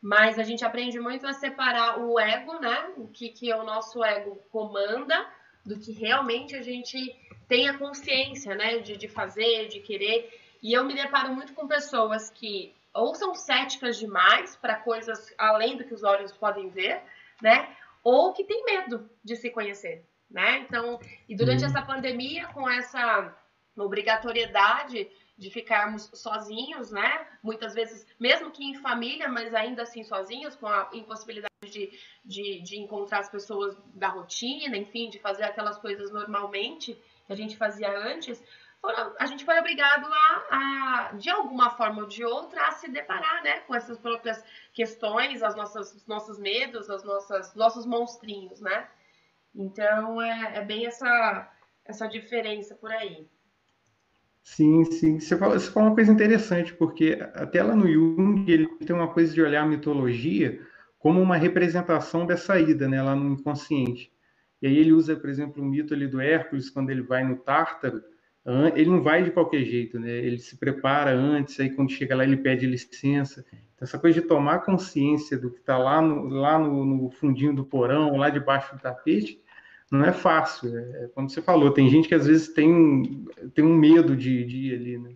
[0.00, 4.04] mas a gente aprende muito a separar o ego, né, o que, que o nosso
[4.04, 5.26] ego comanda,
[5.64, 7.14] do que realmente a gente
[7.48, 10.32] tem a consciência, né, de, de fazer, de querer,
[10.62, 15.76] e eu me deparo muito com pessoas que ou são céticas demais para coisas além
[15.76, 17.00] do que os olhos podem ver,
[17.40, 17.76] né?
[18.02, 20.58] Ou que tem medo de se conhecer, né?
[20.58, 20.98] Então,
[21.28, 21.70] e durante uhum.
[21.70, 23.34] essa pandemia, com essa
[23.76, 27.26] obrigatoriedade de ficarmos sozinhos, né?
[27.42, 31.90] Muitas vezes, mesmo que em família, mas ainda assim sozinhos, com a impossibilidade de,
[32.24, 36.94] de, de encontrar as pessoas da rotina, enfim, de fazer aquelas coisas normalmente
[37.26, 38.42] que a gente fazia antes,
[39.18, 43.42] a gente foi obrigado a, a, de alguma forma ou de outra, a se deparar
[43.42, 44.42] né, com essas próprias
[44.72, 48.86] questões, as nossas, os nossos medos, nossas, nossos monstrinhos, né?
[49.54, 51.50] Então é, é bem essa,
[51.84, 53.26] essa diferença por aí.
[54.44, 55.20] Sim, sim.
[55.20, 59.12] Você falou, você falou uma coisa interessante, porque até lá no Jung ele tem uma
[59.12, 60.64] coisa de olhar a mitologia
[60.98, 64.10] como uma representação dessa ida, né, lá no inconsciente.
[64.62, 67.36] E aí ele usa, por exemplo, o mito ali do Hércules, quando ele vai no
[67.36, 68.02] Tártaro,
[68.74, 70.10] ele não vai de qualquer jeito, né?
[70.10, 73.44] Ele se prepara antes, aí quando chega lá ele pede licença.
[73.50, 77.54] Então, essa coisa de tomar consciência do que está lá, no, lá no, no, fundinho
[77.54, 79.42] do porão, lá debaixo do tapete,
[79.90, 80.76] não é fácil.
[80.76, 84.44] É, é, como você falou, tem gente que às vezes tem, tem um medo de,
[84.44, 85.14] de ir ali, né?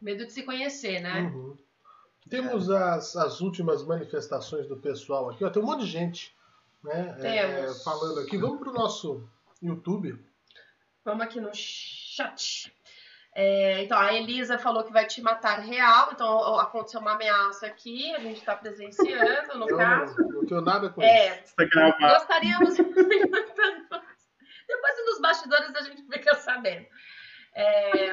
[0.00, 1.22] Medo de se conhecer, né?
[1.22, 1.56] Uhum.
[2.28, 5.44] Temos as, as últimas manifestações do pessoal aqui.
[5.44, 6.34] Ó, tem um monte de gente
[6.84, 8.36] né, é, falando aqui.
[8.36, 9.28] Vamos para o nosso
[9.62, 10.18] YouTube.
[11.04, 12.72] Vamos aqui no chat.
[13.32, 18.12] É, então, a Elisa falou que vai te matar real, então aconteceu uma ameaça aqui,
[18.14, 20.16] a gente está presenciando, no eu caso.
[20.18, 21.54] Não, não tenho nada com é, isso.
[21.56, 22.76] Gostaríamos.
[24.70, 26.86] Depois nos bastidores a gente fica sabendo.
[27.54, 28.10] É,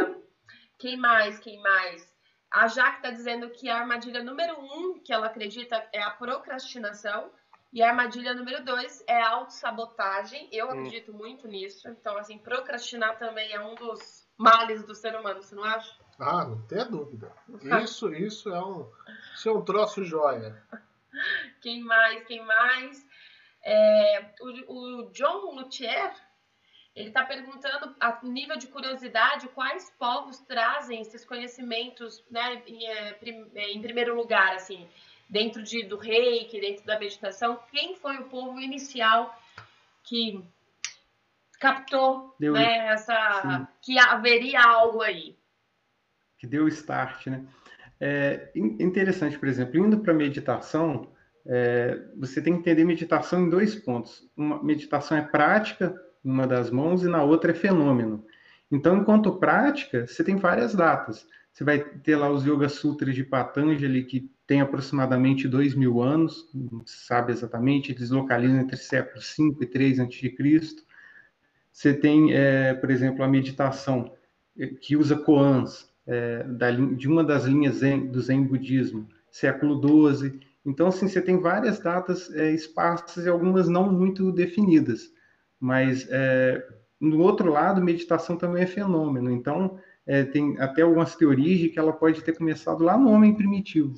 [0.78, 1.40] quem mais?
[1.40, 2.16] Quem mais?
[2.52, 7.32] A Jaque está dizendo que a armadilha número um que ela acredita é a procrastinação.
[7.74, 10.50] E a armadilha número dois é a autossabotagem.
[10.52, 10.72] Eu hum.
[10.72, 11.88] acredito muito nisso.
[11.90, 15.94] Então, assim, procrastinar também é um dos males do ser humano, você não acha?
[16.20, 17.32] Ah, não tem dúvida.
[17.84, 18.90] Isso, isso é um,
[19.34, 20.64] isso é um troço joia.
[21.62, 22.24] Quem mais?
[22.26, 23.06] Quem mais?
[23.64, 26.14] É, o, o John Luthier,
[26.96, 33.20] Ele está perguntando, a nível de curiosidade, quais povos trazem esses conhecimentos, né, em, é,
[33.56, 34.88] é, em primeiro lugar, assim,
[35.30, 39.38] dentro de, do reiki, dentro da meditação, quem foi o povo inicial
[40.04, 40.44] que
[41.60, 43.68] captou Deu, né, essa, sim.
[43.82, 45.36] que haveria algo aí?
[46.38, 47.46] Que deu start, né?
[48.00, 51.12] É interessante, por exemplo, indo para meditação,
[51.46, 54.30] é, você tem que entender meditação em dois pontos.
[54.38, 58.24] Uma meditação é prática, uma das mãos, e na outra é fenômeno.
[58.72, 61.28] Então, enquanto prática, você tem várias datas.
[61.52, 66.50] Você vai ter lá os Yoga Sutras de Patanjali, que tem aproximadamente dois mil anos,
[66.54, 70.36] não se sabe exatamente, eles localizam entre séculos 5 e 3 a.C.
[71.70, 74.14] Você tem, é, por exemplo, a meditação,
[74.58, 79.76] é, que usa koans, é, da, de uma das linhas zen, do Zen Budismo, século
[79.76, 80.40] 12.
[80.66, 85.12] Então, assim, você tem várias datas é, esparsas e algumas não muito definidas.
[85.60, 86.66] Mas, é,
[87.02, 89.30] no outro lado, meditação também é fenômeno.
[89.30, 93.36] Então, é, tem até algumas teorias de que ela pode ter começado lá no homem
[93.36, 93.94] primitivo.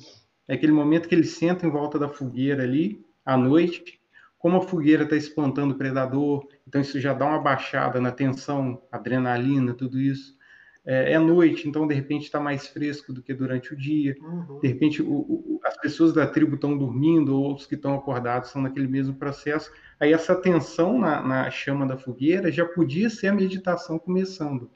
[0.50, 4.00] É aquele momento que ele senta em volta da fogueira ali, à noite,
[4.36, 8.82] como a fogueira está espantando o predador, então isso já dá uma baixada na tensão,
[8.90, 10.36] adrenalina, tudo isso
[10.84, 14.16] é, é noite, então de repente está mais fresco do que durante o dia.
[14.20, 14.58] Uhum.
[14.58, 18.48] De repente o, o, as pessoas da tribo estão dormindo, ou outros que estão acordados
[18.48, 19.70] estão naquele mesmo processo.
[20.00, 24.68] Aí essa tensão na, na, chama da fogueira já podia ser a meditação começando.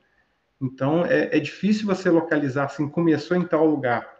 [0.63, 4.14] Então é, é difícil você localizar assim, começou em tal lugar.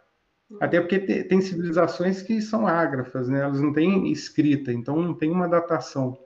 [0.59, 3.41] Até porque te, tem civilizações que são ágrafas, né?
[3.41, 6.17] elas não têm escrita, então não tem uma datação.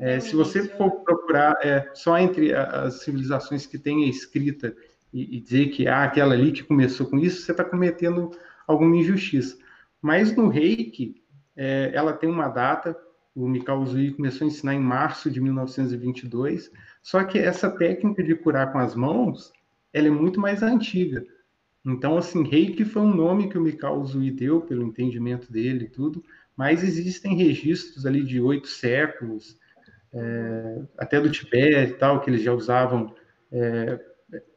[0.00, 4.74] É, se você for procurar é, só entre as civilizações que têm a escrita
[5.12, 8.30] e, e dizer que ah, aquela ali que começou com isso, você está cometendo
[8.66, 9.56] alguma injustiça.
[10.00, 11.22] Mas no reiki,
[11.56, 12.96] é, ela tem uma data,
[13.34, 16.70] o Mikao Zui começou a ensinar em março de 1922,
[17.02, 19.52] só que essa técnica de curar com as mãos,
[19.92, 21.24] ela é muito mais antiga.
[21.86, 25.88] Então, assim, reiki foi um nome que o Mikao Zui deu, pelo entendimento dele e
[25.88, 26.22] tudo,
[26.56, 29.56] mas existem registros ali de oito séculos,
[30.12, 33.14] é, até do Tibete e tal, que eles já usavam
[33.52, 34.00] é,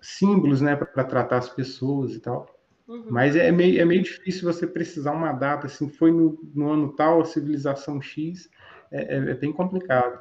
[0.02, 2.48] símbolos, né, para tratar as pessoas e tal.
[2.88, 3.06] Uhum.
[3.12, 6.96] Mas é meio, é meio difícil você precisar uma data, assim, foi no, no ano
[6.96, 8.50] tal, a civilização X,
[8.92, 10.20] é, é, é bem complicado.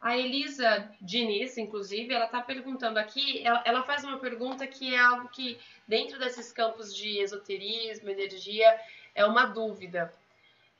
[0.00, 4.98] A Elisa Diniz, inclusive, ela está perguntando aqui, ela, ela, faz uma pergunta que é
[4.98, 5.58] algo que,
[5.88, 8.80] dentro desses campos de esoterismo, energia,
[9.12, 10.14] é uma dúvida,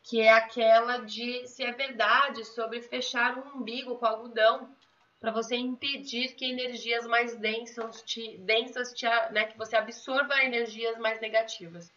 [0.04, 4.72] que é aquela de se é verdade sobre fechar um umbigo com algodão
[5.18, 10.96] para você impedir que energias mais densas te, densas te, né, que você absorva energias
[10.98, 11.92] mais negativas.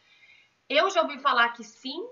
[0.68, 2.04] Eu já ouvi falar que sim,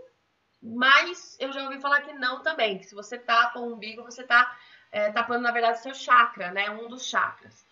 [0.61, 2.77] mas eu já ouvi falar que não também.
[2.77, 4.55] Que se você tapa o umbigo, você está
[4.91, 6.69] é, tapando, na verdade, seu chakra, né?
[6.69, 7.65] Um dos chakras.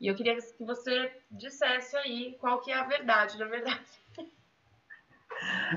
[0.00, 3.80] E eu queria que você dissesse aí qual que é a verdade, na verdade.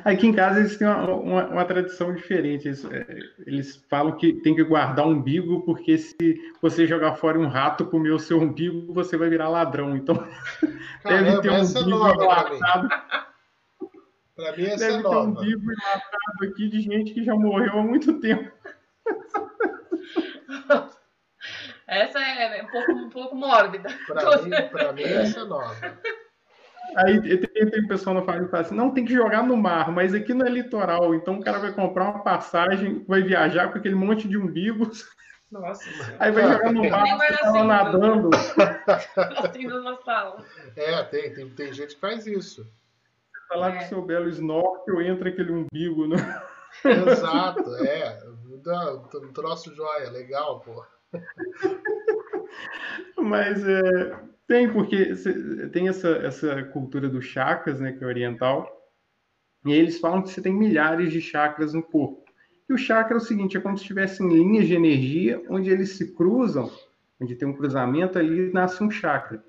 [0.05, 2.67] Aqui em casa eles têm uma, uma, uma tradição diferente.
[2.67, 3.05] Eles, é,
[3.45, 6.15] eles, falam que tem que guardar o umbigo, porque se
[6.61, 9.95] você jogar fora um rato comer o seu umbigo, você vai virar ladrão.
[9.95, 10.15] Então,
[11.03, 12.89] Caramba, deve ter um umbigo é enlatado.
[14.35, 17.79] Para mim, essa deve é ter um umbigo enlatado aqui de gente que já morreu
[17.79, 18.51] há muito tempo.
[21.87, 23.89] Essa é um pouco, um pouco mórbida.
[24.05, 25.75] Para mim, mim, essa é nova.
[26.95, 29.91] Aí tem, tem pessoal na família que fala assim, não, tem que jogar no mar,
[29.91, 33.77] mas aqui não é litoral, então o cara vai comprar uma passagem, vai viajar com
[33.77, 35.07] aquele monte de umbigos.
[35.51, 35.83] Nossa,
[36.19, 38.29] Aí vai jogar no mar, tá assim, nadando.
[38.35, 39.69] Assim
[40.05, 40.45] sala.
[40.75, 42.63] É, tem, tem, tem gente que faz isso.
[42.63, 43.77] Você tá lá é.
[43.77, 46.17] com o seu belo snorkel, entra aquele umbigo, né?
[46.85, 48.19] Exato, é.
[48.67, 50.83] Um troço joia, legal, pô.
[53.17, 55.13] Mas é, tem, porque
[55.71, 58.67] tem essa, essa cultura dos chakras, né, que é oriental,
[59.65, 62.23] e eles falam que você tem milhares de chakras no corpo.
[62.69, 65.97] E o chakra é o seguinte, é como se tivessem linhas de energia, onde eles
[65.97, 66.71] se cruzam,
[67.19, 69.43] onde tem um cruzamento ali, nasce um chakra.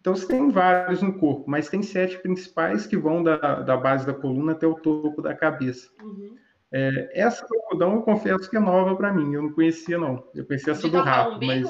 [0.00, 4.06] Então você tem vários no corpo, mas tem sete principais que vão da, da base
[4.06, 5.90] da coluna até o topo da cabeça.
[6.02, 6.36] Uhum.
[6.72, 10.24] É, essa do algodão eu confesso que é nova para mim, eu não conhecia não.
[10.34, 11.68] Eu conhecia essa do rato, mas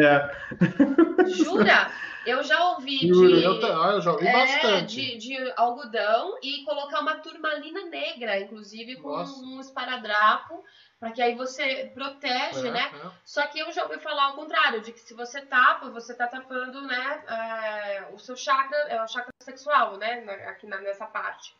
[0.00, 0.30] é.
[1.28, 1.90] Jura?
[2.24, 3.08] Eu já ouvi de.
[3.08, 5.18] Eu, eu já ouvi é, bastante.
[5.18, 9.44] De, de, algodão e colocar uma turmalina negra, inclusive com Nossa.
[9.44, 10.64] um esparadrapo,
[11.00, 12.92] para que aí você protege, é, né?
[12.94, 13.10] É.
[13.24, 16.28] Só que eu já ouvi falar ao contrário, de que se você tapa, você tá
[16.28, 17.24] tapando, né?
[17.26, 20.20] É, o seu chakra, é o chakra sexual, né?
[20.46, 21.54] Aqui na, nessa parte.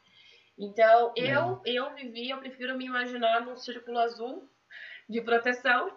[0.58, 4.48] Então, eu, eu vivi, eu prefiro me imaginar num círculo azul
[5.08, 5.90] de proteção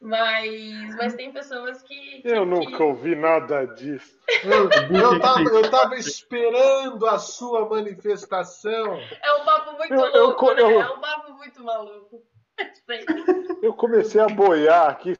[0.00, 2.22] Mas, mas tem pessoas que.
[2.22, 4.18] que Eu que- nunca ouvi nada disso.
[4.44, 8.98] Eu, tava, eu tava esperando a sua manifestação.
[9.22, 10.62] É um papo muito Eu- eu louco, co- né?
[10.62, 12.22] eu- É um papo muito maluco.
[13.62, 15.14] Eu comecei a boiar aqui,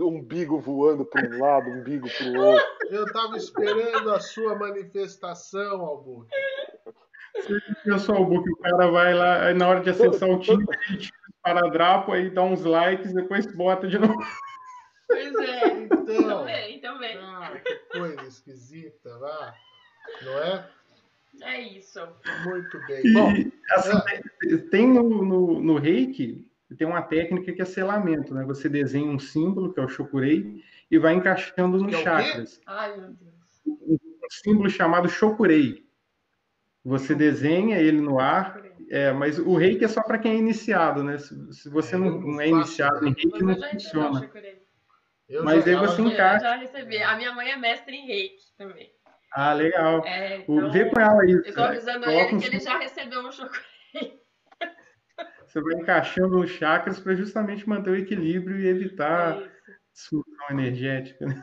[0.00, 2.66] umbigo voando para um lado, umbigo para o outro.
[2.90, 6.61] Eu tava esperando a sua manifestação, Albuquerque.
[7.98, 10.98] Sou o book, o cara vai lá, aí na hora de acessar o time, ele
[10.98, 14.22] tira o paradrapo, aí dá uns likes, depois bota de novo.
[15.06, 15.82] Pois é.
[15.82, 17.18] Então, Também, também.
[17.18, 19.54] ah, que coisa esquisita, vá.
[20.22, 20.68] Não é?
[21.42, 22.00] É isso.
[22.44, 23.06] Muito bem.
[23.06, 23.32] E, Bom,
[23.72, 26.46] assim, tem no, no, no reiki,
[26.76, 28.44] tem uma técnica que é selamento, né?
[28.44, 32.60] Você desenha um símbolo, que é o chokurei, e vai encaixando nos é chakras.
[32.66, 33.32] Ai, meu Deus.
[33.66, 33.98] Um
[34.30, 35.84] símbolo chamado chokurei.
[36.84, 38.60] Você desenha ele no ar,
[38.90, 41.16] é, mas o reiki é só para quem é iniciado, né?
[41.18, 44.20] Se, se você É, não, eu não é iniciado em reiki, não eu funciona.
[44.20, 44.62] chocolate.
[45.28, 46.44] eu Mas aí você Eu encaixa.
[46.44, 47.00] já recebi.
[47.02, 48.90] A minha mãe é mestre em reiki também.
[49.32, 50.04] Ah, legal.
[50.04, 51.30] É, O- então, Vê com ela aí.
[51.32, 53.64] eu tô avisando Coloca ele que ele já recebeu um chocolate.
[55.46, 59.50] Você vai encaixando os chakras para justamente manter o equilíbrio e evitar Isso.
[59.92, 61.26] disfunção energética.
[61.26, 61.42] né?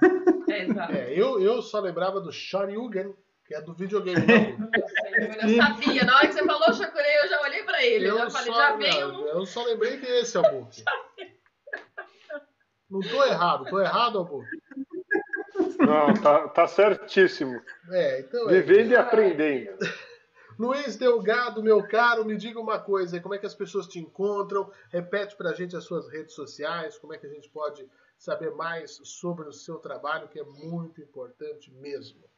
[0.50, 0.94] É, exato.
[0.94, 3.14] É, eu, eu só lembrava do Shoryuken,
[3.50, 4.22] que é do videogame.
[4.60, 4.70] Não.
[5.50, 8.08] Eu sabia, na hora que você falou chocolate, eu já olhei pra ele.
[8.08, 9.28] Eu, já Eu falei, só, já veio um.
[9.28, 10.86] eu só lembrei que esse é o Albuquerque.
[12.90, 14.62] Não tô errado, tô errado, Albuquerque?
[15.80, 17.60] Não, tá, tá certíssimo.
[17.90, 18.62] É, então é.
[18.62, 19.80] Vivendo e aprendendo.
[20.60, 23.98] Luiz Delgado, meu caro, me diga uma coisa, aí, como é que as pessoas te
[23.98, 24.72] encontram?
[24.90, 29.00] Repete pra gente as suas redes sociais, como é que a gente pode saber mais
[29.04, 32.30] sobre o seu trabalho, que é muito importante mesmo.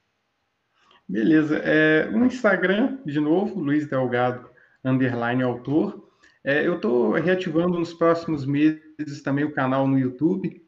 [1.12, 1.58] Beleza.
[1.58, 4.50] É, no Instagram, de novo, Luiz Delgado,
[4.82, 6.10] underline autor.
[6.42, 10.64] É, eu estou reativando nos próximos meses também o canal no YouTube,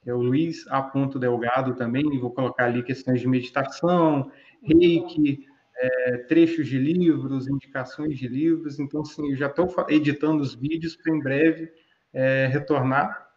[0.00, 0.80] que é o Luiz A.
[1.18, 2.04] Delgado também.
[2.20, 4.30] Vou colocar ali questões de meditação,
[4.62, 5.44] reiki,
[5.76, 8.78] é, trechos de livros, indicações de livros.
[8.78, 11.72] Então, sim, eu já estou editando os vídeos para em breve
[12.12, 13.27] é, retornar.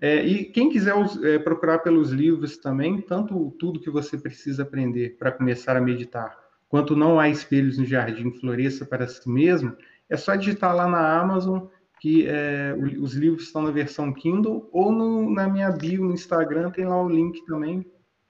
[0.00, 4.62] É, e quem quiser os, é, procurar pelos livros também, tanto tudo que você precisa
[4.62, 6.36] aprender para começar a meditar,
[6.68, 9.74] quanto não há espelhos no jardim, floresça para si mesmo,
[10.08, 11.66] é só digitar lá na Amazon
[12.00, 16.70] que é, os livros estão na versão Kindle ou no, na minha bio no Instagram
[16.70, 17.84] tem lá o link também,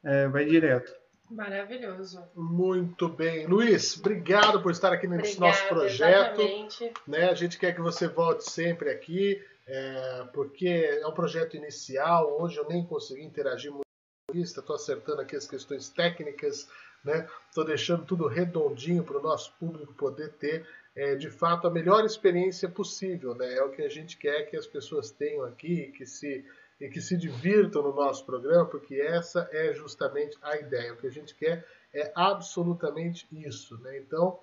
[0.04, 0.92] é, vai direto.
[1.28, 2.22] Maravilhoso.
[2.36, 3.46] Muito bem.
[3.46, 6.40] Luiz, obrigado por estar aqui nesse Obrigada, nosso projeto.
[6.40, 6.92] Exatamente.
[7.06, 7.28] né?
[7.30, 12.40] A gente quer que você volte sempre aqui, é, porque é um projeto inicial.
[12.40, 13.84] Hoje eu nem consegui interagir muito
[14.28, 16.68] com estou acertando aqui as questões técnicas,
[17.04, 17.28] né?
[17.48, 22.04] Estou deixando tudo redondinho para o nosso público poder ter, é, de fato, a melhor
[22.04, 23.54] experiência possível, né?
[23.54, 26.44] É o que a gente quer que as pessoas tenham aqui, que se
[26.78, 30.92] e que se divirtam no nosso programa, porque essa é justamente a ideia.
[30.92, 33.96] O que a gente quer é absolutamente isso, né?
[33.96, 34.38] Então,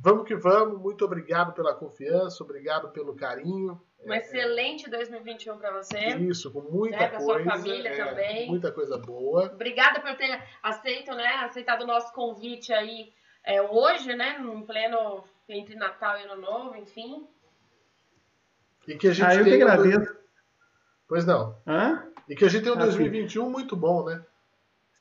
[0.00, 3.82] Vamos que vamos, muito obrigado pela confiança, obrigado pelo carinho.
[4.04, 5.98] Um excelente 2021 para você.
[5.98, 7.50] Isso, com muita Né, pra sua coisa.
[7.50, 8.46] família é, também.
[8.48, 9.46] Muita coisa boa.
[9.52, 11.26] Obrigada por ter aceito, né?
[11.44, 13.12] Aceitado o nosso convite aí
[13.44, 14.38] é, hoje, né?
[14.40, 17.26] Em pleno entre Natal e Ano Novo, enfim.
[18.86, 20.16] E que a gente Ah, eu que tenha um- agradeço.
[21.08, 21.56] Pois não.
[21.66, 22.06] Hã?
[22.28, 22.88] E que a gente tenha um Ah, sim.
[22.88, 24.22] 2021 muito bom, né?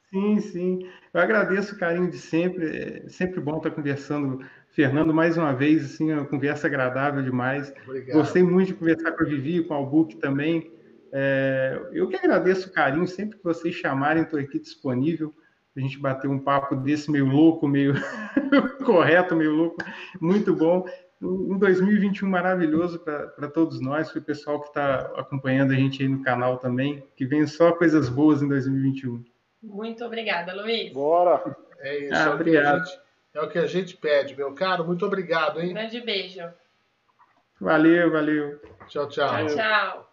[0.09, 0.91] Sim, sim.
[1.13, 3.03] Eu agradeço o carinho de sempre.
[3.05, 4.43] É sempre bom estar conversando.
[4.77, 7.73] Fernando, mais uma vez, assim, uma conversa agradável demais.
[7.83, 8.15] Obrigado.
[8.15, 10.71] Gostei muito de conversar com a Vivi, com o Albuque também.
[11.11, 15.33] É, eu que agradeço o carinho, sempre que vocês chamarem, estou aqui disponível.
[15.75, 17.95] A gente bater um papo desse meio louco, meio
[18.85, 19.77] correto, meio louco.
[20.21, 20.85] Muito bom.
[21.19, 26.07] Um 2021 maravilhoso para todos nós, para o pessoal que está acompanhando a gente aí
[26.07, 27.03] no canal também.
[27.15, 29.25] Que venham só coisas boas em 2021.
[29.63, 30.93] Muito obrigada, Luiz.
[30.93, 31.41] Bora!
[31.79, 32.13] É isso.
[32.13, 33.06] Ah, obrigado.
[33.37, 34.85] É o que a gente pede, meu caro.
[34.85, 35.73] Muito obrigado, Um hein?
[35.73, 36.41] grande beijo.
[37.59, 38.59] Valeu, valeu.
[38.87, 39.47] Tchau, tchau.
[39.47, 40.06] Tchau, tchau.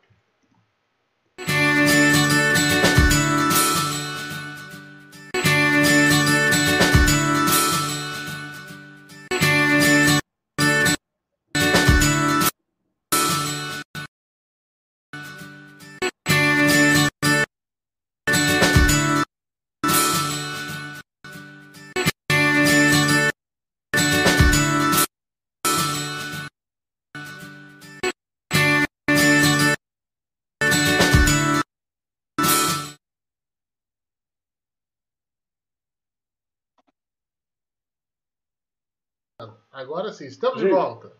[39.74, 40.72] Agora sim, estamos de Gente.
[40.72, 41.12] volta.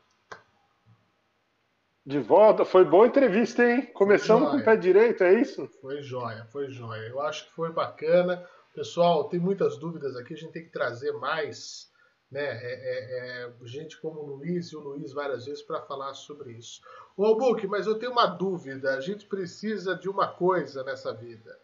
[2.07, 3.87] De volta, foi boa entrevista, hein?
[3.93, 5.67] Começamos com o pé direito, é isso?
[5.81, 7.09] Foi joia, foi joia.
[7.09, 8.49] Eu acho que foi bacana.
[8.73, 11.93] Pessoal, tem muitas dúvidas aqui, a gente tem que trazer mais
[12.31, 16.15] né, é, é, é, gente como o Luiz e o Luiz várias vezes para falar
[16.15, 16.81] sobre isso.
[17.17, 18.95] Ô Albuque, mas eu tenho uma dúvida.
[18.97, 21.59] A gente precisa de uma coisa nessa vida.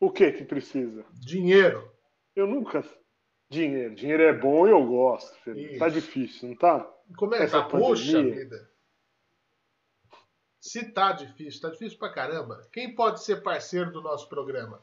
[0.00, 1.04] O que que precisa?
[1.12, 1.90] Dinheiro.
[2.34, 2.82] Eu nunca.
[3.50, 3.94] Dinheiro.
[3.94, 5.36] Dinheiro é bom e eu gosto.
[5.78, 6.80] Tá difícil, não tá?
[7.16, 7.62] Como é que tá?
[7.64, 8.70] Poxa vida.
[10.60, 12.68] Se tá difícil, tá difícil pra caramba.
[12.72, 14.82] Quem pode ser parceiro do nosso programa?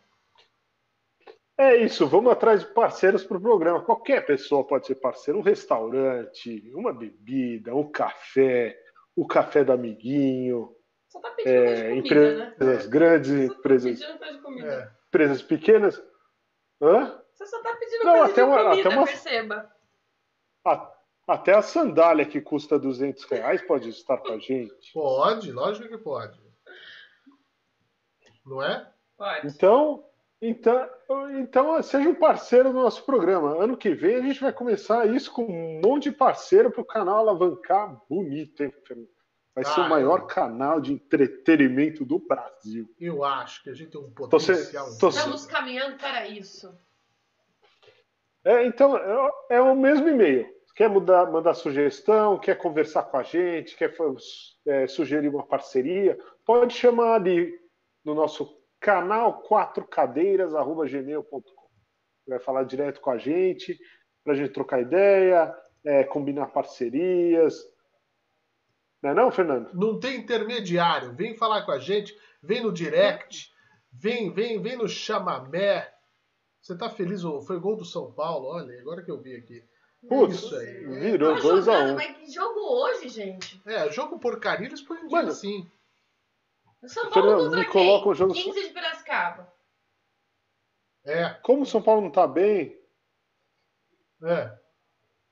[1.57, 3.83] É isso, vamos atrás de parceiros para o programa.
[3.83, 5.39] Qualquer pessoa pode ser parceiro.
[5.39, 8.77] Um restaurante, uma bebida, um café,
[9.15, 10.75] o café do amiguinho.
[11.07, 12.91] Só tá pedindo é, comida, empresas né?
[12.91, 14.01] grandes, Só tá empresas,
[14.63, 14.91] é.
[15.07, 16.03] empresas pequenas.
[16.81, 17.21] Hã?
[17.45, 19.71] Você só tá pedindo Não, até uma, comida, até uma, perceba.
[20.65, 20.95] A,
[21.27, 24.91] até a sandália que custa 200 reais pode estar com a gente.
[24.91, 26.39] Pode, lógico que pode.
[28.43, 28.91] Não é?
[29.15, 29.47] Pode.
[29.47, 30.03] Então,
[30.41, 30.89] então,
[31.39, 33.63] então, seja um parceiro do nosso programa.
[33.63, 36.85] Ano que vem a gente vai começar isso com um monte de parceiro para o
[36.85, 39.09] canal alavancar bonito, hein, Fernando?
[39.53, 40.25] Vai ah, ser o maior eu...
[40.25, 42.93] canal de entretenimento do Brasil.
[42.99, 44.89] Eu acho que a gente tem um potencial.
[44.93, 45.09] Tô, tô...
[45.09, 46.75] Estamos caminhando para isso.
[48.45, 48.95] É, então,
[49.49, 50.47] é, o mesmo e-mail.
[50.75, 53.91] Quer mudar, mandar sugestão, quer conversar com a gente, quer
[54.67, 57.51] é, sugerir uma parceria, pode chamar ali
[58.03, 61.41] no nosso canal 4cadeiras@gmail.com.
[62.27, 63.79] Vai falar direto com a gente,
[64.23, 67.63] para a gente trocar ideia, é, combinar parcerias.
[69.01, 69.73] Não é não, Fernando?
[69.73, 71.13] Não tem intermediário.
[71.13, 72.13] Vem falar com a gente,
[72.43, 73.51] vem no direct,
[73.91, 75.94] vem, vem, vem no chamamé.
[76.65, 77.21] Você tá feliz?
[77.45, 79.63] Foi gol do São Paulo, olha, agora que eu vi aqui.
[80.09, 80.83] Putz, Isso aí.
[80.99, 81.91] Virou 2x1.
[81.91, 81.95] Um.
[81.95, 83.61] Mas que jogo hoje, gente?
[83.67, 85.69] É, jogo porcaria eles põem um dia assim.
[86.87, 88.33] São Paulo contra me coloca o jogo.
[88.33, 89.53] 15 de Piracicaba.
[91.05, 91.29] É.
[91.43, 92.75] Como o São Paulo não tá bem.
[94.23, 94.57] É.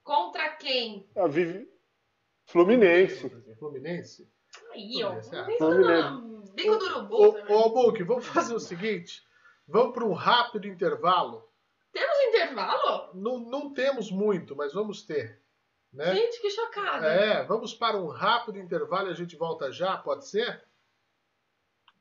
[0.03, 1.10] Contra quem?
[1.15, 1.68] A Vivi...
[2.45, 3.27] Fluminense.
[3.57, 4.31] Fluminense?
[4.72, 5.19] Aí, ó.
[5.57, 6.53] Fluminense.
[6.53, 7.35] Bico do urubu.
[7.49, 9.23] Ô, Albuque, vamos fazer o seguinte.
[9.68, 11.48] Vamos para um rápido intervalo.
[11.91, 13.11] Temos intervalo?
[13.14, 15.41] Não, não temos muito, mas vamos ter.
[15.91, 16.15] Né?
[16.15, 17.07] Gente, que chocada.
[17.07, 20.64] É, vamos para um rápido intervalo e a gente volta já, pode ser?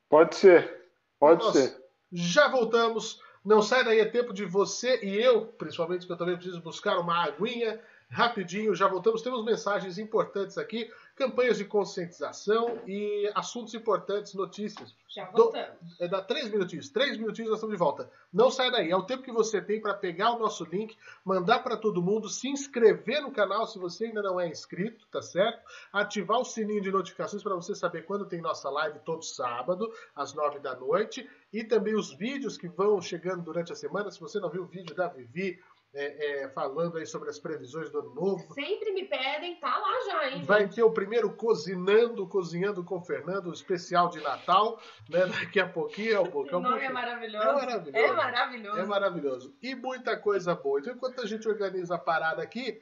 [0.09, 1.85] Pode ser, pode Nossa, ser.
[2.11, 3.21] Já voltamos.
[3.45, 6.97] Não sai daí, é tempo de você e eu, principalmente, que eu também preciso buscar
[6.97, 7.79] uma aguinha
[8.09, 8.75] rapidinho.
[8.75, 9.21] Já voltamos.
[9.21, 14.95] Temos mensagens importantes aqui campanhas de conscientização e assuntos importantes, notícias.
[15.07, 15.77] Já voltamos.
[15.79, 16.89] Do, é, dá três minutinhos.
[16.89, 18.09] Três minutinhos nós estamos de volta.
[18.31, 18.89] Não sai daí.
[18.89, 22.27] É o tempo que você tem para pegar o nosso link, mandar para todo mundo,
[22.27, 25.61] se inscrever no canal se você ainda não é inscrito, tá certo?
[25.91, 30.33] Ativar o sininho de notificações para você saber quando tem nossa live todo sábado, às
[30.33, 31.29] nove da noite.
[31.51, 34.09] E também os vídeos que vão chegando durante a semana.
[34.09, 35.59] Se você não viu o vídeo da Vivi,
[35.95, 38.53] é, é, falando aí sobre as previsões do ano novo.
[38.53, 40.43] Sempre me pedem, tá lá já, hein?
[40.43, 45.27] Vai ter o primeiro Cozinhando, Cozinhando com Fernando, especial de Natal, né?
[45.27, 46.55] Daqui a pouquinho é o pouco.
[46.55, 47.47] O nome é maravilhoso.
[47.47, 47.97] É maravilhoso.
[47.97, 48.79] É maravilhoso.
[48.79, 49.57] É maravilhoso.
[49.61, 50.79] E muita coisa boa.
[50.79, 52.81] Então, enquanto a gente organiza a parada aqui,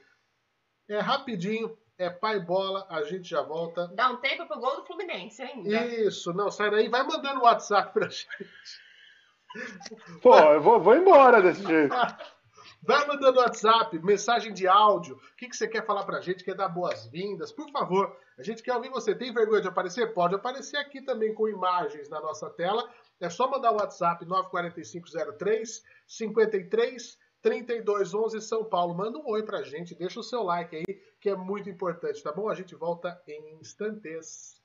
[0.88, 3.88] é rapidinho, é pai bola, a gente já volta.
[3.88, 5.86] Dá um tempo pro gol do Fluminense ainda.
[5.86, 8.26] Isso, não, sai daí, vai mandando o WhatsApp pra gente.
[10.22, 11.94] Pô, eu vou, vou embora desse jeito.
[12.84, 15.14] Vai mandando WhatsApp, mensagem de áudio.
[15.14, 16.42] O que, que você quer falar pra gente?
[16.42, 17.52] Quer dar boas-vindas?
[17.52, 19.14] Por favor, a gente quer ouvir você.
[19.14, 20.12] Tem vergonha de aparecer?
[20.12, 22.90] Pode aparecer aqui também com imagens na nossa tela.
[23.20, 28.96] É só mandar o WhatsApp 94503 53 3211 São Paulo.
[28.96, 32.32] Manda um oi pra gente, deixa o seu like aí, que é muito importante, tá
[32.32, 32.48] bom?
[32.48, 34.56] A gente volta em instantes.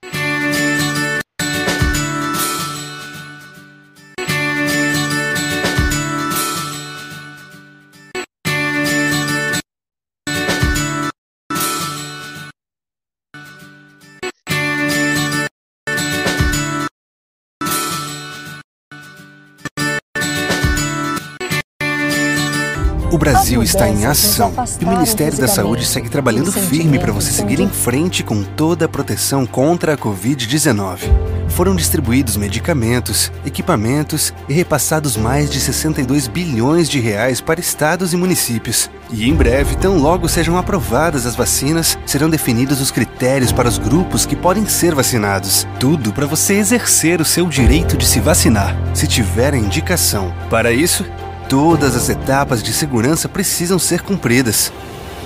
[23.09, 27.31] O Brasil está em ação e o Ministério da Saúde segue trabalhando firme para você
[27.31, 30.99] seguir em frente com toda a proteção contra a Covid-19.
[31.47, 38.17] Foram distribuídos medicamentos, equipamentos e repassados mais de 62 bilhões de reais para estados e
[38.17, 38.89] municípios.
[39.09, 43.77] E em breve, tão logo sejam aprovadas as vacinas, serão definidos os critérios para os
[43.77, 45.65] grupos que podem ser vacinados.
[45.79, 50.33] Tudo para você exercer o seu direito de se vacinar, se tiver a indicação.
[50.49, 51.05] Para isso,
[51.49, 54.71] Todas as etapas de segurança precisam ser cumpridas.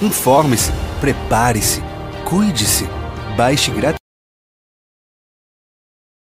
[0.02, 1.82] Informe-se, prepare-se,
[2.26, 2.88] cuide-se.
[3.36, 4.02] baixe gratuitamente.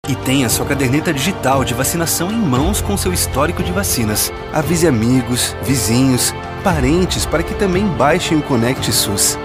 [0.07, 4.31] E tenha sua caderneta digital de vacinação em mãos com seu histórico de vacinas.
[4.53, 9.37] Avise amigos, vizinhos, parentes para que também baixem o Conect SUS.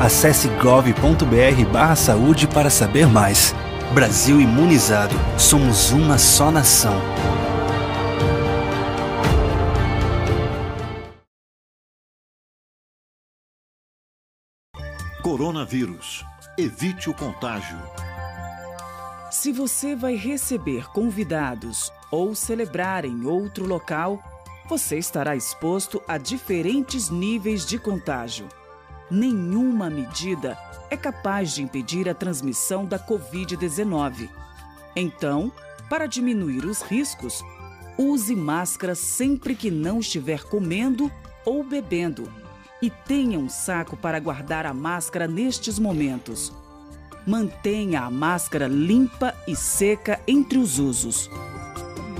[0.00, 3.54] Acesse gov.br/saúde para saber mais.
[3.92, 5.14] Brasil imunizado.
[5.38, 7.00] Somos uma só nação.
[15.24, 16.22] Coronavírus.
[16.58, 17.78] Evite o contágio.
[19.30, 24.22] Se você vai receber convidados ou celebrar em outro local,
[24.68, 28.46] você estará exposto a diferentes níveis de contágio.
[29.10, 30.58] Nenhuma medida
[30.90, 34.28] é capaz de impedir a transmissão da Covid-19.
[34.94, 35.50] Então,
[35.88, 37.42] para diminuir os riscos,
[37.96, 41.10] use máscara sempre que não estiver comendo
[41.46, 42.43] ou bebendo
[42.84, 46.52] e tenha um saco para guardar a máscara nestes momentos.
[47.26, 51.30] Mantenha a máscara limpa e seca entre os usos.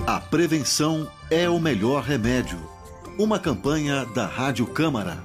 [0.07, 2.57] A prevenção é o melhor remédio.
[3.15, 5.23] Uma campanha da Rádio Câmara.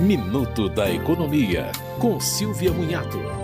[0.00, 1.70] Minuto da Economia,
[2.00, 3.35] com Silvia Munhato.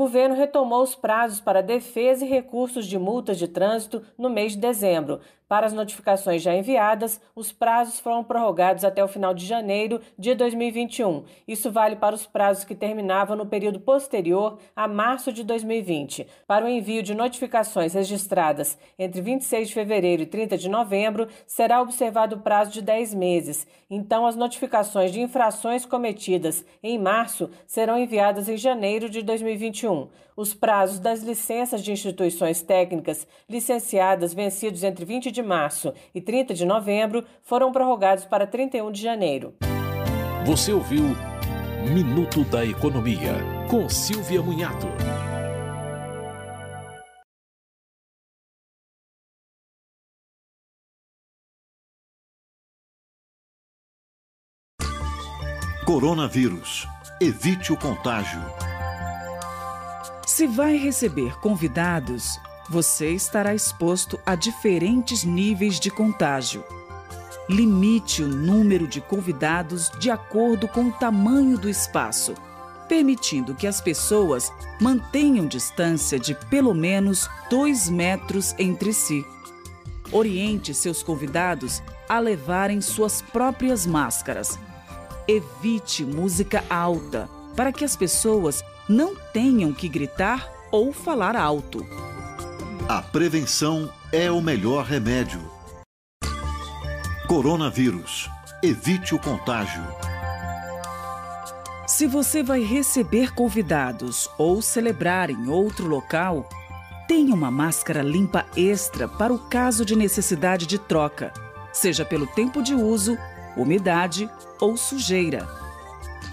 [0.00, 4.58] Governo retomou os prazos para defesa e recursos de multas de trânsito no mês de
[4.58, 5.20] dezembro,
[5.50, 10.32] para as notificações já enviadas, os prazos foram prorrogados até o final de janeiro de
[10.32, 11.24] 2021.
[11.48, 16.24] Isso vale para os prazos que terminavam no período posterior a março de 2020.
[16.46, 21.82] Para o envio de notificações registradas entre 26 de fevereiro e 30 de novembro, será
[21.82, 23.66] observado o prazo de 10 meses.
[23.90, 30.06] Então, as notificações de infrações cometidas em março serão enviadas em janeiro de 2021.
[30.36, 36.54] Os prazos das licenças de instituições técnicas licenciadas vencidos entre 20 de março e 30
[36.54, 39.54] de novembro foram prorrogados para 31 de janeiro.
[40.44, 41.04] Você ouviu
[41.92, 43.34] Minuto da Economia,
[43.68, 44.86] com Silvia Munhato.
[55.90, 56.86] Coronavírus.
[57.20, 58.40] Evite o contágio.
[60.24, 62.38] Se vai receber convidados,
[62.70, 66.64] você estará exposto a diferentes níveis de contágio.
[67.48, 72.32] Limite o número de convidados de acordo com o tamanho do espaço,
[72.88, 79.26] permitindo que as pessoas mantenham distância de pelo menos dois metros entre si.
[80.12, 84.56] Oriente seus convidados a levarem suas próprias máscaras.
[85.26, 91.84] Evite música alta, para que as pessoas não tenham que gritar ou falar alto.
[92.92, 95.40] A prevenção é o melhor remédio.
[97.28, 98.28] Coronavírus.
[98.64, 99.84] Evite o contágio.
[101.86, 106.48] Se você vai receber convidados ou celebrar em outro local,
[107.06, 111.32] tenha uma máscara limpa extra para o caso de necessidade de troca,
[111.72, 113.16] seja pelo tempo de uso,
[113.56, 114.28] umidade
[114.60, 115.48] ou sujeira.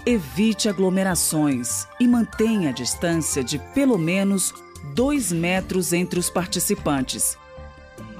[0.04, 4.52] Evite aglomerações e mantenha a distância de pelo menos
[4.94, 7.36] dois metros entre os participantes.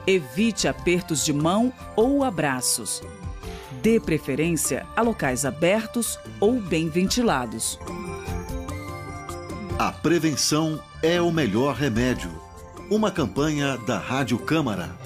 [0.07, 3.03] Evite apertos de mão ou abraços.
[3.83, 7.79] Dê preferência a locais abertos ou bem ventilados.
[9.79, 12.31] A prevenção é o melhor remédio.
[12.91, 14.97] Uma campanha da Rádio Câmara.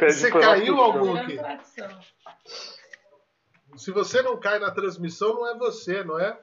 [0.00, 1.38] Você caiu, Albuque?
[3.76, 6.40] Se você não cai na transmissão, não é você, não é?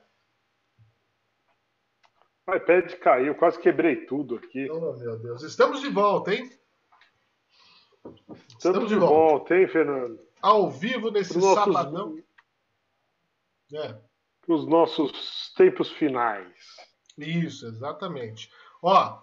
[2.45, 4.69] O iPad caiu, quase quebrei tudo aqui.
[4.69, 5.43] Oh, meu Deus.
[5.43, 6.51] Estamos de volta, hein?
[8.03, 9.15] Estamos, Estamos de volta.
[9.15, 10.19] volta, hein, Fernando?
[10.41, 11.55] Ao vivo nesse nossos...
[11.55, 12.17] sabadão.
[13.73, 13.95] É.
[14.47, 16.53] Os nossos tempos finais.
[17.17, 18.51] Isso, exatamente.
[18.81, 19.21] Ó,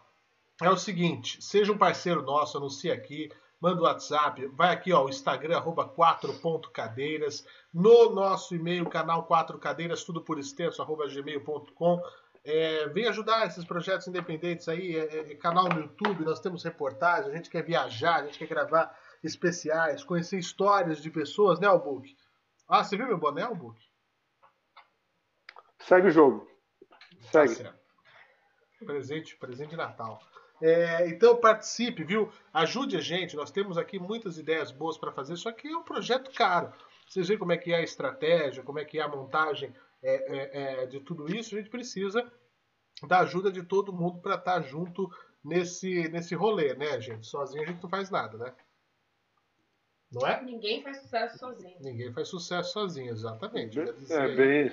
[0.62, 3.30] é o seguinte, seja um parceiro nosso, anuncie aqui,
[3.60, 9.58] manda o WhatsApp, vai aqui, ó, o Instagram, arroba 4.cadeiras, no nosso e-mail, canal 4
[9.58, 12.02] cadeiras, tudo por extenso, arroba gmail.com.
[12.42, 17.28] É, vem ajudar esses projetos independentes aí, é, é, canal no YouTube, nós temos reportagens,
[17.28, 22.16] a gente quer viajar, a gente quer gravar especiais, conhecer histórias de pessoas, né, Albuque?
[22.66, 23.84] Ah, você viu meu boné, Albuque?
[25.80, 26.48] Segue o jogo.
[27.30, 27.64] Tá Segue.
[27.64, 27.74] Tá
[28.86, 30.18] presente, presente de Natal.
[30.62, 32.30] É, então participe, viu?
[32.52, 33.36] Ajude a gente.
[33.36, 36.72] Nós temos aqui muitas ideias boas para fazer, só que é um projeto caro.
[37.08, 40.12] Vocês veem como é que é a estratégia, como é que é a montagem é,
[40.12, 41.54] é, é de tudo isso.
[41.54, 42.30] A gente precisa
[43.06, 45.10] da ajuda de todo mundo para estar tá junto
[45.42, 47.26] nesse, nesse rolê, né, gente?
[47.26, 48.54] Sozinho a gente não faz nada, né?
[50.12, 50.42] Não é?
[50.42, 51.76] Ninguém faz sucesso sozinho.
[51.80, 53.78] Ninguém faz sucesso sozinho, exatamente.
[53.78, 54.72] É bem.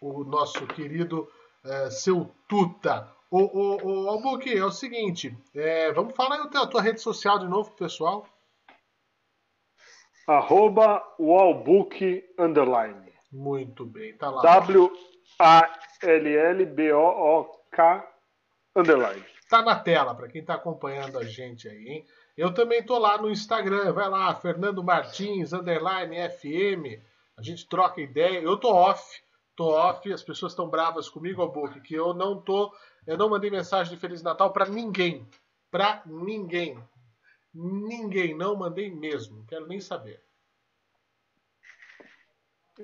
[0.00, 1.28] O nosso querido
[1.64, 3.12] é, seu Tuta.
[3.30, 7.38] Ô, ô, ô Albuque, é o seguinte, é, vamos falar aí a tua rede social
[7.38, 8.26] de novo pro pessoal.
[10.26, 13.12] Arroba Wallbook Underline.
[13.32, 14.42] Muito bem, tá lá.
[14.42, 15.00] W-A-L-L-B-O-O-K
[18.74, 19.24] Underline.
[19.48, 22.04] Tá na tela, para quem tá acompanhando a gente aí, hein?
[22.36, 27.00] Eu também tô lá no Instagram, vai lá, Fernando Martins, Underline FM.
[27.36, 28.40] A gente troca ideia.
[28.40, 29.22] Eu tô off,
[29.54, 32.72] tô off, as pessoas estão bravas comigo, Albuque, que eu não tô
[33.06, 35.26] eu não mandei mensagem de Feliz Natal para ninguém.
[35.70, 36.82] Para ninguém.
[37.54, 38.36] Ninguém.
[38.36, 39.44] Não mandei mesmo.
[39.46, 40.22] Quero nem saber.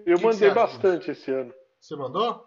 [0.04, 1.54] Eu que mandei que bastante esse ano.
[1.80, 2.46] Você mandou?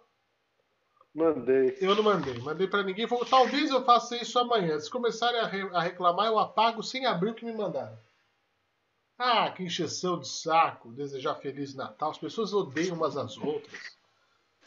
[1.14, 1.78] Mandei.
[1.82, 2.38] Eu não mandei.
[2.40, 3.08] Mandei para ninguém.
[3.30, 4.80] Talvez eu faça isso amanhã.
[4.80, 7.98] Se começarem a, re a reclamar, eu apago sem abrir o que me mandaram.
[9.18, 10.91] Ah, que encheção de saco.
[10.91, 12.12] Desejar Feliz Natal.
[12.12, 13.98] As pessoas odeiam umas às outras.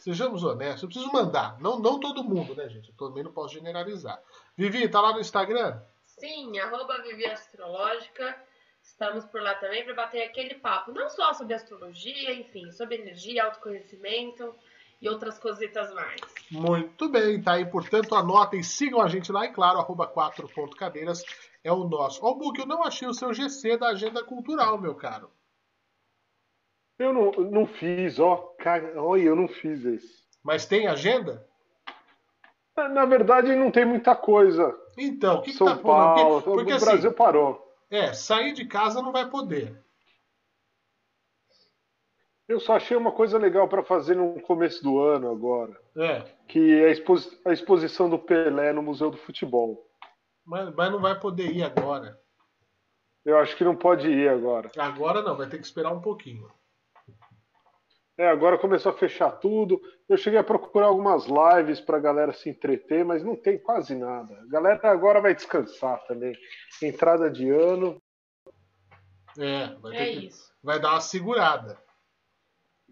[0.03, 1.57] Sejamos honestos, eu preciso mandar.
[1.61, 2.89] Não, não todo mundo, né, gente?
[2.89, 4.21] Eu também não posso generalizar.
[4.57, 5.79] Vivi, tá lá no Instagram?
[6.05, 8.35] Sim, arroba Vivi Astrológica.
[8.81, 13.45] Estamos por lá também para bater aquele papo, não só sobre astrologia, enfim, sobre energia,
[13.45, 14.53] autoconhecimento
[15.01, 16.19] e outras cositas mais.
[16.51, 17.65] Muito bem, tá aí.
[17.65, 21.23] Portanto, anotem, sigam a gente lá e, claro, arroba 4.cadeiras
[21.63, 22.19] é o nosso.
[22.25, 25.31] Ó, oh, Book, eu não achei o seu GC da agenda cultural, meu caro.
[27.03, 28.37] Eu não, não fiz, ó.
[28.57, 30.23] Cara, olha, eu não fiz esse.
[30.41, 31.45] Mas tem agenda?
[32.77, 34.73] Na verdade, não tem muita coisa.
[34.97, 37.75] Então, o que, São que tá Paulo, porque, porque, o assim, Brasil parou.
[37.91, 39.77] É, sair de casa não vai poder.
[42.47, 45.77] Eu só achei uma coisa legal para fazer no começo do ano agora.
[45.97, 46.23] É.
[46.47, 49.85] Que é a, exposi a exposição do Pelé no Museu do Futebol.
[50.45, 52.17] Mas, mas não vai poder ir agora.
[53.25, 54.71] Eu acho que não pode ir agora.
[54.77, 56.49] Agora não, vai ter que esperar um pouquinho.
[58.17, 59.81] É, agora começou a fechar tudo.
[60.07, 63.95] Eu cheguei a procurar algumas lives para a galera se entreter, mas não tem quase
[63.95, 64.39] nada.
[64.39, 66.37] A galera agora vai descansar também.
[66.81, 68.01] Entrada de ano.
[69.39, 70.29] É, vai, é que...
[70.61, 71.81] vai dar uma segurada.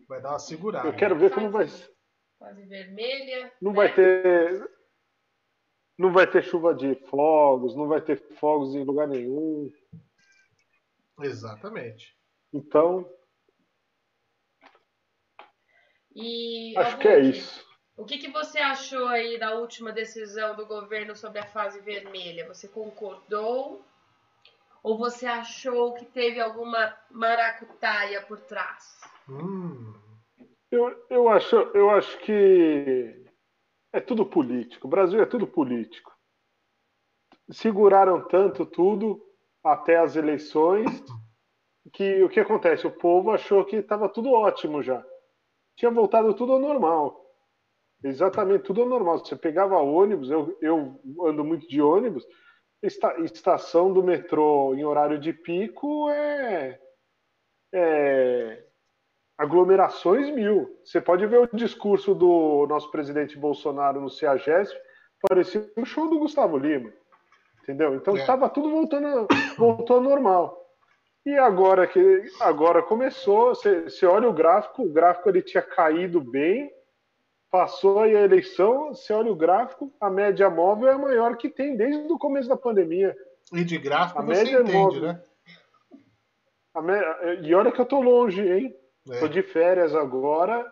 [0.07, 0.87] Vai dar uma segurada.
[0.87, 1.91] Eu quero ver como vai ser.
[2.39, 3.53] Quase vermelha.
[3.61, 3.77] Não né?
[3.77, 4.71] vai ter.
[5.97, 9.71] Não vai ter chuva de fogos, não vai ter fogos em lugar nenhum.
[11.21, 12.17] Exatamente.
[12.51, 13.07] Então,
[16.15, 17.65] E, Acho que é isso.
[17.95, 22.47] O que, que você achou aí da última decisão do governo sobre a fase vermelha?
[22.47, 23.81] Você concordou?
[24.83, 28.99] Ou você achou que teve alguma maracutaia por trás?
[29.29, 29.93] Hum.
[30.71, 33.23] Eu, eu, acho, eu acho que
[33.93, 34.87] é tudo político.
[34.87, 36.11] O Brasil é tudo político.
[37.51, 39.21] Seguraram tanto tudo
[39.63, 41.03] até as eleições
[41.93, 42.87] que o que acontece?
[42.87, 45.05] O povo achou que estava tudo ótimo já
[45.75, 47.19] tinha voltado tudo ao normal.
[48.03, 49.19] Exatamente, tudo ao normal.
[49.19, 52.25] Você pegava ônibus, eu, eu ando muito de ônibus,
[52.81, 56.79] esta, estação do metrô em horário de pico é,
[57.73, 58.65] é
[59.37, 60.79] aglomerações mil.
[60.83, 64.79] Você pode ver o discurso do nosso presidente Bolsonaro no CEAGESP,
[65.27, 66.91] parecia um show do Gustavo Lima.
[67.61, 67.95] Entendeu?
[67.95, 68.49] Então estava é.
[68.49, 69.27] tudo voltando,
[69.57, 70.60] voltou ao normal.
[71.25, 76.19] E agora que agora começou, você, você olha o gráfico, o gráfico ele tinha caído
[76.19, 76.71] bem,
[77.51, 81.49] passou aí a eleição, você olha o gráfico, a média móvel é a maior que
[81.49, 83.15] tem desde o começo da pandemia.
[83.53, 85.23] E de gráfico a você média entende, móvel, né?
[86.75, 87.47] Me...
[87.47, 88.75] E olha que eu tô longe, hein?
[89.09, 89.19] É.
[89.19, 90.65] Tô de férias agora,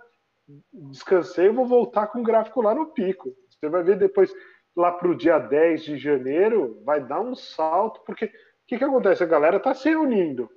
[0.71, 3.35] descansei e vou voltar com o gráfico lá no pico.
[3.49, 4.31] Você vai ver depois,
[4.75, 8.31] lá pro dia 10 de janeiro, vai dar um salto, porque
[8.69, 9.23] que, que acontece?
[9.23, 10.47] A galera está se reunindo.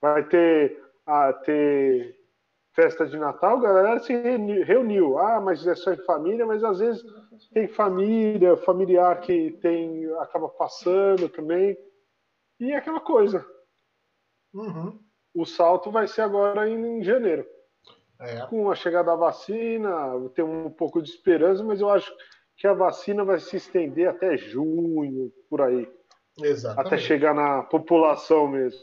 [0.00, 2.18] Vai ter, a, ter
[2.72, 4.14] festa de Natal, a galera se
[4.64, 5.18] reuniu.
[5.18, 7.04] Ah, mas é só em família, mas às vezes
[7.52, 11.76] tem família, familiar que tem acaba passando também.
[12.58, 13.46] E é aquela coisa.
[14.54, 14.98] Uhum.
[15.34, 17.46] O salto vai ser agora em, em janeiro.
[18.20, 18.46] é.
[18.46, 19.90] com a chegada da vacina,
[20.34, 22.10] tem um pouco de esperança, mas eu acho
[22.56, 25.86] que a vacina vai se estender até junho, por aí.
[26.38, 26.86] Exatamente.
[26.86, 28.80] Até chegar na população mesmo.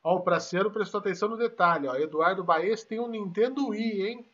[0.03, 4.29] Ó, o Praciano prestou atenção no detalhe, ó, Eduardo Baez tem um Nintendo Wii, hein?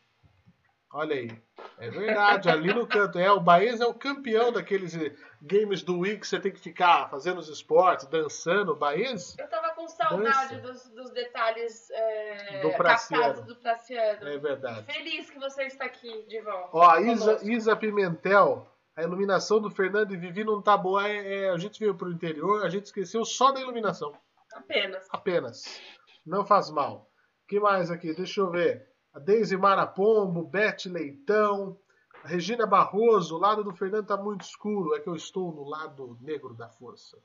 [0.94, 1.28] Olha aí.
[1.76, 3.18] É verdade, ali no canto.
[3.18, 4.96] É, o Baez é o campeão daqueles
[5.42, 8.70] games do Wii que você tem que ficar fazendo os esportes, dançando.
[8.70, 9.34] O Baez.
[9.36, 13.42] Eu tava com saudade dos, dos, detalhes é, do Praciano.
[13.42, 14.28] do Praciano.
[14.28, 14.86] É verdade.
[14.86, 16.70] Feliz que você está aqui de volta.
[16.72, 18.70] Ó, Isa, Isa Pimentel.
[18.94, 21.08] A iluminação do Fernando e Vivi não tá boa.
[21.08, 24.16] É, é, a gente veio pro interior, a gente esqueceu só da iluminação.
[24.52, 25.08] Apenas.
[25.10, 25.80] Apenas.
[26.24, 27.10] Não faz mal.
[27.42, 28.14] O que mais aqui?
[28.14, 31.78] Deixa eu ver a Deise Marapombo, Bete Leitão,
[32.24, 35.62] a Regina Barroso, o lado do Fernando está muito escuro, é que eu estou no
[35.62, 37.16] lado negro da força.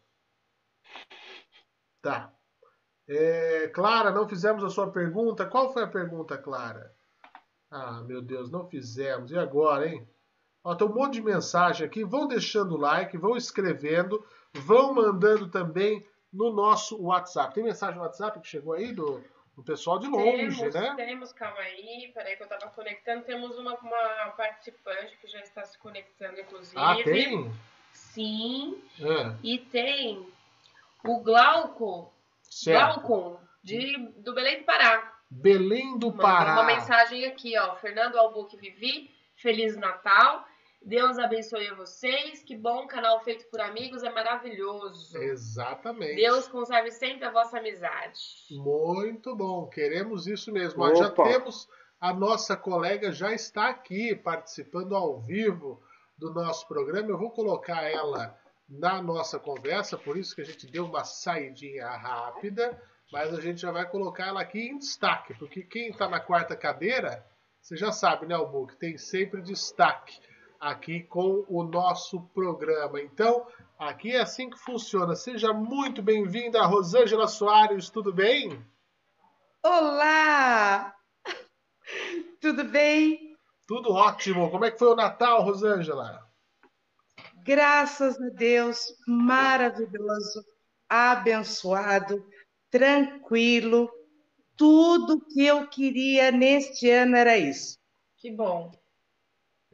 [2.01, 2.31] Tá.
[3.07, 5.47] É, Clara, não fizemos a sua pergunta.
[5.47, 6.93] Qual foi a pergunta, Clara?
[7.71, 9.31] Ah, meu Deus, não fizemos.
[9.31, 10.07] E agora, hein?
[10.63, 12.03] Ó, tem um monte de mensagem aqui.
[12.03, 17.53] Vão deixando o like, vão escrevendo, vão mandando também no nosso WhatsApp.
[17.53, 19.23] Tem mensagem no WhatsApp que chegou aí do,
[19.59, 20.93] o pessoal de longe, temos, né?
[20.95, 23.25] Temos, calma aí, peraí que eu tava conectando.
[23.25, 26.79] Temos uma, uma participante que já está se conectando, inclusive.
[26.79, 27.51] Ah, tem?
[27.91, 28.81] Sim.
[28.99, 29.35] É.
[29.43, 30.25] E tem
[31.03, 32.13] o Glauco.
[32.41, 33.01] Certo.
[33.01, 35.19] Glauco, de, do Belém do Pará.
[35.29, 36.53] Belém do Pará.
[36.53, 37.75] uma mensagem aqui, ó.
[37.75, 40.47] Fernando Albuque Vivi, Feliz Natal.
[40.81, 42.41] Deus abençoe a vocês.
[42.43, 45.17] Que bom canal feito por amigos, é maravilhoso.
[45.17, 46.15] Exatamente.
[46.15, 48.19] Deus conserve sempre a vossa amizade.
[48.51, 50.83] Muito bom, queremos isso mesmo.
[50.83, 50.95] Opa.
[50.95, 51.67] Já temos
[51.99, 55.83] a nossa colega já está aqui participando ao vivo
[56.17, 57.09] do nosso programa.
[57.09, 58.37] Eu vou colocar ela
[58.69, 62.81] na nossa conversa, por isso que a gente deu uma saidinha rápida,
[63.11, 66.55] mas a gente já vai colocar ela aqui em destaque, porque quem está na quarta
[66.55, 67.25] cadeira,
[67.59, 70.19] você já sabe, né, Albuque, tem sempre destaque
[70.59, 73.01] aqui com o nosso programa.
[73.01, 75.15] Então, aqui é assim que funciona.
[75.15, 78.63] Seja muito bem-vinda, Rosângela Soares, tudo bem?
[79.63, 80.93] Olá!
[82.39, 83.35] Tudo bem?
[83.67, 84.49] Tudo ótimo.
[84.49, 86.25] Como é que foi o Natal, Rosângela?
[87.43, 90.45] Graças a Deus, maravilhoso,
[90.87, 92.25] abençoado,
[92.71, 93.91] tranquilo.
[94.55, 97.77] Tudo que eu queria neste ano era isso.
[98.17, 98.71] Que bom.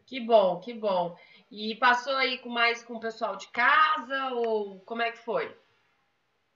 [0.05, 1.15] Que bom, que bom.
[1.51, 5.55] E passou aí com mais com o pessoal de casa ou como é que foi?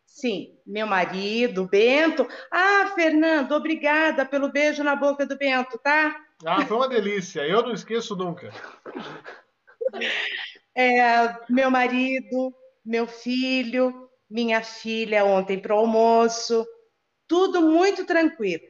[0.06, 2.28] Sim, meu marido, Bento.
[2.52, 6.20] Ah, Fernando, obrigada pelo beijo na boca do Bento, tá?
[6.46, 7.42] Ah, foi uma delícia.
[7.42, 8.52] Eu não esqueço nunca.
[10.76, 12.54] É, meu marido,
[12.86, 16.66] meu filho, minha filha ontem para o almoço.
[17.28, 18.64] Tudo muito tranquilo.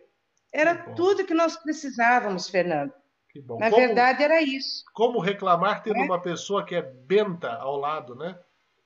[0.52, 2.94] Era tudo que nós precisávamos, Fernando.
[3.40, 3.58] Que bom.
[3.58, 4.84] Na Como- verdade, era isso.
[4.94, 6.04] Como reclamar tendo É.
[6.04, 8.38] uma pessoa que é benta ao lado, né?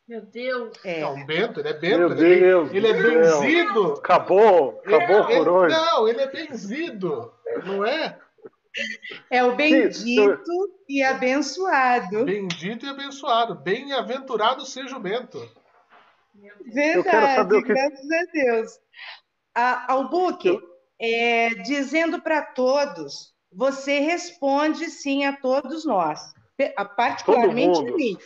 [0.07, 0.73] Meu Deus.
[0.85, 0.99] É.
[0.99, 1.97] É um bento, ele é bento.
[1.97, 3.93] Meu ele, é Deus ele é benzido.
[3.93, 5.75] Acabou, acabou Ele- por hoje.
[5.75, 7.33] Não, ele é benzido,
[7.65, 8.19] não é?
[9.29, 10.39] É o bendito
[10.87, 12.25] e abençoado.
[12.25, 13.55] Bendito e abençoado.
[13.55, 15.37] Bem-aventurado seja o bento.
[16.75, 18.71] Eu quero saber Verdade, o que- graças a Deus.
[19.55, 20.59] A, ao book,
[20.99, 26.33] é, dizendo para todos, você responde sim a todos nós,
[26.95, 27.95] particularmente a mundo.
[27.95, 28.17] mim.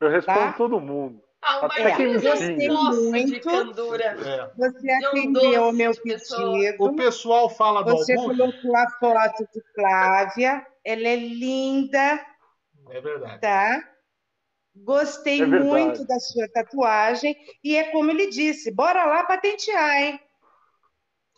[0.00, 0.52] Eu respondo Tá?
[0.52, 1.22] todo mundo.
[1.42, 2.74] Ah, o Até quem Marquinhos me é um xinga.
[2.74, 3.40] poço de Muito.
[3.48, 4.04] candura.
[4.04, 4.50] É.
[4.56, 8.36] Você De atendeu ao doce meu pedido, O pessoal fala do você Albuque.
[8.36, 12.26] colocou a foto de Flávia, ela é linda,
[12.90, 13.40] É verdade.
[13.40, 13.88] tá?
[14.74, 15.70] Gostei É verdade.
[15.70, 20.20] muito da sua tatuagem e é como ele disse, bora lá patentear, hein?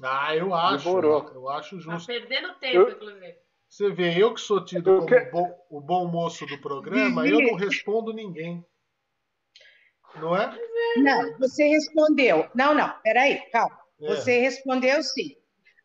[0.03, 0.85] Ah, eu acho.
[0.85, 1.29] Demorou.
[1.35, 2.07] Eu acho Tá justo.
[2.07, 3.37] perdendo tempo, Eu- inclusive.
[3.69, 7.27] Você vê, eu que sou tido Eu como que- bom- o bom moço do programa,
[7.29, 8.65] eu não respondo ninguém.
[10.17, 10.59] Não é?
[10.97, 12.49] Não, você respondeu.
[12.55, 13.79] Não, não, peraí, calma.
[14.01, 15.37] É, Você respondeu sim.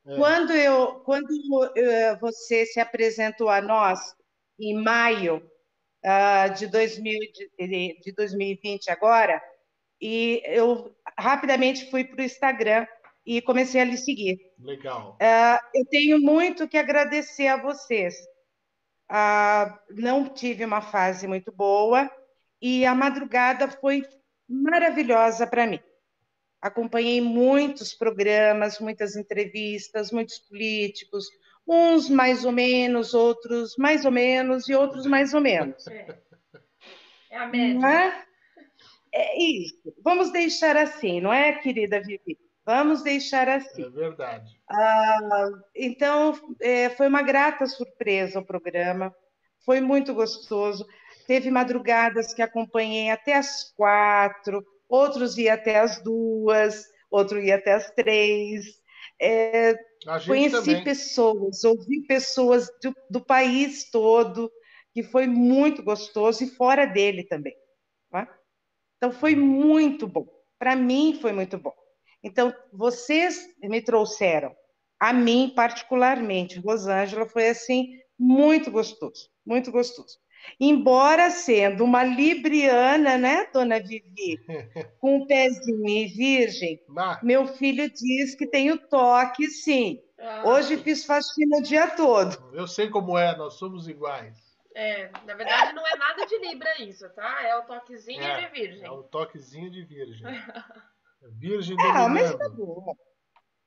[0.05, 0.15] é.
[0.15, 1.27] Quando, eu, quando
[1.75, 4.15] eh, você se apresentou a nós,
[4.59, 5.45] em maio
[6.05, 7.19] ah, de, 2000,
[7.57, 9.41] de, de 2020 agora,
[9.99, 12.85] e eu rapidamente fui para o Instagram
[13.25, 14.37] e comecei a lhe seguir.
[14.59, 15.17] Legal.
[15.21, 18.15] Ah, eu tenho muito que agradecer a vocês.
[19.09, 22.09] Ah, não tive uma fase muito boa
[22.61, 24.03] e a madrugada foi
[24.47, 25.79] maravilhosa para mim.
[26.61, 31.27] Acompanhei muitos programas, muitas entrevistas, muitos políticos,
[31.67, 35.85] uns mais ou menos, outros mais ou menos e outros mais ou menos.
[37.29, 37.87] É, é a Não média.
[37.87, 38.25] é?
[39.11, 39.93] É isso.
[40.03, 42.37] Vamos deixar assim, não é, querida Vivi?
[42.65, 43.83] Vamos deixar assim.
[43.83, 44.57] É verdade.
[45.75, 49.13] Então, é, foi uma grata surpresa o programa,
[49.65, 50.85] foi muito gostoso.
[51.27, 57.73] Teve madrugadas que acompanhei até as quatro, outros ia até as duas, outro ia até
[57.73, 58.65] as três.
[59.21, 59.75] É,
[60.25, 60.83] conheci também.
[60.83, 64.51] pessoas, ouvi pessoas do, do país todo,
[64.93, 67.55] que foi muito gostoso, e fora dele também.
[68.09, 68.27] tá?
[68.97, 70.27] Então, foi muito bom.
[70.57, 71.73] Para mim, foi muito bom.
[72.23, 74.55] Então, vocês me trouxeram,
[74.99, 80.17] a mim particularmente, Rosângela, foi assim, muito gostoso, muito gostoso.
[80.59, 84.39] Embora sendo uma libriana, né, dona Vivi,
[84.99, 89.99] com o pezinho em virgem, Mas, meu filho diz que tem o toque, sim.
[90.19, 92.51] Ah, Hoje fiz faxina o dia todo.
[92.53, 94.37] eu sei como é, nós somos iguais.
[94.75, 97.43] É, na verdade não é nada de Libra isso, tá?
[97.43, 98.83] É o toquezinho É, de virgem.
[98.85, 100.25] É o toquezinho de virgem.
[101.31, 102.95] Virgem Ah, mas tá bom.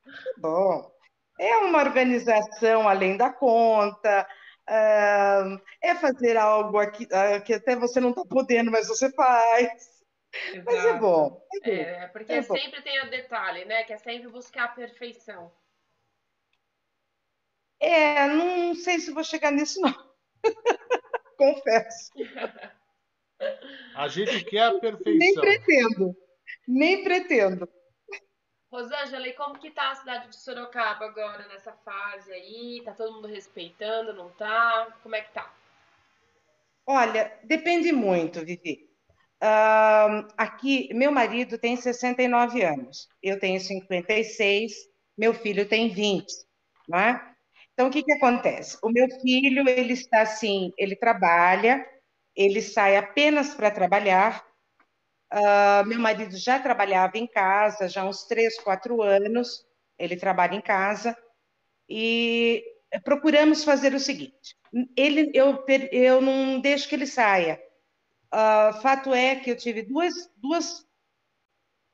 [0.05, 0.93] Tá bom.
[1.39, 4.27] É uma organização além da conta.
[4.67, 9.97] ah, é fazer algo aqui, ah, que até você não está podendo, mas você faz.
[10.65, 11.01] Mas é Exato.
[11.01, 11.47] bom.
[11.55, 11.73] É bom.
[11.73, 12.57] É, porque É bom.
[12.57, 13.85] sempre tem o detalhe, né?
[13.85, 15.53] Que é sempre buscar a perfeição.
[17.81, 19.95] É, não sei se vou chegar nisso, não.
[21.37, 22.11] Confesso.
[23.95, 25.43] A gente quer a Nem perfeição.
[25.43, 26.17] pretendo.
[26.67, 27.69] Nem pretendo.
[28.71, 32.83] Rosângela, e como que tá a cidade de Sorocaba agora nessa fase aí?
[32.85, 34.99] Tá todo mundo respeitando, não tá?
[35.03, 35.51] Como é que tá?
[36.85, 38.89] Olha, depende muito, Vivi.
[39.41, 44.73] Ahn, aqui, meu marido tem 69 anos, eu tenho 56,
[45.17, 46.27] meu filho tem 20,
[46.89, 47.35] não é?
[47.73, 48.79] Então, o que que acontece?
[48.83, 51.87] O meu filho, ele está assim, ele trabalha,
[52.35, 54.43] ele sai apenas para trabalhar.
[55.31, 59.67] Ah, meu marido já trabalhava em casa, já há uns 3, 4 anos,
[59.99, 61.17] ele trabalha em casa,
[61.89, 62.65] e
[63.05, 64.57] procuramos fazer o seguinte,
[64.97, 67.61] ele, eu, eu não deixo que ele saia.
[68.31, 70.87] Ah, fato é que eu tive duas, duas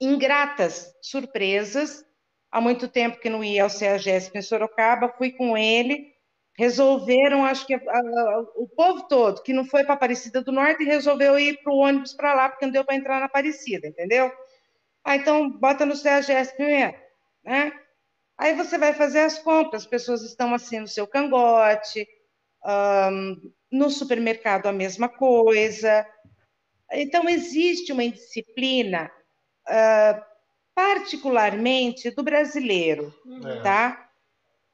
[0.00, 2.04] ingratas surpresas.
[2.50, 6.11] Há muito tempo que não ia ao CEAGESP em Sorocaba, fui com ele.
[6.58, 11.38] Resolveram, acho que ah, o povo todo que não foi para Aparecida do Norte resolveu
[11.38, 14.30] ir para o ônibus para lá, porque não deu para entrar na Aparecida, entendeu?
[15.04, 16.98] Ah, então bota no CEAGESP mesmo,
[17.44, 17.72] né?
[18.36, 22.06] Aí você vai fazer as compras, as pessoas estão assim no seu cangote,
[22.64, 23.36] ahn,
[23.70, 26.06] no supermercado a mesma coisa.
[26.92, 29.10] Então, existe uma indisciplina,
[29.66, 30.26] ah,
[30.74, 33.14] particularmente do brasileiro,
[33.44, 33.62] É.
[33.62, 34.01] tá?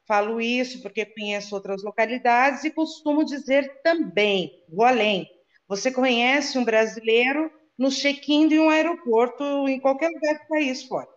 [0.09, 5.29] Falo isso porque conheço outras localidades e costumo dizer também, vou além.
[5.67, 11.07] Você conhece um brasileiro no check-in de um aeroporto em qualquer lugar do país fora,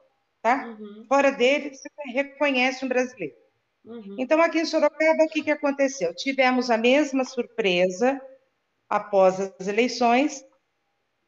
[0.43, 0.67] tá?
[0.67, 1.07] Uhum.
[1.09, 3.35] Fora dele, você reconhece um brasileiro.
[3.83, 4.17] Uhum.
[4.19, 6.15] Então, aqui em Sorocaba, o que, que aconteceu?
[6.15, 8.21] Tivemos a mesma surpresa
[8.91, 10.45] após as eleições.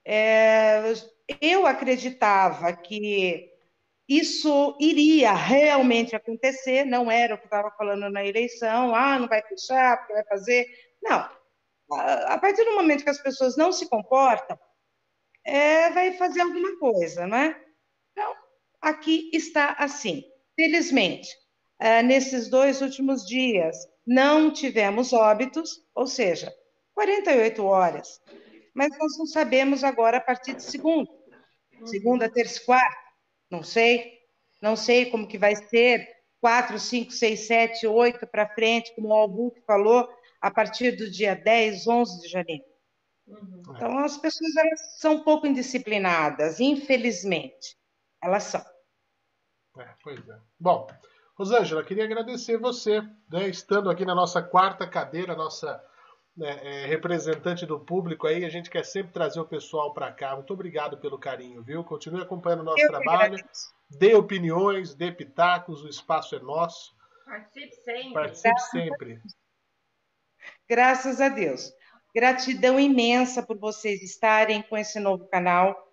[0.04, 0.92] É,
[1.40, 3.53] eu acreditava que
[4.08, 9.42] isso iria realmente acontecer, não era o que estava falando na eleição, ah, não vai
[9.42, 10.66] fechar, porque vai fazer.
[11.02, 11.28] Não.
[12.26, 14.58] A partir do momento que as pessoas não se comportam,
[15.44, 17.62] é, vai fazer alguma coisa, não é?
[18.12, 18.34] Então,
[18.80, 20.22] aqui está assim.
[20.54, 21.28] Felizmente,
[21.78, 23.76] é, nesses dois últimos dias,
[24.06, 26.54] não tivemos óbitos, ou seja,
[26.94, 28.20] 48 horas.
[28.74, 31.10] Mas nós não sabemos agora a partir de segunda.
[31.84, 33.03] Segunda, terça, quarta
[33.54, 34.18] não sei,
[34.60, 36.08] não sei como que vai ser,
[36.40, 40.08] 4, 5, 6, 7, 8 para frente, como o Albuque falou,
[40.40, 42.64] a partir do dia 10, 11 de janeiro.
[43.26, 43.62] Uhum.
[43.70, 47.76] Então, as pessoas elas são um pouco indisciplinadas, infelizmente.
[48.22, 48.60] Elas são.
[49.78, 50.38] É, pois é.
[50.58, 50.86] Bom,
[51.36, 53.00] Rosângela, queria agradecer você,
[53.30, 55.82] né, estando aqui na nossa quarta cadeira, nossa
[56.36, 60.34] né, é, representante do público aí, a gente quer sempre trazer o pessoal para cá.
[60.34, 61.84] Muito obrigado pelo carinho, viu?
[61.84, 63.36] Continue acompanhando o nosso Eu trabalho.
[63.88, 66.94] Dê opiniões, dê pitacos, o espaço é nosso.
[67.24, 68.12] Participe sempre.
[68.12, 69.22] Participe sempre.
[70.68, 71.72] Graças a Deus.
[72.14, 75.92] Gratidão imensa por vocês estarem com esse novo canal,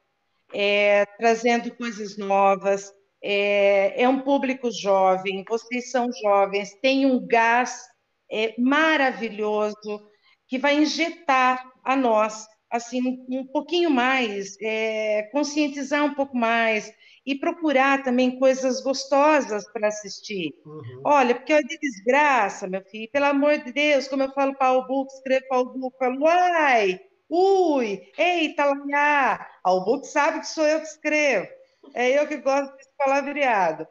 [0.54, 2.94] é, trazendo coisas novas.
[3.24, 7.88] É, é, um público jovem, vocês são jovens, têm um gás
[8.32, 10.11] é, maravilhoso
[10.52, 16.94] que vai injetar a nós assim um pouquinho mais, é, conscientizar um pouco mais
[17.26, 20.54] e procurar também coisas gostosas para assistir.
[20.66, 21.02] Uhum.
[21.06, 24.74] Olha, porque é de desgraça, meu filho, pelo amor de Deus, como eu falo para
[24.74, 27.00] o Book, escrevo para o Book, falo, uai,
[27.30, 31.48] ui, eita, lá, o Book sabe que sou eu que escrevo,
[31.94, 33.88] é eu que gosto desse palavreado.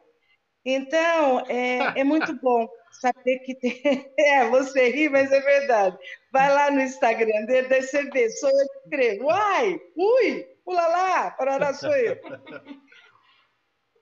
[0.63, 3.71] Então, é, é muito bom saber que tem.
[4.19, 5.97] É, você ri, mas é verdade.
[6.31, 9.25] Vai lá no Instagram dele, daí você vê, sou eu que escrevo.
[9.25, 12.17] Uai, ui, pula lá, parará, sou eu.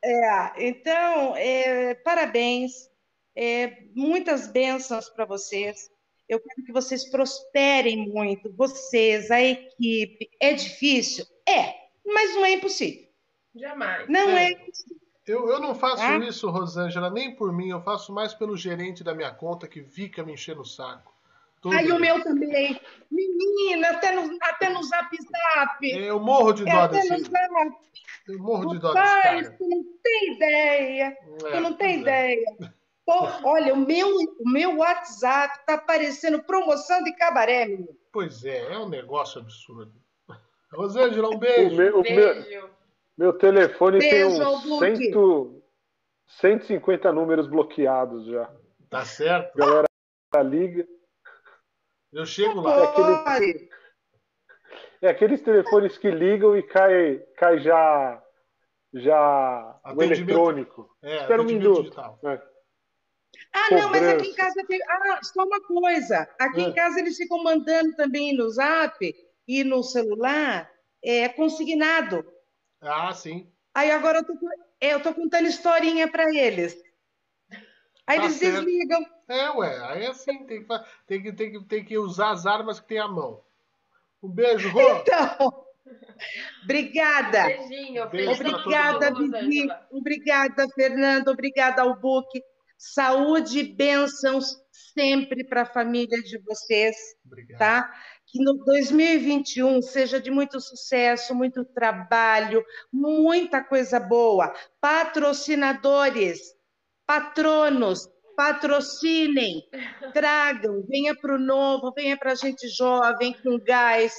[0.01, 2.89] É, então, é, parabéns,
[3.35, 5.89] é, muitas bênçãos para vocês.
[6.27, 10.29] Eu quero que vocês prosperem muito, vocês, a equipe.
[10.39, 11.25] É difícil?
[11.47, 11.75] É,
[12.05, 13.09] mas não é impossível.
[13.55, 14.07] Jamais.
[14.07, 14.99] Não é, é impossível.
[15.25, 16.17] Eu, eu não faço ah?
[16.19, 17.69] isso, Rosângela, nem por mim.
[17.69, 21.13] Eu faço mais pelo gerente da minha conta que fica me enchendo o saco.
[21.73, 22.79] Aí o meu também.
[23.11, 25.91] Menina, até no, até no zap zap.
[25.91, 27.31] É, eu morro de dó desse.
[28.27, 29.51] Eu morro de dó desse cara.
[29.57, 31.17] Tu não tem ideia.
[31.45, 31.99] É, tu não tem é.
[31.99, 32.45] ideia.
[33.05, 37.89] Pô, olha, o meu, o meu WhatsApp tá aparecendo promoção de cabaré, menino.
[38.11, 39.91] Pois é, é um negócio absurdo.
[40.71, 41.73] Rosângela, um beijo.
[41.73, 42.49] O meu, beijo.
[42.49, 42.79] Meu...
[43.19, 45.61] Meu telefone Beijo, tem uns cento,
[46.25, 48.49] 150 números bloqueados já.
[48.89, 49.61] Tá certo.
[49.61, 50.87] A galera liga.
[52.11, 52.79] Eu chego lá.
[52.79, 53.69] É, aquele,
[55.01, 58.23] é aqueles telefones que ligam e cai, cai já,
[58.93, 60.89] já o eletrônico.
[61.01, 61.93] É, Espera um minuto.
[62.25, 62.41] É.
[63.53, 64.79] Ah, não, mas aqui em casa tem.
[64.87, 66.27] Ah, só uma coisa.
[66.39, 66.63] Aqui é.
[66.63, 69.15] em casa eles ficam mandando também no zap
[69.47, 70.69] e no celular
[71.03, 72.25] é, consignado.
[72.81, 73.51] Ah, sim.
[73.73, 74.33] Aí agora eu tô,
[74.81, 76.75] eu tô contando historinha para eles.
[78.07, 78.65] Aí tá eles certo.
[78.65, 79.05] desligam.
[79.29, 80.67] É, ué, aí é assim, tem que,
[81.05, 83.41] tem, que, tem, que, tem que usar as armas que tem à mão.
[84.21, 84.81] Um beijo, Rô.
[84.81, 85.65] Então,
[86.63, 87.45] obrigada.
[87.45, 89.69] Beijinho, beijo Obrigada, Vivi.
[89.91, 91.27] Obrigada, Fernando.
[91.29, 92.27] Obrigada ao Book.
[92.77, 96.95] Saúde e bênçãos sempre para a família de vocês,
[97.25, 97.59] Obrigado.
[97.59, 97.93] tá?
[98.31, 104.53] que no 2021 seja de muito sucesso, muito trabalho, muita coisa boa.
[104.79, 106.39] Patrocinadores,
[107.07, 108.07] patronos,
[108.39, 109.61] patrocinem,
[110.13, 114.13] tragam, venha para o novo, venha para a gente jovem, com gás,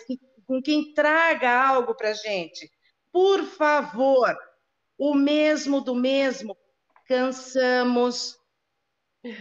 [0.45, 2.71] com quem traga algo para a gente.
[3.11, 4.37] Por favor,
[4.99, 6.55] o mesmo do mesmo,
[7.09, 8.37] cansamos,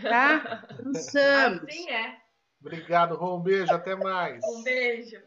[0.01, 0.65] tá?
[0.81, 1.63] Cansamos.
[1.63, 2.17] Assim é.
[2.61, 3.35] Obrigado, Rô.
[3.35, 4.41] Um beijo, até mais.
[4.45, 5.21] Um beijo.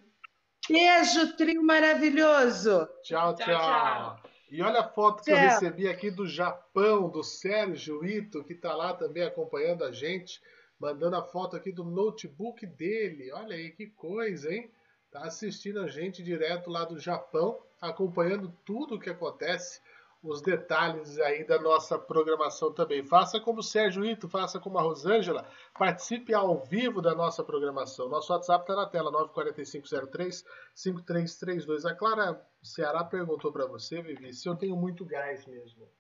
[0.67, 2.89] Beijo, trio maravilhoso.
[3.03, 3.47] Tchau, tchau.
[3.47, 4.17] tchau.
[4.17, 4.32] tchau.
[4.53, 5.43] E olha a foto que tchau.
[5.43, 10.43] eu recebi aqui do Japão, do Sérgio Ito, que está lá também acompanhando a gente,
[10.79, 13.33] mandando a foto aqui do notebook dele.
[13.33, 14.71] Olha aí que coisa, hein?
[15.11, 19.81] Tá assistindo a gente direto lá do Japão, acompanhando tudo o que acontece
[20.23, 23.05] os detalhes aí da nossa programação também.
[23.05, 28.09] Faça como o Sérgio Ito, faça como a Rosângela, participe ao vivo da nossa programação.
[28.09, 31.91] Nosso WhatsApp está na tela, 94503-5332.
[31.91, 35.91] A Clara Ceará perguntou para você, Vivi, se eu tenho muito gás mesmo.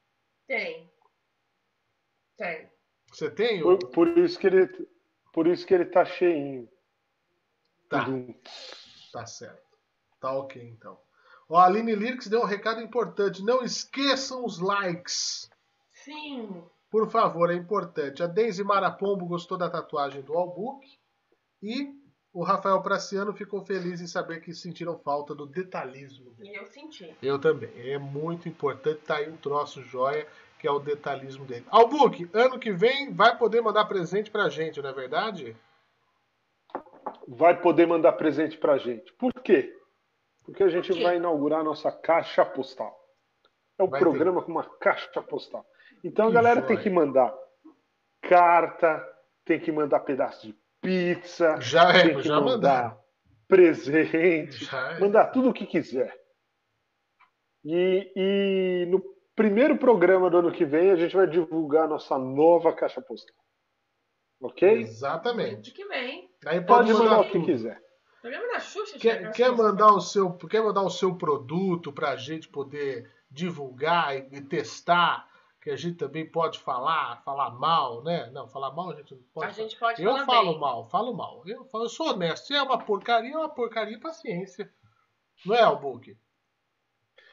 [0.46, 0.88] Tem.
[2.36, 2.70] Tem.
[3.10, 3.60] Você tem?
[3.60, 4.88] Por, por, isso que ele,
[5.32, 6.68] por isso que ele tá cheinho.
[7.88, 8.06] Tá.
[9.12, 9.76] Tá certo.
[10.20, 10.96] Tá ok, então.
[11.48, 13.42] Ó, a Aline Lyrics deu um recado importante.
[13.42, 15.48] Não esqueçam os likes.
[15.92, 16.62] Sim.
[16.90, 18.22] Por favor, é importante.
[18.22, 20.98] A Deise Marapombo gostou da tatuagem do Albuque.
[21.62, 21.88] E
[22.32, 26.34] o Rafael Praciano ficou feliz em saber que sentiram falta do detalhismo.
[26.40, 27.14] E eu senti.
[27.22, 27.70] Eu também.
[27.90, 29.00] É muito importante.
[29.02, 30.26] Tá aí um troço joia,
[30.58, 31.66] que é o detalhismo dele.
[31.68, 35.56] Albuque, ano que vem vai poder mandar presente pra gente, não é verdade?
[37.28, 39.12] Vai poder mandar presente pra gente.
[39.14, 39.74] Por quê?
[40.44, 42.98] Porque a gente vai inaugurar a nossa caixa postal.
[43.78, 44.46] É um vai programa ter.
[44.46, 45.64] com uma caixa postal.
[46.02, 46.68] Então que a galera joia.
[46.68, 47.32] tem que mandar
[48.22, 49.04] carta,
[49.44, 52.98] tem que mandar pedaço de pizza, já é, tem que já mandar mandar.
[53.48, 55.00] presente, Já é.
[55.00, 56.16] mandar tudo o que quiser.
[57.64, 59.00] E, e no
[59.36, 63.36] primeiro programa do ano que vem a gente vai divulgar a nossa nova caixa postal.
[64.40, 64.68] Ok?
[64.80, 65.70] Exatamente.
[65.72, 66.28] que vem.
[66.44, 67.80] Aí Pode pode mandar mandar o que quiser.
[68.22, 69.62] Programa da Xuxa, Quer, gente, quer Xuxa.
[69.62, 74.40] mandar o seu, quer mandar o seu produto para a gente poder divulgar e, e
[74.40, 75.28] testar,
[75.60, 78.30] que a gente também pode falar, falar mal, né?
[78.30, 79.46] Não, falar mal a gente não pode.
[79.46, 80.60] A gente pode eu falar falo bem.
[80.60, 81.42] mal, falo mal.
[81.46, 82.46] Eu, falo- eu sou honesto.
[82.46, 84.72] Se é uma porcaria, é uma porcaria, paciência.
[85.44, 86.16] Não é, Albuque?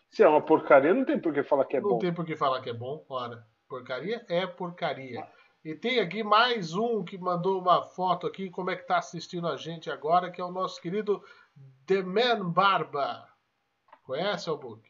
[0.10, 2.00] Se é uma porcaria, não tem por que falar que é não bom.
[2.00, 3.06] tem por que falar que é bom.
[3.08, 5.28] Ora, porcaria é porcaria.
[5.64, 9.48] E tem aqui mais um que mandou uma foto aqui, como é que tá assistindo
[9.48, 11.22] a gente agora, que é o nosso querido
[11.86, 13.28] The Man Barba.
[14.04, 14.90] Conhece, Albuque?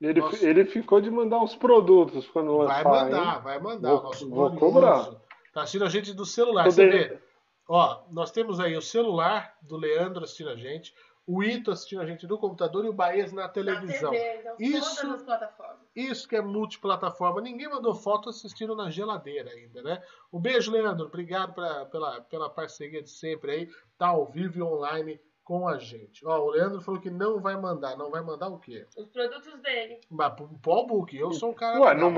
[0.00, 0.46] Ele, Nossa.
[0.46, 3.04] ele ficou de mandar uns produtos quando Vai lançar.
[3.04, 3.42] mandar, hein?
[3.42, 3.90] vai mandar.
[3.90, 5.10] Vou- Nosso vou cobrar.
[5.52, 6.64] Tá assistindo a gente do celular.
[6.64, 7.22] Tô Você vê?
[7.68, 10.94] Ó, nós temos aí o celular do Leandro assistindo a gente,
[11.26, 14.10] o Ito assistindo a gente do computador e o Baez na Na televisão.
[14.10, 15.75] TV, então, Isso- todas as plataformas.
[15.96, 17.40] Isso que é multiplataforma.
[17.40, 20.02] Ninguém mandou foto assistindo na geladeira ainda, né?
[20.30, 21.06] Um beijo, Leandro.
[21.06, 23.68] Obrigado pra- pela, pela parceria de sempre aí.
[23.96, 26.26] Tá ao vivo e online com a gente.
[26.26, 27.96] Ó, o Leandro falou que não vai mandar.
[27.96, 28.86] Não vai mandar o quê?
[28.96, 29.98] Os produtos dele.
[30.10, 30.46] Mas pro
[30.86, 31.16] book.
[31.16, 31.80] Eu sou um cara.
[31.80, 32.10] Ué, não,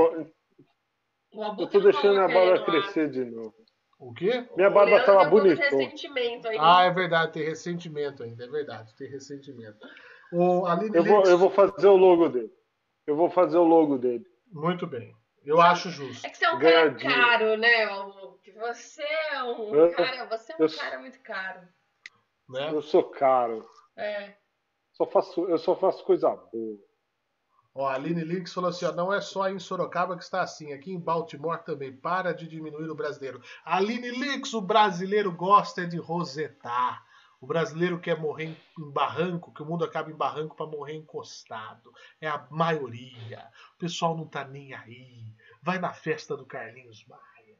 [1.61, 3.55] eu tô deixando a barba crescer de novo.
[4.01, 4.49] O quê?
[4.57, 5.25] Minha barba tava
[6.49, 6.59] aí.
[6.61, 7.33] Ah, é verdade.
[7.33, 8.45] Tem ressentimento ainda.
[8.45, 8.95] É verdade.
[8.97, 9.77] Tem ressentimento.
[10.33, 12.51] O Aline Eu vou, eu vou fazer o logo dele.
[13.09, 14.27] Eu vou fazer o logo dele.
[14.53, 15.17] Muito bem.
[15.43, 16.27] Eu acho justo.
[16.27, 17.21] É que você é um cara dinheiro.
[17.23, 18.59] caro, né, Albuquerque?
[18.59, 21.61] Você é um Eu- cara, você é um eu- cara muito caro.
[22.51, 22.71] Né?
[22.71, 23.67] Eu sou caro.
[23.97, 24.35] É.
[24.93, 26.77] Só faço, eu só faço coisa boa.
[27.75, 30.75] Ó, a Aline Links falou assim: ó, não é só em Sorocaba que está assim,
[30.75, 31.97] aqui em Baltimore também.
[31.97, 33.41] Para de diminuir o brasileiro.
[33.65, 37.03] Aline Links, o brasileiro gosta de rosetar.
[37.41, 38.57] O brasileiro quer morrer em-
[38.93, 41.93] barranco, que o mundo acaba em barranco para morrer encostado.
[42.21, 43.49] É a maioria.
[43.75, 45.33] O pessoal não tá nem aí.
[45.63, 47.57] Vai na festa do Carlinhos Maia.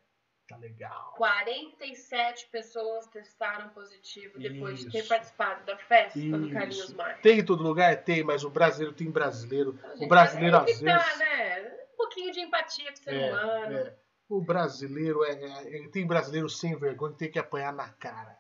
[0.49, 1.15] Tá legal.
[1.17, 5.09] 47 pessoas testaram positivo depois de ter Isso.
[5.09, 6.53] participado da festa do Isso.
[6.55, 7.19] Carlinhos Maia.
[7.19, 8.03] Tem em todo lugar?
[8.03, 9.73] Tem, mas o brasileiro tem brasileiro.
[9.93, 11.19] Gente, O brasileiro é às tá, vezes.
[11.19, 11.79] né?
[11.93, 13.77] Um pouquinho de empatia com o ser É, humano.
[13.77, 13.97] é.
[14.29, 18.38] O brasileiro é, é- é- Tem brasileiro sem vergonha que tem que apanhar na cara.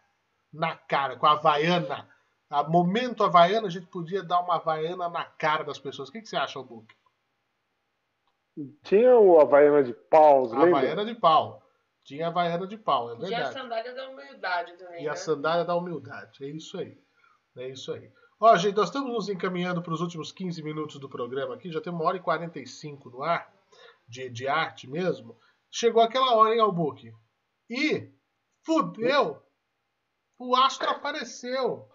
[0.52, 2.08] Na cara, com a Havaiana.
[2.50, 6.08] A momento Havaiana, a gente podia dar uma Havaiana na cara das pessoas.
[6.08, 6.94] O que, que você acha, Book?
[8.82, 10.78] Tinha o Havaiana de paus, A lembra?
[10.78, 11.62] Havaiana de pau.
[12.04, 13.52] Tinha a Havaiana de pau, é E a verdade.
[13.52, 15.02] sandália da humildade também.
[15.02, 15.10] E né?
[15.10, 16.44] a sandália da humildade.
[16.44, 16.98] É isso aí.
[17.56, 18.10] É isso aí.
[18.40, 21.70] Ó, gente, nós estamos nos encaminhando para os últimos 15 minutos do programa aqui.
[21.70, 23.52] Já tem uma hora e 45 no ar,
[24.08, 25.36] de, de arte mesmo.
[25.70, 27.12] Chegou aquela hora, hein, Albuque?
[27.68, 28.10] E
[28.64, 29.42] fudeu!
[30.38, 31.88] O astro apareceu.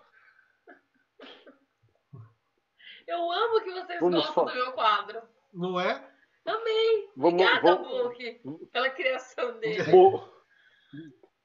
[3.07, 4.51] Eu amo que vocês Vamos gostam falar.
[4.51, 5.21] do meu quadro.
[5.53, 5.91] Não é?
[6.45, 7.09] Amei.
[7.15, 8.41] Vamos- Obrigada, vamos- Book,
[8.71, 9.83] pela criação dele.
[9.91, 10.29] Mo-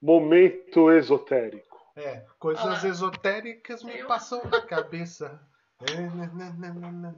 [0.00, 1.76] Momento esotérico.
[1.96, 2.88] É, coisas lá.
[2.88, 5.40] esotéricas me Eu- passam na cabeça.
[5.80, 7.14] É, né, né, né, né, né.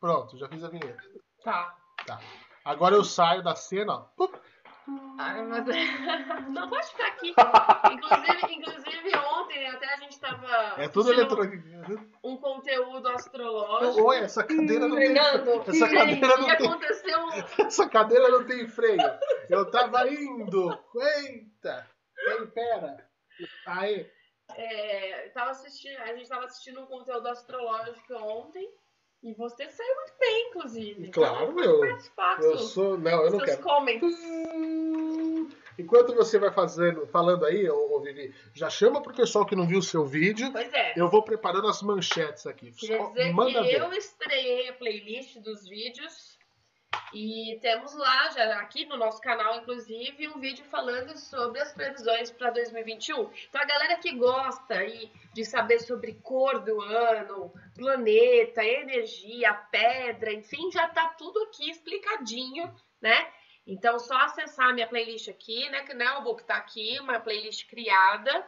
[0.00, 1.02] Pronto, já fiz a vinheta.
[1.42, 1.76] Tá.
[2.06, 2.18] Tá.
[2.64, 3.98] Agora eu saio da cena, ó.
[4.16, 4.34] Pup.
[4.86, 5.66] Mas...
[6.48, 7.34] Não pode ficar aqui.
[7.92, 10.46] Inclusive, inclusive, ontem até a gente tava.
[10.76, 11.64] É tudo eletrônico.
[12.22, 14.02] Um conteúdo astrológico.
[14.08, 16.66] Oi, essa cadeira não tem Fernando, Essa cadeira não tem.
[16.66, 17.28] aconteceu
[17.58, 19.00] Essa cadeira não tem freio.
[19.48, 20.70] Eu tava indo.
[20.96, 21.88] Eita.
[22.18, 23.08] Ei, pera.
[23.66, 24.10] Aí.
[24.56, 28.68] É, tava assistindo, a gente tava assistindo um conteúdo astrológico ontem
[29.24, 31.08] e você saiu muito bem, inclusive.
[31.08, 31.98] Claro, então, eu-
[32.40, 32.96] Eu sou.
[32.98, 33.62] Não, eu não quero.
[33.62, 34.14] comments.
[35.78, 39.66] enquanto você vai fazendo, falando aí, ô, ô Vivi, já chama pro pessoal que não
[39.66, 40.50] viu o seu vídeo.
[40.52, 40.92] Pois é.
[40.96, 42.70] Eu vou preparando as manchetes aqui.
[42.72, 43.80] Queria Só dizer manda que ver.
[43.80, 46.33] eu estreiei a playlist dos vídeos
[47.14, 52.32] e temos lá, já aqui no nosso canal, inclusive, um vídeo falando sobre as previsões
[52.32, 53.30] para 2021.
[53.48, 60.32] Então, a galera que gosta aí de saber sobre cor do ano, planeta, energia, pedra,
[60.32, 63.32] enfim, já tá tudo aqui explicadinho, né?
[63.64, 65.84] Então, só acessar a minha playlist aqui, né?
[65.84, 68.44] Que não é o book tá aqui, uma playlist criada.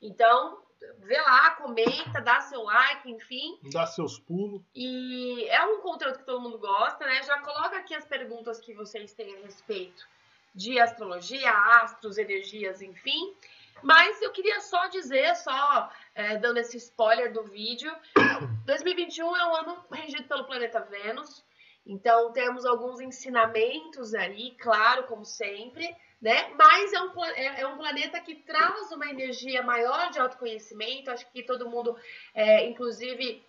[0.00, 0.62] Então,
[0.98, 3.58] vê lá, comenta, dá seu like, enfim.
[3.72, 4.62] Dá seus pulos.
[4.74, 7.22] E é um conteúdo que todo mundo gosta, né?
[7.22, 10.06] Já coloca aqui as perguntas que vocês têm a respeito
[10.54, 11.50] de astrologia,
[11.82, 13.34] astros, energias, enfim.
[13.82, 17.94] Mas eu queria só dizer, só é, dando esse spoiler do vídeo,
[18.66, 21.44] 2021 é um ano regido pelo planeta Vênus.
[21.86, 26.50] Então temos alguns ensinamentos aí, claro, como sempre, né?
[26.54, 31.10] Mas é um, é, é um planeta que traz uma energia maior de autoconhecimento.
[31.10, 31.96] Acho que todo mundo,
[32.34, 33.42] é, inclusive,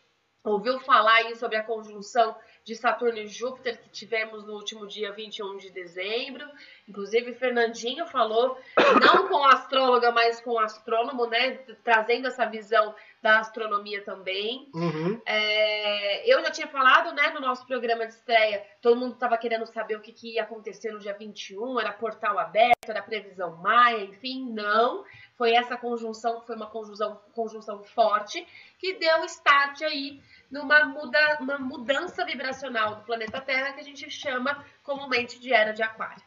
[0.43, 5.11] ouviu falar aí sobre a conjunção de Saturno e Júpiter que tivemos no último dia
[5.11, 6.47] 21 de dezembro.
[6.87, 8.59] Inclusive, Fernandinho falou,
[9.01, 11.57] não com astróloga, mas com astrônomo, né?
[11.83, 14.69] Trazendo essa visão da astronomia também.
[14.73, 15.21] Uhum.
[15.25, 19.65] É, eu já tinha falado, né, no nosso programa de estreia, todo mundo estava querendo
[19.65, 24.03] saber o que, que ia acontecer no dia 21, era portal aberto, era previsão maia,
[24.03, 25.03] enfim, não.
[25.37, 28.45] Foi essa conjunção, foi uma conjunção, conjunção forte,
[28.77, 34.09] que deu start aí numa muda, uma mudança vibracional do planeta Terra que a gente
[34.09, 36.23] chama comumente de Era de Aquário.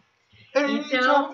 [0.55, 1.33] Então,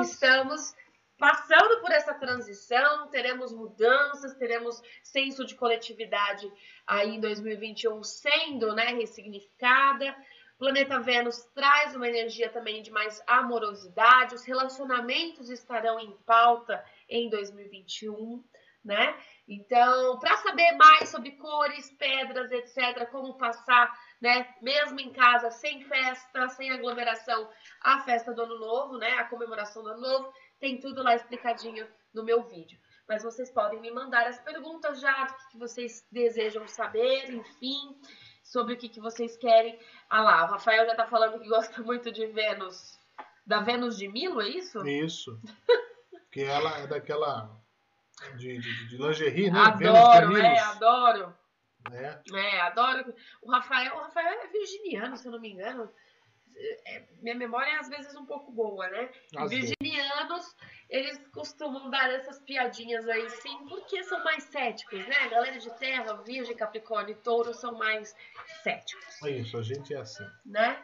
[0.00, 0.74] estamos
[1.22, 6.52] passando por essa transição, teremos mudanças, teremos senso de coletividade
[6.84, 10.16] aí em 2021 sendo né, ressignificada.
[10.58, 17.30] Planeta Vênus traz uma energia também de mais amorosidade, os relacionamentos estarão em pauta em
[17.30, 18.42] 2021,
[18.84, 19.16] né?
[19.46, 25.84] Então, para saber mais sobre cores, pedras, etc., como passar, né, mesmo em casa, sem
[25.84, 27.48] festa, sem aglomeração,
[27.80, 30.32] a festa do Ano Novo, né, a comemoração do Ano Novo,
[30.62, 32.78] tem tudo lá explicadinho no meu vídeo.
[33.08, 38.00] Mas vocês podem me mandar as perguntas já, do que vocês desejam saber, enfim,
[38.44, 39.76] sobre o que, vocês querem.
[40.08, 42.96] Ah lá, o Rafael já tá falando que gosta muito de Vênus.
[43.44, 44.86] Da Vênus de Milo, é isso?
[44.86, 45.36] Isso.
[46.30, 47.60] que ela é daquela.
[48.36, 49.74] De, de, de lingerie, né?
[49.76, 51.34] Vênus Adoro, é, adoro.
[51.90, 52.20] né?
[52.32, 53.12] É, adoro.
[53.42, 55.90] O Rafael, o Rafael é virginiano, se eu não me engano.
[56.86, 59.10] É, minha memória é às vezes um pouco boa, né?
[59.36, 59.50] Às.
[59.50, 60.54] Virginianos,
[60.88, 65.28] eles costumam dar essas piadinhas aí, sim, porque são mais céticos, né?
[65.28, 68.14] Galera de terra, virgem, capricórnio e touro são mais
[68.62, 70.26] céticos, É isso, a gente é assim.
[70.44, 70.82] né?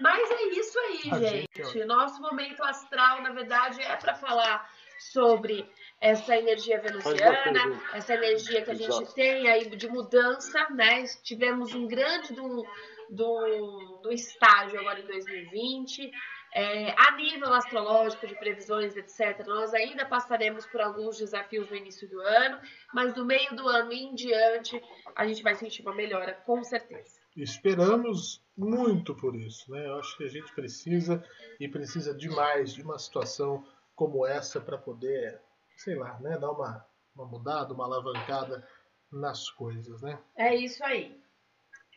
[0.00, 1.48] Mas é isso aí, A gente.
[1.54, 4.68] gente é- Nosso momento astral, na verdade, é para falar
[4.98, 5.68] sobre
[6.00, 9.14] essa energia venusiana, essa energia que a gente Exato.
[9.14, 11.04] tem aí de mudança, né?
[11.22, 12.64] Tivemos um grande do,
[13.12, 16.10] do, do estágio agora em 2020.
[16.54, 22.08] É, a nível astrológico, de previsões, etc., nós ainda passaremos por alguns desafios no início
[22.10, 22.60] do ano,
[22.92, 24.82] mas do meio do ano em diante,
[25.16, 27.20] a gente vai sentir uma melhora, com certeza.
[27.34, 29.86] Esperamos muito por isso, né?
[29.86, 31.24] Eu acho que a gente precisa
[31.58, 35.40] e precisa demais de uma situação como essa para poder,
[35.76, 36.84] sei lá, né, dar uma,
[37.14, 38.66] uma mudada, uma alavancada
[39.10, 40.18] nas coisas, né?
[40.36, 41.18] É isso aí.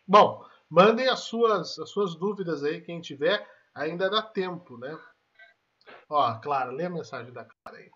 [0.08, 4.98] Bom, mandem as suas, as suas dúvidas aí, quem tiver, ainda dá tempo, né?
[6.10, 7.90] Ó, Clara, lê a mensagem da Clara aí.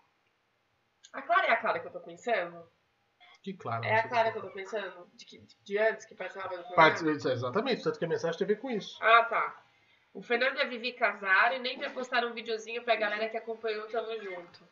[1.12, 2.68] A Clara é a Clara que eu tô pensando?
[3.42, 3.86] Que Clara.
[3.86, 5.10] É a Clara que eu tô pensando?
[5.14, 6.76] De, que- de antes que participava do programa?
[6.76, 8.98] Parte- Exatamente, tanto que a mensagem tem a ver com isso.
[9.02, 9.64] Ah, tá.
[10.12, 13.36] O Fernando e a Vivi casaram e nem pra postar um videozinho pra galera que
[13.36, 14.68] acompanhou Tamo Junto.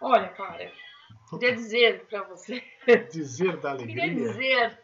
[0.00, 0.70] Olha, Clara,
[1.30, 2.62] queria dizer pra você,
[3.10, 4.28] Dizer da queria alegria.
[4.32, 4.83] dizer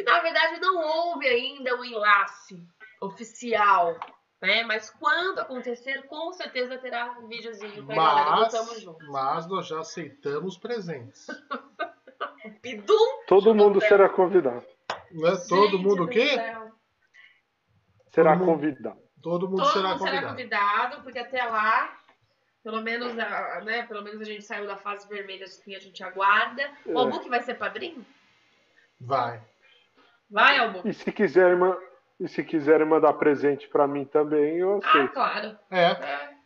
[0.00, 2.66] que na verdade não houve ainda um enlace
[3.00, 3.98] oficial,
[4.40, 4.62] né?
[4.64, 9.06] Mas quando acontecer, com certeza terá um videozinho pra galera Mas, Tamo Junto.
[9.12, 11.26] mas nós já aceitamos presentes.
[12.62, 13.24] Pidum!
[13.26, 14.64] Todo mundo será convidado.
[15.10, 16.28] Não é todo Gente mundo o quê?
[16.34, 16.70] céu.
[18.12, 19.00] Será Todo mundo- convidado.
[19.22, 20.28] Todo mundo Todo será mundo será convidado.
[20.36, 21.98] convidado, porque até lá,
[22.62, 26.02] pelo menos, a- né, pelo menos a gente saiu da fase vermelha, assim, a gente
[26.02, 26.70] aguarda.
[26.86, 26.94] O É.
[26.96, 28.04] Albuque vai ser padrinho?
[28.98, 29.42] Vai.
[30.30, 30.88] Vai, Albuque?
[30.88, 31.58] E se quiserem,
[32.20, 35.12] e se quiserem mandar presente pra mim também, eu Ah, aceito.
[35.12, 35.58] claro.
[35.70, 36.36] É, É,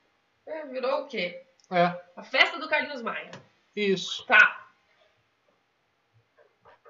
[0.47, 1.47] é, virou o quê?
[1.71, 1.85] é.
[2.17, 3.31] A festa do Carlinhos Maia.
[3.77, 4.25] Isso.
[4.27, 4.69] Tá.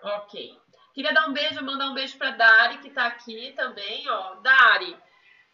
[0.03, 0.59] Ok.
[0.95, 4.35] Queria dar um beijo, mandar um beijo pra Dari, que tá aqui também, ó.
[4.37, 4.97] Dari,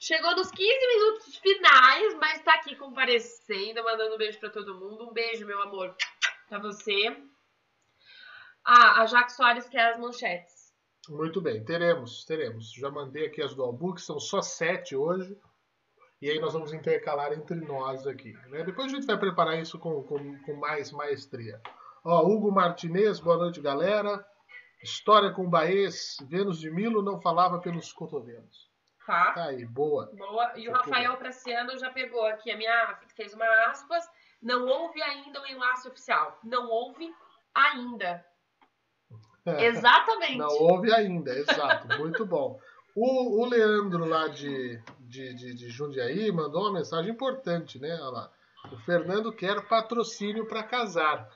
[0.02, 5.06] Chegou nos 15 minutos finais, mas tá aqui comparecendo, mandando um beijo para todo mundo.
[5.10, 5.94] Um beijo, meu amor,
[6.48, 7.14] para você.
[8.64, 10.60] Ah, a Jaque Soares quer as manchetes.
[11.11, 12.73] Muito bem, teremos, teremos.
[12.73, 15.37] Já mandei aqui as do Albuque, são só sete hoje.
[16.23, 18.32] E aí nós vamos intercalar entre nós aqui.
[18.47, 18.62] Né?
[18.62, 21.61] Depois a gente vai preparar isso com, com, com mais maestria.
[22.05, 24.24] Ó, Hugo Martinez, boa noite, galera.
[24.81, 28.70] História com Baez, Vênus de Milo não falava pelos cotovelos.
[29.05, 29.32] Tá.
[29.32, 30.07] Tá aí, boa.
[30.16, 30.53] Boa.
[30.57, 33.01] E o Rafael Praciano já pegou aqui a minha.
[33.16, 34.09] fez uma aspas.
[34.41, 36.39] Não houve ainda o um enlace oficial.
[36.45, 37.12] Não houve
[37.53, 38.24] ainda.
[39.46, 40.38] É, Exatamente.
[40.38, 41.88] Não houve ainda, exato.
[41.98, 42.60] Muito bom.
[42.94, 47.94] O, o Leandro lá de, de, de, de, Jundiaí mandou uma mensagem importante, né?
[47.94, 48.32] Olha lá.
[48.72, 51.28] O Fernando quer patrocínio para casar.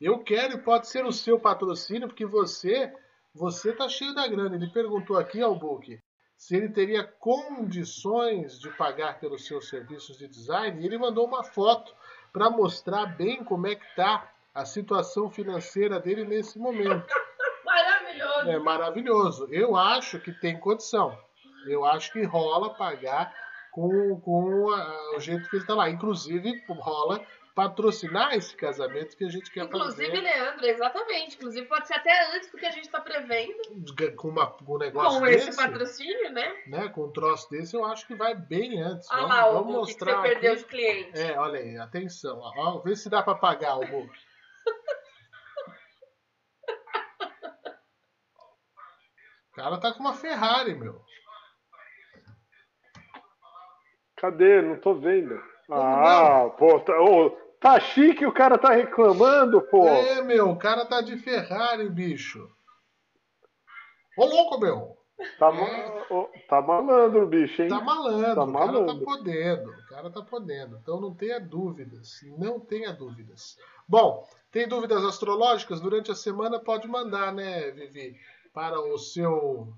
[0.00, 2.92] Eu quero e pode ser o seu patrocínio, porque você
[3.34, 4.56] você tá cheio da grana.
[4.56, 5.98] Ele perguntou aqui ao Book
[6.36, 10.80] se ele teria condições de pagar pelos seus serviços de design.
[10.82, 11.94] E ele mandou uma foto
[12.32, 17.06] para mostrar bem como é que está a situação financeira dele nesse momento.
[18.44, 18.50] Maravilhoso.
[18.50, 19.48] É maravilhoso.
[19.50, 21.16] Eu acho que tem condição.
[21.66, 23.34] Eu acho que rola pagar
[23.70, 25.88] com, com a, o jeito que ele está lá.
[25.88, 27.24] Inclusive, rola
[27.54, 30.06] patrocinar esse casamento que a gente quer Inclusive, fazer.
[30.06, 31.36] Inclusive, Leandro, exatamente.
[31.36, 33.54] Inclusive, pode ser até antes do que a gente está prevendo.
[34.16, 36.54] Com, uma, com um negócio Com desse, esse patrocínio, né?
[36.66, 36.88] né?
[36.88, 39.08] Com um troço desse, eu acho que vai bem antes.
[39.10, 40.62] Olha vamos, lá, vamos o mostrar que você perdeu aqui.
[40.62, 41.20] os clientes.
[41.20, 42.38] É, olha aí, atenção.
[42.40, 43.82] Ó, vê se dá para pagar o
[49.52, 51.02] O cara tá com uma Ferrari, meu.
[54.16, 54.62] Cadê?
[54.62, 55.38] Não tô vendo.
[55.70, 57.30] ah, pô, tá, oh,
[57.60, 59.86] tá chique o cara tá reclamando, pô.
[59.86, 62.48] É, meu, o cara tá de Ferrari, bicho.
[64.16, 64.96] Ô, louco, meu.
[65.38, 66.06] Tá, é.
[66.10, 67.68] oh, tá malandro, bicho, hein?
[67.68, 68.82] Tá malandro, tá malandro.
[68.82, 69.70] o cara tá podendo.
[69.70, 70.78] O cara tá podendo.
[70.78, 72.20] Então não tenha dúvidas.
[72.38, 73.58] Não tenha dúvidas.
[73.86, 75.80] Bom, tem dúvidas astrológicas?
[75.80, 78.18] Durante a semana pode mandar, né, Vivi?
[78.52, 79.74] Para o seu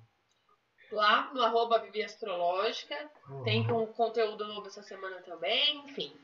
[0.95, 2.97] lá no arroba Vivi Astrológica.
[3.29, 3.43] Uhum.
[3.43, 6.15] Tem um conteúdo novo essa semana também, enfim.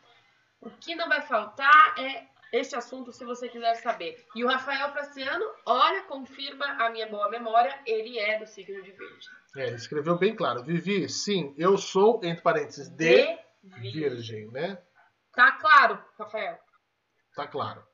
[0.61, 4.27] O que não vai faltar é este assunto se você quiser saber.
[4.35, 8.91] E o Rafael Praciano, olha, confirma a minha boa memória, ele é do signo de
[8.91, 9.31] Virgem.
[9.57, 10.63] É, ele escreveu bem claro.
[10.63, 14.49] Vivi, sim, eu sou, entre parênteses, de, de virgem.
[14.49, 14.83] né?
[15.33, 16.59] Tá claro, Rafael.
[17.35, 17.85] Tá claro.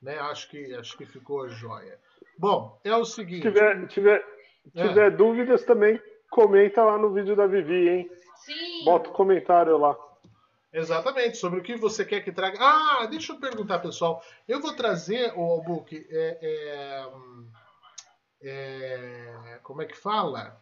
[0.00, 0.16] Né?
[0.18, 2.00] Acho que acho que ficou jóia.
[2.38, 3.42] Bom, é o seguinte.
[3.42, 4.24] Se tiver, tiver,
[4.74, 4.88] é.
[4.88, 6.00] tiver dúvidas também,
[6.30, 8.10] comenta lá no vídeo da Vivi, hein?
[8.44, 8.84] Sim.
[8.84, 9.96] Bota o um comentário lá.
[10.72, 12.58] Exatamente, sobre o que você quer que traga.
[12.60, 14.22] Ah, deixa eu perguntar, pessoal.
[14.46, 16.06] Eu vou trazer o book.
[16.10, 17.08] É, é,
[18.42, 20.60] é, como é que fala?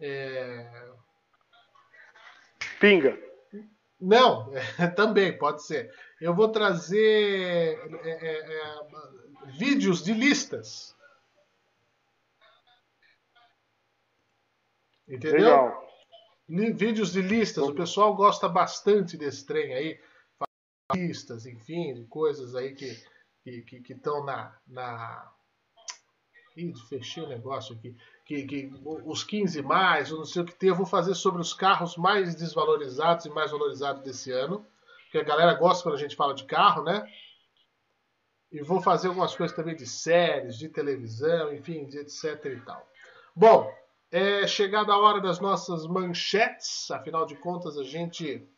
[0.00, 0.66] É...
[2.80, 3.18] Pinga.
[4.00, 4.52] Não,
[4.96, 5.92] também pode ser.
[6.20, 10.94] Eu vou trazer é, é, é, vídeos de listas.
[15.08, 15.40] Entendeu?
[15.40, 15.88] Legal
[16.48, 20.00] vídeos de listas, o pessoal gosta bastante desse trem aí,
[20.94, 25.32] listas, enfim, de coisas aí que estão que, que, que na, na.
[26.56, 27.94] Ih, fechei o negócio aqui.
[28.24, 31.40] Que, que os 15 mais, ou não sei o que tem, eu vou fazer sobre
[31.40, 34.66] os carros mais desvalorizados e mais valorizados desse ano.
[35.04, 37.10] Porque a galera gosta quando a gente fala de carro, né?
[38.50, 42.86] E vou fazer algumas coisas também de séries, de televisão, enfim, de etc e tal.
[43.36, 43.70] Bom,
[44.10, 48.48] é chegada a hora das nossas manchetes, afinal de contas a gente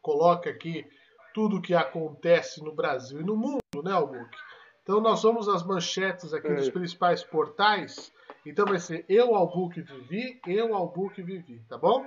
[0.00, 0.86] coloca aqui
[1.34, 4.38] tudo o que acontece no Brasil e no mundo, né, Albuque?
[4.82, 6.54] Então nós vamos às manchetes aqui é.
[6.54, 8.12] dos principais portais.
[8.46, 12.06] Então vai ser eu, Albuque, Vivi, eu, Albuque, Vivi, tá bom?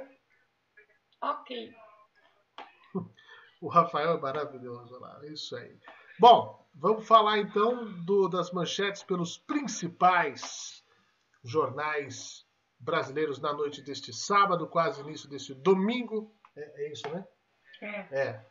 [1.21, 1.73] Ok.
[3.59, 5.75] O Rafael é maravilhoso lá, é isso aí.
[6.19, 10.83] Bom, vamos falar então do, das manchetes pelos principais
[11.43, 12.45] jornais
[12.79, 16.33] brasileiros na noite deste sábado, quase início deste domingo.
[16.55, 17.23] É, é isso, né?
[17.81, 18.07] É.
[18.11, 18.41] é.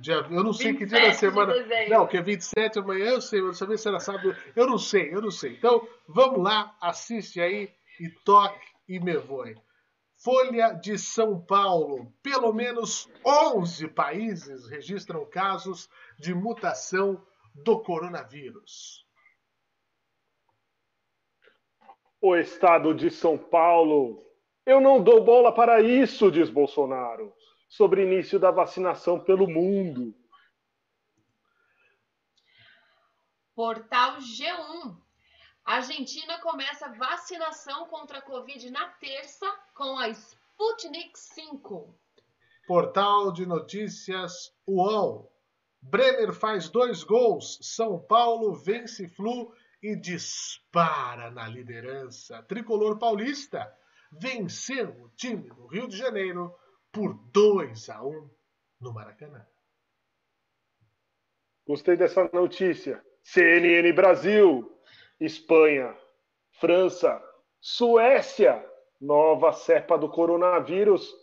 [0.00, 1.54] Dia, eu não sei que dia da semana.
[1.88, 4.34] Não, que é 27 amanhã, eu sei, eu não sabia se era sábado.
[4.56, 5.52] Eu não sei, eu não sei.
[5.52, 9.54] Então, vamos lá, assiste aí e toque e me voe.
[10.22, 12.12] Folha de São Paulo.
[12.22, 15.88] Pelo menos 11 países registram casos
[16.20, 19.06] de mutação do coronavírus.
[22.20, 24.22] O estado de São Paulo.
[24.66, 27.34] Eu não dou bola para isso, diz Bolsonaro,
[27.66, 30.14] sobre início da vacinação pelo mundo.
[33.54, 35.00] Portal G1.
[35.64, 41.98] A Argentina começa vacinação contra a Covid na terça com a Sputnik 5.
[42.66, 45.29] Portal de notícias UOL.
[45.82, 47.58] Brenner faz dois gols.
[47.62, 49.52] São Paulo vence Flu
[49.82, 52.42] e dispara na liderança.
[52.42, 53.72] Tricolor paulista
[54.12, 56.54] venceu o time do Rio de Janeiro
[56.92, 58.30] por 2 a 1
[58.80, 59.46] no Maracanã.
[61.66, 63.04] Gostei dessa notícia.
[63.22, 64.80] CNN Brasil,
[65.20, 65.96] Espanha,
[66.58, 67.22] França,
[67.60, 68.66] Suécia,
[69.00, 71.14] nova cepa do coronavírus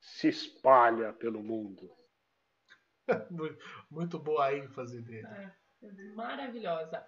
[0.00, 1.90] se espalha pelo mundo.
[3.90, 5.26] Muito boa a ênfase dele.
[5.26, 5.52] É,
[6.14, 7.04] maravilhosa.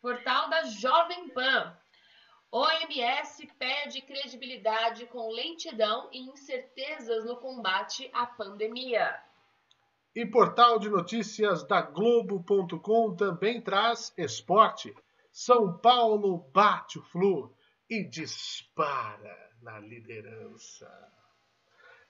[0.00, 1.76] Portal da Jovem Pan.
[2.52, 9.20] OMS pede credibilidade com lentidão e incertezas no combate à pandemia.
[10.14, 14.94] E portal de notícias da Globo.com também traz esporte.
[15.30, 17.54] São Paulo bate o Flu
[17.90, 20.88] e dispara na liderança.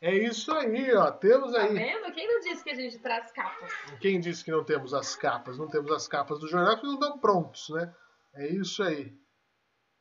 [0.01, 1.11] É isso aí, ó.
[1.11, 1.69] Temos tá aí.
[1.69, 2.13] Tá vendo?
[2.13, 3.73] Quem não disse que a gente traz capas?
[4.01, 5.59] Quem disse que não temos as capas?
[5.59, 7.95] Não temos as capas do jornal porque não estão prontos, né?
[8.35, 9.17] É isso aí.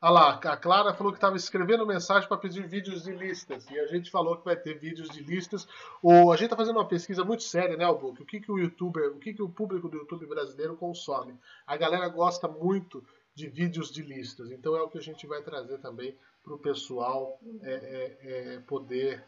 [0.01, 3.67] Olha lá, a Clara falou que estava escrevendo mensagem para pedir vídeos de listas.
[3.71, 5.67] E a gente falou que vai ter vídeos de listas.
[6.03, 8.21] O, a gente está fazendo uma pesquisa muito séria, né, Albuque?
[8.21, 11.39] O que, que o youtuber, o que, que o público do YouTube brasileiro consome?
[11.65, 13.03] A galera gosta muito
[13.33, 14.51] de vídeos de listas.
[14.51, 18.59] Então é o que a gente vai trazer também para o pessoal é, é, é,
[18.59, 19.25] poder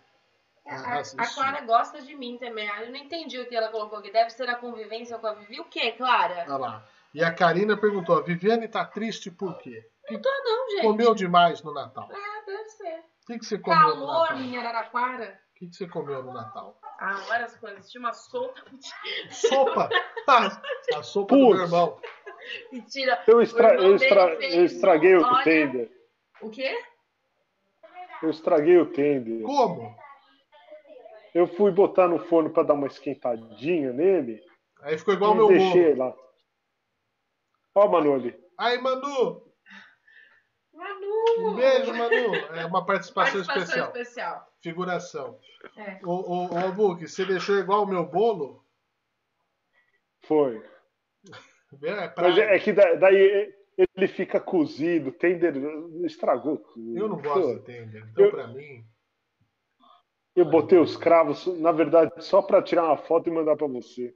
[0.69, 2.67] a, a, Clara gosta de mim também.
[2.81, 4.11] Eu não entendi o que ela colocou aqui.
[4.11, 5.59] Deve ser a convivência com a Vivi.
[5.59, 6.45] O que, Clara?
[6.47, 6.85] Olha lá.
[7.13, 9.89] E a Karina perguntou: a Viviane tá triste por quê?
[10.09, 10.81] Não tô, não, gente.
[10.81, 12.09] Comeu demais no Natal.
[12.11, 12.99] Ah, deve ser.
[13.23, 14.27] O que, que você comeu Calor no Natal?
[14.27, 15.39] Calor em Araraquara.
[15.51, 16.79] O que, que você comeu no Natal?
[16.99, 17.89] Ah, várias coisas.
[17.89, 18.61] Tinha uma sopa.
[19.29, 19.89] Sopa?
[20.29, 20.61] Ah,
[20.93, 22.01] a sopa do meu irmão.
[22.69, 23.23] Mentira.
[23.25, 25.89] Eu, estra eu, estra eu estraguei o tender.
[26.41, 26.77] O quê?
[28.21, 29.41] Eu estraguei o tender.
[29.43, 29.97] Como?
[31.37, 34.41] Eu fui botar no forno para dar uma esquentadinha nele.
[34.81, 36.09] Aí ficou igual o meu deixei bolo.
[36.09, 36.15] lá.
[37.75, 38.35] Ó, Manoli.
[38.57, 39.47] Aí, Manu.
[40.73, 41.51] Manu.
[41.51, 42.33] Um beijo, Manu.
[42.55, 43.87] É uma participação, participação especial.
[43.89, 44.47] especial.
[44.63, 45.39] Figuração.
[45.77, 45.99] É.
[46.03, 48.65] Ô, ô, ô, Book, você deixou igual o meu bolo?
[50.25, 50.59] Foi.
[51.83, 52.29] É, pra...
[52.29, 55.53] Mas é, é que daí ele fica cozido, tender
[56.03, 56.97] estragou tudo.
[56.97, 58.31] Eu não gosto de tender, então eu...
[58.31, 58.83] pra mim.
[60.37, 64.15] Eu botei os cravos, na verdade, só para tirar uma foto e mandar para você.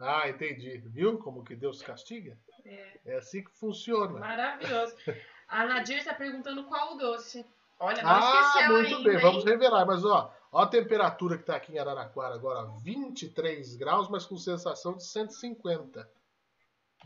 [0.00, 0.78] Ah, entendi.
[0.86, 2.36] Viu como que Deus castiga?
[2.64, 4.18] É, é assim que funciona.
[4.18, 4.96] Maravilhoso.
[5.46, 7.46] A Nadir está perguntando qual o doce.
[7.78, 9.22] Olha, não ah, esqueceu muito ainda, bem, hein?
[9.22, 9.86] vamos revelar.
[9.86, 14.36] Mas ó, ó a temperatura que está aqui em Araraquara agora, 23 graus, mas com
[14.36, 16.10] sensação de 150.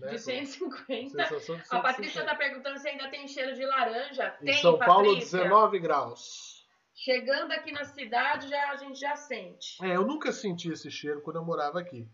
[0.01, 0.11] Né?
[0.11, 1.11] De 150.
[1.11, 1.77] Sensação de 150.
[1.77, 4.35] A Patrícia está perguntando se ainda tem cheiro de laranja.
[4.41, 5.39] Em tem, São Paulo, Patrícia.
[5.41, 6.52] 19 graus.
[7.05, 9.85] Chegando aqui na cidade, já, a gente já sente.
[9.85, 12.09] É, eu nunca senti esse cheiro quando eu morava aqui.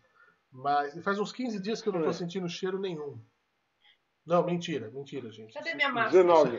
[0.51, 3.23] Mas faz uns 15 dias que eu não tô sentindo cheiro nenhum.
[4.24, 5.52] Não, mentira, mentira, gente.
[5.52, 6.16] Cadê minha massa?
[6.16, 6.59] 19.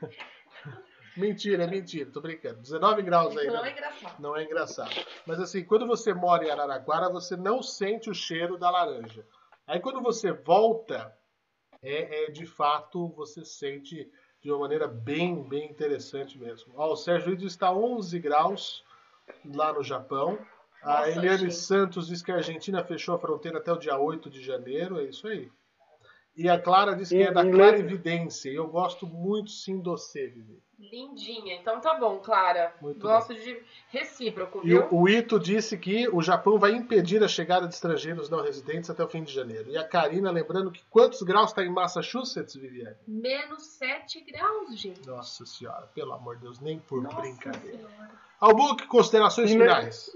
[1.18, 2.62] mentira, mentira, tô brincando.
[2.62, 3.48] 19 graus aí.
[3.48, 4.22] Não, não é engraçado.
[4.22, 5.06] Não é engraçado.
[5.26, 9.26] Mas assim, quando você mora em Araraquara, você não sente o cheiro da laranja.
[9.66, 11.12] Aí quando você volta,
[11.82, 14.08] é, é de fato, você sente
[14.46, 16.72] de uma maneira bem, bem interessante mesmo.
[16.76, 18.84] Ó, o Sérgio Lídio está 11 graus
[19.44, 20.38] lá no Japão.
[20.84, 21.54] Nossa, a Eliane gente.
[21.56, 25.04] Santos diz que a Argentina fechou a fronteira até o dia 8 de janeiro, é
[25.04, 25.50] isso aí.
[26.36, 28.50] E a Clara diz que e, é da clarividência.
[28.50, 30.62] Eu gosto muito sim do você, Vivi.
[30.78, 31.54] Lindinha.
[31.54, 32.74] Então tá bom, Clara.
[32.82, 33.42] Muito gosto bem.
[33.42, 34.86] de recíproco, E viu?
[34.90, 38.90] o, o Ito disse que o Japão vai impedir a chegada de estrangeiros não residentes
[38.90, 39.70] até o fim de janeiro.
[39.70, 42.96] E a Karina lembrando que quantos graus está em Massachusetts, Viviane?
[43.08, 45.06] Menos 7 graus, gente.
[45.06, 47.78] Nossa senhora, pelo amor de Deus, nem por Nossa brincadeira.
[47.78, 48.10] Senhora.
[48.38, 50.10] Albuque, considerações Em finais.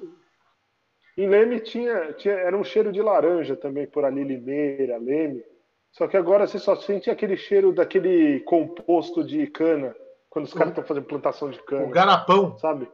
[1.17, 5.43] Em Leme tinha, tinha, era um cheiro de laranja também por ali, Limeira, Leme.
[5.93, 9.95] Só que agora você só sente aquele cheiro daquele composto de cana,
[10.29, 11.85] quando os caras estão fazendo plantação de cana.
[11.87, 12.57] O garapão.
[12.59, 12.91] Sabe?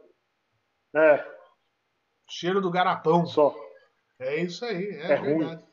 [0.95, 1.23] É.
[2.29, 3.25] Cheiro do garapão.
[3.25, 3.55] Só.
[4.19, 5.63] É isso aí, é, É verdade.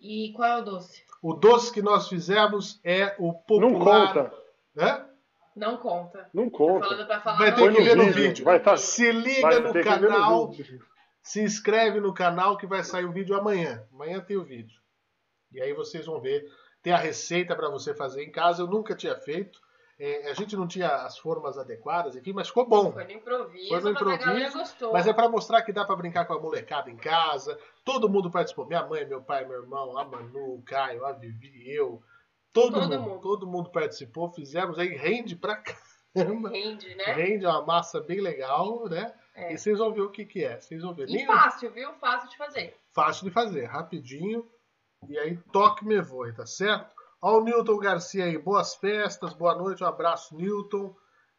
[0.00, 1.02] E qual é o doce?
[1.22, 3.70] O doce que nós fizemos é o popular...
[3.70, 3.78] Não
[4.14, 4.32] conta.
[4.76, 5.08] Hã?
[5.56, 6.30] Não conta.
[6.32, 7.20] Não Tá conta.
[7.20, 8.22] falar Vai ter que ver no vídeo.
[8.28, 8.44] vídeo.
[8.44, 10.84] Vai tá, Se liga vai no no canal, vídeo.
[11.22, 13.84] se inscreve no canal que vai sair o vídeo amanhã.
[13.92, 14.78] Amanhã tem o vídeo.
[15.52, 16.44] E aí vocês vão ver.
[16.82, 18.62] Tem a receita para você fazer em casa.
[18.62, 19.60] Eu nunca tinha feito.
[20.00, 22.92] É, a gente não tinha as formas adequadas, enfim, mas ficou bom.
[22.92, 24.92] Foi no improviso, Foi no improviso.
[24.92, 27.58] Mas é para mostrar que dá para brincar com a molecada em casa.
[27.84, 28.64] Todo mundo participou.
[28.64, 32.00] Minha mãe, meu pai, meu irmão, a Manu, o Caio, a Vivi, eu.
[32.52, 35.56] Todo, todo mundo, mundo, todo mundo participou, fizemos aí, rende pra
[36.14, 36.50] caramba.
[36.50, 37.04] Rende, né?
[37.12, 39.12] Rende, é uma massa bem legal, né?
[39.34, 39.52] É.
[39.52, 40.60] E vocês vão ver o que, que é.
[40.60, 41.08] Vocês vão ver.
[41.08, 41.26] E Nem...
[41.26, 41.92] fácil, viu?
[41.94, 42.76] Fácil de fazer.
[42.92, 44.48] Fácil de fazer, rapidinho.
[45.06, 46.94] E aí, toque me voe, tá certo?
[47.20, 50.94] Ó, o Newton Garcia aí, boas festas, boa noite, um abraço, Newton.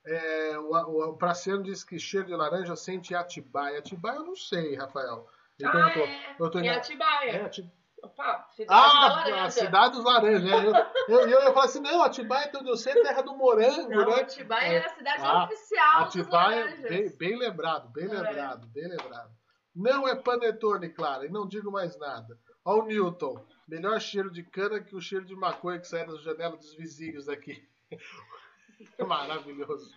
[0.06, 3.80] É, o, o, Praciano disse que cheiro de laranja sente Atibaia.
[3.80, 5.28] Atibaia eu não sei, Rafael.
[5.60, 6.04] Ele ah, perguntou.
[6.04, 7.32] É, eu tô é Atibaia.
[7.32, 7.80] É, Atibaia.
[8.02, 10.50] Opa, cidade ah, a cidade dos laranjas.
[10.50, 10.74] É, eu,
[11.10, 14.06] eu, eu, ia falar assim, não, Atibaia, então eu sei, é terra do morango, não,
[14.06, 14.22] né?
[14.22, 18.08] Atibaia é, era a cidade ah, oficial Atibaia, bem, bem lembrado, bem é.
[18.08, 19.32] lembrado, bem lembrado.
[19.76, 22.38] Não é panetone, Clara, e não digo mais nada.
[22.66, 26.22] Ó o Newton, melhor cheiro de cana que o cheiro de maconha que sai das
[26.22, 27.64] janelas dos vizinhos aqui.
[29.06, 29.92] Maravilhoso.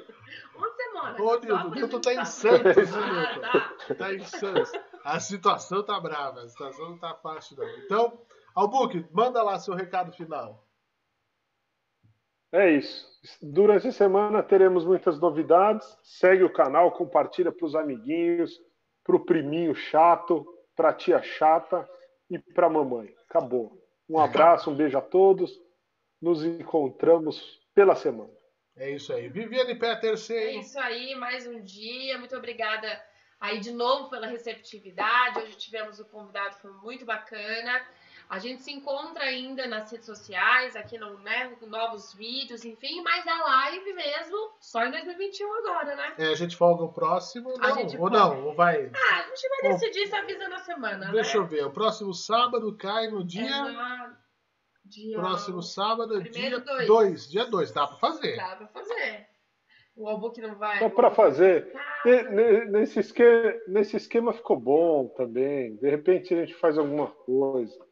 [0.57, 1.23] Onde você mora?
[1.23, 3.41] Ô, Nilton, o Nilton tá em Santos, né, Nilton?
[3.41, 3.95] Tá.
[3.95, 4.73] tá em Santos.
[5.05, 7.69] A situação tá brava, a situação não tá fácil, não.
[7.79, 8.21] Então,
[8.55, 10.67] Albuque, manda lá seu recado final.
[12.53, 13.07] É isso.
[13.41, 15.87] Durante a semana teremos muitas novidades.
[16.03, 18.61] Segue o canal, compartilha para os amiguinhos,
[19.05, 20.45] para o priminho chato,
[20.77, 21.89] para a tia chata
[22.35, 23.15] e para a mamãe.
[23.29, 23.79] Acabou.
[24.09, 25.61] Um abraço, um beijo a todos.
[26.21, 28.33] Nos encontramos pela semana.
[28.77, 29.29] É isso aí.
[29.29, 30.33] Viviane Peterson.
[30.33, 32.19] É isso aí, mais um dia.
[32.19, 32.89] Muito obrigada
[33.41, 35.41] aí de novo pela receptividade.
[35.41, 37.85] Hoje tivemos o convidado, foi muito bacana.
[38.33, 43.27] A gente se encontra ainda nas redes sociais, aqui no né, novos vídeos, enfim, mas
[43.27, 46.15] a live mesmo só em 2021 agora, né?
[46.17, 48.87] É, a gente folga o próximo, não, ou não, ou vai...
[48.87, 51.45] Ah, a gente vai decidir se avisa na semana, Deixa né?
[51.45, 53.45] eu ver, o próximo sábado cai no dia...
[53.45, 54.17] É na...
[54.87, 55.19] Dia...
[55.19, 57.31] Próximo sábado, dia 2.
[57.31, 58.37] Dia 2, dá pra fazer.
[58.37, 59.27] Dá pra fazer.
[59.95, 60.81] O Albuque não vai.
[60.81, 61.71] Dá pra fazer.
[62.71, 65.77] Nesse esquema, nesse esquema ficou bom também.
[65.77, 67.92] De repente a gente faz alguma coisa.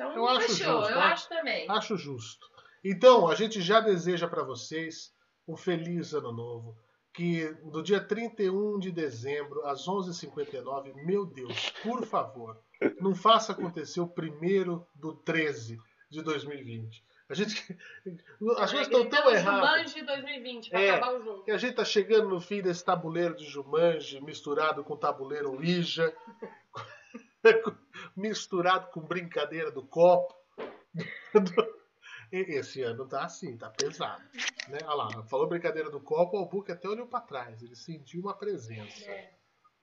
[0.00, 0.92] Então, eu acho fechou, justo.
[0.92, 1.70] Eu acho também.
[1.70, 2.46] Acho justo.
[2.82, 5.12] Então, a gente já deseja para vocês
[5.46, 6.74] um feliz ano novo.
[7.12, 12.56] Que do dia 31 de dezembro, às 11h59, meu Deus, por favor,
[13.00, 15.76] não faça acontecer o primeiro do 13
[16.08, 17.04] de 2020.
[17.28, 17.76] A gente.
[18.58, 19.90] As coisas estão tão erradas.
[19.92, 21.44] Jumanji 2020, pra é, acabar o jogo.
[21.44, 26.14] Que a gente tá chegando no fim desse tabuleiro de Jumanji, misturado com tabuleiro Ouija,
[28.16, 30.34] misturado com brincadeira do copo.
[32.32, 34.22] Esse ano tá assim, tá pesado.
[34.68, 34.78] Né?
[34.84, 38.34] Olha lá, falou brincadeira do copo, o Albuque até olhou para trás, ele sentiu uma
[38.34, 39.10] presença.
[39.10, 39.34] É.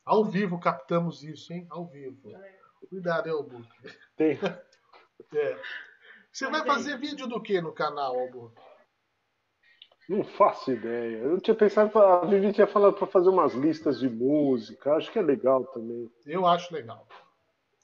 [0.05, 1.67] Ao vivo captamos isso, hein?
[1.69, 2.33] Ao vivo.
[2.33, 2.59] É.
[2.89, 3.97] Cuidado, hein, Albuque?
[4.15, 4.39] Tem.
[5.33, 5.59] É.
[6.31, 8.53] Você vai fazer vídeo do que no canal, Albu?
[10.07, 11.17] Não faço ideia.
[11.17, 14.93] Eu tinha pensado, a Vivi tinha falado para fazer umas listas de música.
[14.93, 16.09] Acho que é legal também.
[16.25, 17.07] Eu acho legal.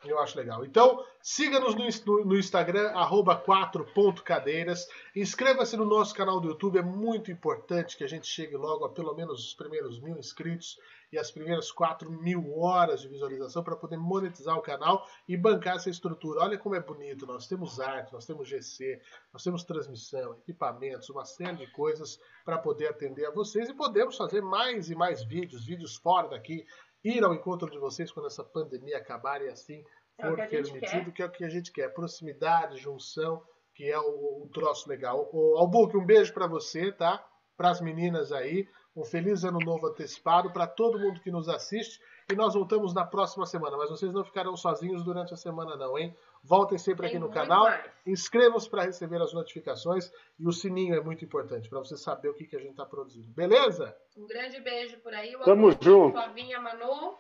[0.05, 0.65] Eu acho legal.
[0.65, 4.87] Então, siga-nos no, no, Instagram, arroba 4.cadeiras.
[5.15, 6.77] Inscreva-se no nosso canal do YouTube.
[6.77, 10.77] É muito importante que a gente chegue logo a pelo menos os primeiros mil inscritos
[11.13, 15.75] e as primeiras 4 mil horas de visualização para poder monetizar o canal e bancar
[15.75, 16.41] essa estrutura.
[16.41, 17.25] Olha como é bonito.
[17.25, 18.99] Nós temos arte, nós temos GC,
[19.31, 24.17] nós temos transmissão, equipamentos, uma série de coisas para poder atender a vocês e podemos
[24.17, 26.65] fazer mais e mais vídeos, vídeos fora daqui,
[27.03, 29.83] ir ao encontro de vocês quando essa pandemia acabar e assim
[30.17, 31.93] é for permitido, que é o que a gente quer.
[31.93, 35.29] Proximidade, junção, que é o, o troço legal.
[35.33, 37.25] O Albuque, um beijo para você, tá?
[37.57, 38.67] Para as meninas aí.
[38.95, 41.99] Um feliz ano novo antecipado para todo mundo que nos assiste.
[42.31, 43.77] E nós voltamos na próxima semana.
[43.77, 46.15] Mas vocês não ficarão sozinhos durante a semana, não, hein?
[46.43, 47.67] Voltem sempre aqui no canal.
[48.05, 50.11] Inscrevam-se para receber as notificações.
[50.39, 52.85] E o sininho é muito importante para você saber o que, que a gente está
[52.85, 53.31] produzindo.
[53.31, 53.95] Beleza?
[54.17, 55.37] Um grande beijo por aí.
[55.43, 56.13] Tamo junto.
[56.13, 57.15] Flavinha, Manu.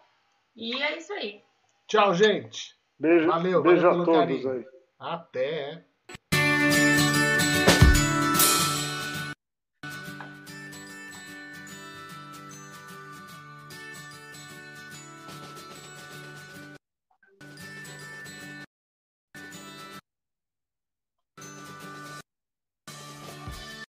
[0.55, 1.41] E é isso aí.
[1.87, 2.75] Tchau, gente.
[2.99, 4.51] Beijo, valeu, beijo valeu a todos carinho.
[4.51, 4.65] aí.
[4.99, 5.85] Até.